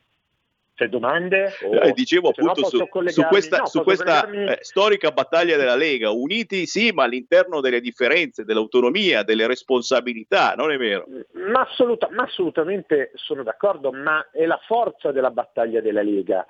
[0.84, 1.52] C'è domande?
[1.64, 1.76] O...
[1.76, 4.52] Eh, dicevo appunto su, su, questa, no, su questa collegarmi...
[4.52, 10.72] eh, storica battaglia della Lega, uniti sì, ma all'interno delle differenze, dell'autonomia, delle responsabilità, non
[10.72, 11.06] è vero?
[11.32, 16.46] Ma, assoluta, ma assolutamente sono d'accordo, ma è la forza della battaglia della Lega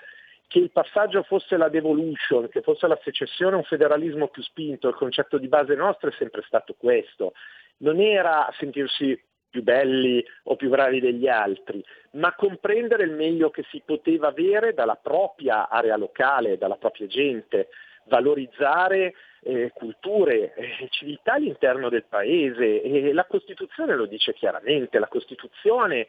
[0.48, 4.96] che il passaggio fosse la devolution, che fosse la secessione, un federalismo più spinto, il
[4.96, 7.34] concetto di base nostro è sempre stato questo.
[7.78, 9.20] Non era sentirsi
[9.54, 14.74] più belli o più bravi degli altri, ma comprendere il meglio che si poteva avere
[14.74, 17.68] dalla propria area locale, dalla propria gente,
[18.06, 19.14] valorizzare
[19.44, 26.08] eh, culture eh, civiltà all'interno del paese e la Costituzione lo dice chiaramente, la Costituzione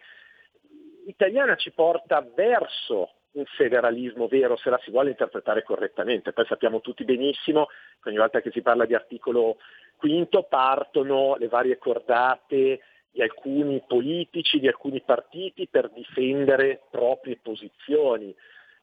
[1.06, 6.32] italiana ci porta verso un federalismo vero se la si vuole interpretare correttamente.
[6.32, 7.66] Poi sappiamo tutti benissimo
[8.00, 9.58] che ogni volta che si parla di articolo
[9.96, 12.80] quinto partono le varie cordate
[13.14, 18.34] di alcuni politici, di alcuni partiti per difendere proprie posizioni.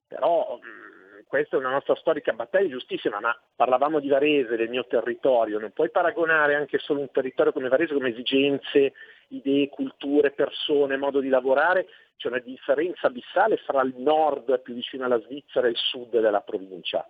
[0.07, 0.57] Però
[1.27, 5.71] questa è una nostra storica battaglia giustissima, ma parlavamo di Varese, del mio territorio, non
[5.71, 8.93] puoi paragonare anche solo un territorio come Varese come esigenze,
[9.27, 15.03] idee, culture, persone, modo di lavorare, c'è una differenza abissale fra il nord più vicino
[15.03, 17.05] alla Svizzera e il sud della provincia.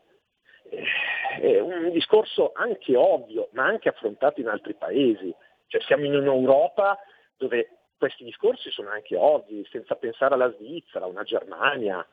[1.39, 5.31] È un discorso anche ovvio, ma anche affrontato in altri paesi.
[5.67, 6.97] Cioè siamo in un'Europa
[7.41, 12.05] dove questi discorsi sono anche ovvi, senza pensare alla Svizzera, una Germania,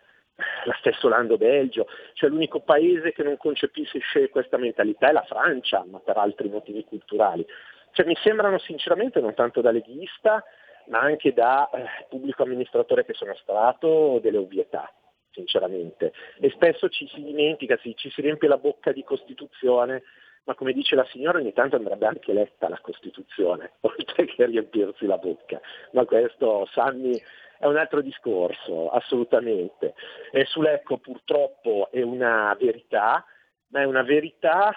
[0.64, 5.98] la stessa Olanda-Belgio, cioè l'unico paese che non concepisce questa mentalità è la Francia, ma
[5.98, 7.44] per altri motivi culturali.
[7.92, 10.42] Cioè, mi sembrano sinceramente non tanto da leghista,
[10.86, 14.90] ma anche da eh, pubblico amministratore che sono stato, delle ovvietà,
[15.32, 16.12] sinceramente.
[16.40, 20.02] E spesso ci si dimentica, ci si riempie la bocca di Costituzione
[20.48, 25.04] ma come dice la signora ogni tanto andrebbe anche letta la Costituzione, oltre che riempirsi
[25.04, 25.60] la bocca.
[25.92, 27.20] Ma questo, Sammy,
[27.58, 29.92] è un altro discorso, assolutamente.
[30.32, 33.22] E sull'ecco purtroppo è una verità,
[33.68, 34.74] ma è una verità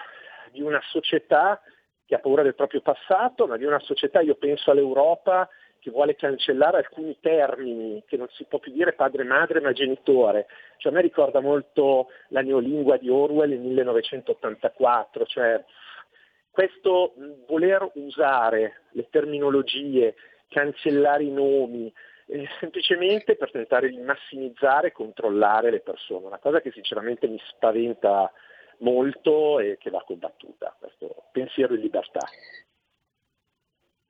[0.50, 1.58] di una società
[2.04, 5.48] che ha paura del proprio passato, ma di una società, io penso all'Europa,
[5.82, 10.46] che vuole cancellare alcuni termini, che non si può più dire padre madre ma genitore.
[10.76, 15.64] Cioè, a me ricorda molto la neolingua di Orwell in 1984, cioè
[16.52, 17.14] questo
[17.48, 20.14] voler usare le terminologie,
[20.48, 21.92] cancellare i nomi,
[22.26, 27.40] eh, semplicemente per tentare di massimizzare e controllare le persone, una cosa che sinceramente mi
[27.48, 28.30] spaventa
[28.78, 32.20] molto e che va combattuta, questo pensiero in libertà.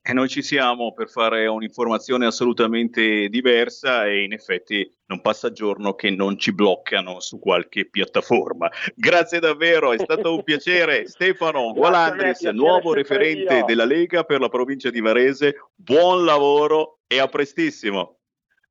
[0.05, 5.95] E noi ci siamo per fare un'informazione assolutamente diversa e in effetti non passa giorno
[5.95, 8.69] che non ci bloccano su qualche piattaforma.
[8.97, 11.07] Grazie davvero, è stato un piacere.
[11.09, 13.65] Stefano Gualandris, nuovo referente io.
[13.65, 18.19] della Lega per la provincia di Varese, buon lavoro e a prestissimo.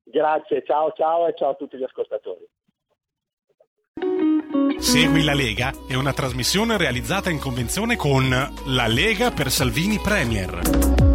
[0.04, 2.46] Grazie, ciao ciao e ciao a tutti gli ascoltatori.
[4.80, 8.28] Segui la Lega è una trasmissione realizzata in convenzione con
[8.66, 11.11] La Lega per Salvini Premier.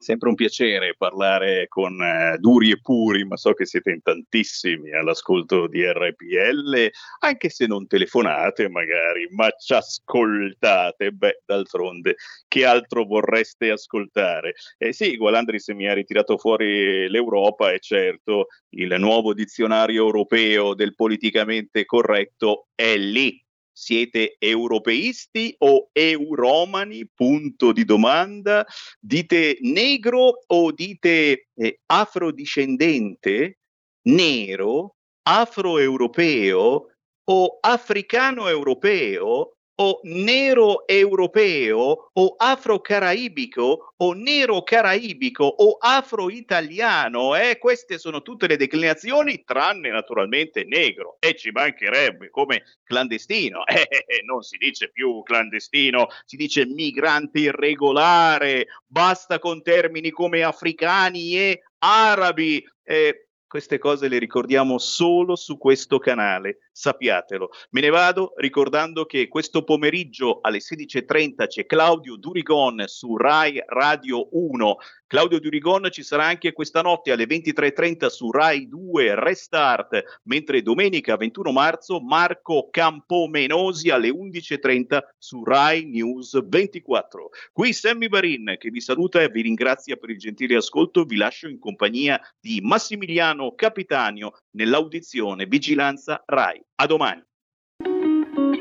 [0.00, 4.92] Sempre un piacere parlare con eh, duri e puri, ma so che siete in tantissimi
[4.92, 11.12] all'ascolto di RPL, anche se non telefonate magari, ma ci ascoltate.
[11.12, 12.16] Beh, d'altronde,
[12.48, 14.54] che altro vorreste ascoltare?
[14.78, 20.94] Eh sì, Gualandris mi ha ritirato fuori l'Europa e certo il nuovo dizionario europeo del
[20.94, 23.38] politicamente corretto è lì
[23.72, 27.06] Siete europeisti o euromani?
[27.14, 28.66] Punto di domanda.
[29.00, 33.58] Dite negro o dite eh, afrodiscendente?
[34.06, 34.96] Nero?
[35.22, 36.86] Afroeuropeo?
[37.24, 39.56] O africano europeo?
[39.82, 47.34] O nero europeo o afro-caraibico o nero caraibico o afro-italiano.
[47.34, 47.58] Eh?
[47.58, 51.16] Queste sono tutte le declinazioni, tranne naturalmente negro.
[51.18, 53.64] E ci mancherebbe come clandestino.
[53.80, 58.66] Eh, eh, eh, non si dice più clandestino, si dice migrante irregolare.
[58.84, 62.62] Basta con termini come africani e arabi.
[62.82, 67.50] Eh, queste cose le ricordiamo solo su questo canale, sappiatelo.
[67.70, 74.28] Me ne vado ricordando che questo pomeriggio alle 16.30 c'è Claudio Durigon su Rai Radio
[74.30, 74.76] 1.
[75.06, 81.16] Claudio Durigon ci sarà anche questa notte alle 23.30 su Rai 2 Restart, mentre domenica
[81.16, 87.28] 21 marzo Marco Campomenosi alle 11.30 su Rai News 24.
[87.52, 91.48] Qui Sammy Barin che vi saluta e vi ringrazia per il gentile ascolto, vi lascio
[91.48, 96.64] in compagnia di Massimiliano Capitanio nell'audizione Vigilanza Rai.
[96.82, 97.22] A domani.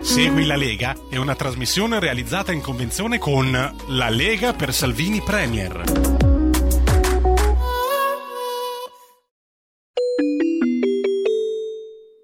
[0.01, 5.83] Segui la Lega è una trasmissione realizzata in convenzione con La Lega per Salvini Premier.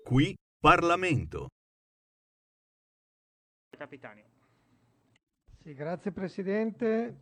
[0.03, 1.47] Qui Parlamento.
[3.69, 4.21] Capitani.
[5.63, 7.19] Sì, grazie Presidente,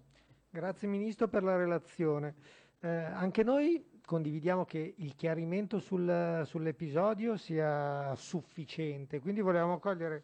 [0.50, 2.34] grazie Ministro per la relazione.
[2.80, 10.24] Eh, anche noi condividiamo che il chiarimento sul, sull'episodio sia sufficiente, quindi volevamo cogliere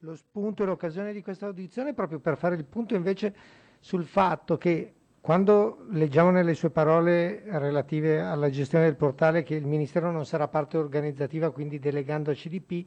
[0.00, 3.34] lo spunto e l'occasione di questa audizione proprio per fare il punto invece
[3.80, 9.66] sul fatto che quando leggiamo nelle sue parole relative alla gestione del portale che il
[9.66, 12.86] Ministero non sarà parte organizzativa, quindi delegando a CDP,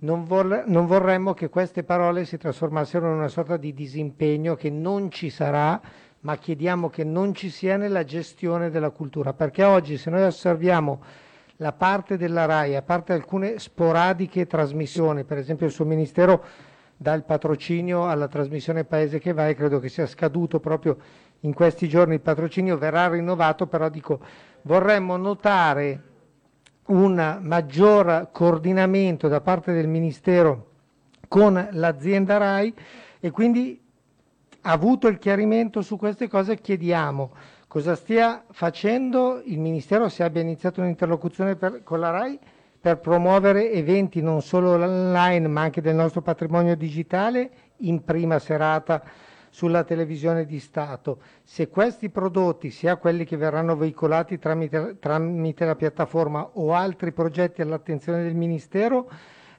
[0.00, 4.70] non, vor- non, vorremmo che queste parole si trasformassero in una sorta di disimpegno che
[4.70, 5.80] non ci sarà,
[6.20, 11.02] ma chiediamo che non ci sia nella gestione della cultura, perché oggi se noi osserviamo
[11.56, 16.44] la parte della RAI, a parte alcune sporadiche trasmissioni, per esempio il suo Ministero
[16.96, 20.96] dà il patrocinio alla trasmissione Paese che va e credo che sia scaduto proprio
[21.40, 24.20] in questi giorni il patrocinio verrà rinnovato, però dico
[24.62, 26.02] vorremmo notare
[26.86, 30.66] un maggior coordinamento da parte del Ministero
[31.28, 32.74] con l'azienda RAI
[33.20, 33.80] e quindi
[34.70, 37.32] avuto il chiarimento su queste cose chiediamo
[37.68, 42.38] cosa stia facendo il Ministero, se abbia iniziato un'interlocuzione per, con la RAI
[42.80, 49.02] per promuovere eventi non solo online ma anche del nostro patrimonio digitale in prima serata
[49.50, 51.20] sulla televisione di Stato.
[51.42, 57.62] Se questi prodotti, sia quelli che verranno veicolati tramite, tramite la piattaforma o altri progetti
[57.62, 59.10] all'attenzione del Ministero,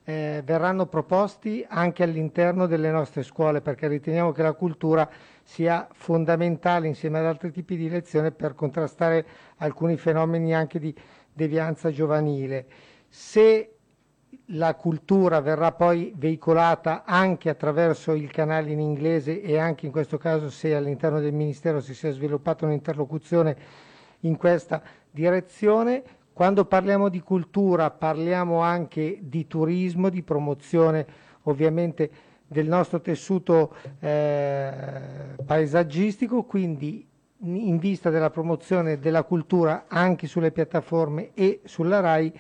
[0.10, 5.07] eh, verranno proposti anche all'interno delle nostre scuole, perché riteniamo che la cultura
[5.44, 9.23] sia fondamentale insieme ad altri tipi di lezione per contrastare
[9.57, 10.95] alcuni fenomeni anche di
[11.31, 12.65] devianza giovanile.
[13.07, 13.76] Se
[14.48, 20.18] la cultura verrà poi veicolata anche attraverso il canale in inglese e anche in questo
[20.18, 23.56] caso se all'interno del Ministero si sia sviluppata un'interlocuzione
[24.22, 24.81] in questa
[25.11, 26.03] direzione.
[26.40, 31.06] Quando parliamo di cultura parliamo anche di turismo, di promozione
[31.44, 32.10] ovviamente
[32.48, 37.06] del nostro tessuto eh, paesaggistico, quindi
[37.40, 42.32] in vista della promozione della cultura anche sulle piattaforme e sulla RAI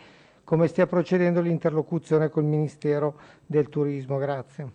[0.45, 4.17] come stia procedendo l'interlocuzione col Ministero del Turismo.
[4.17, 4.71] Grazie.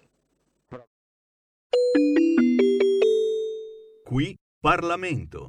[4.05, 5.49] Qui Parlamento.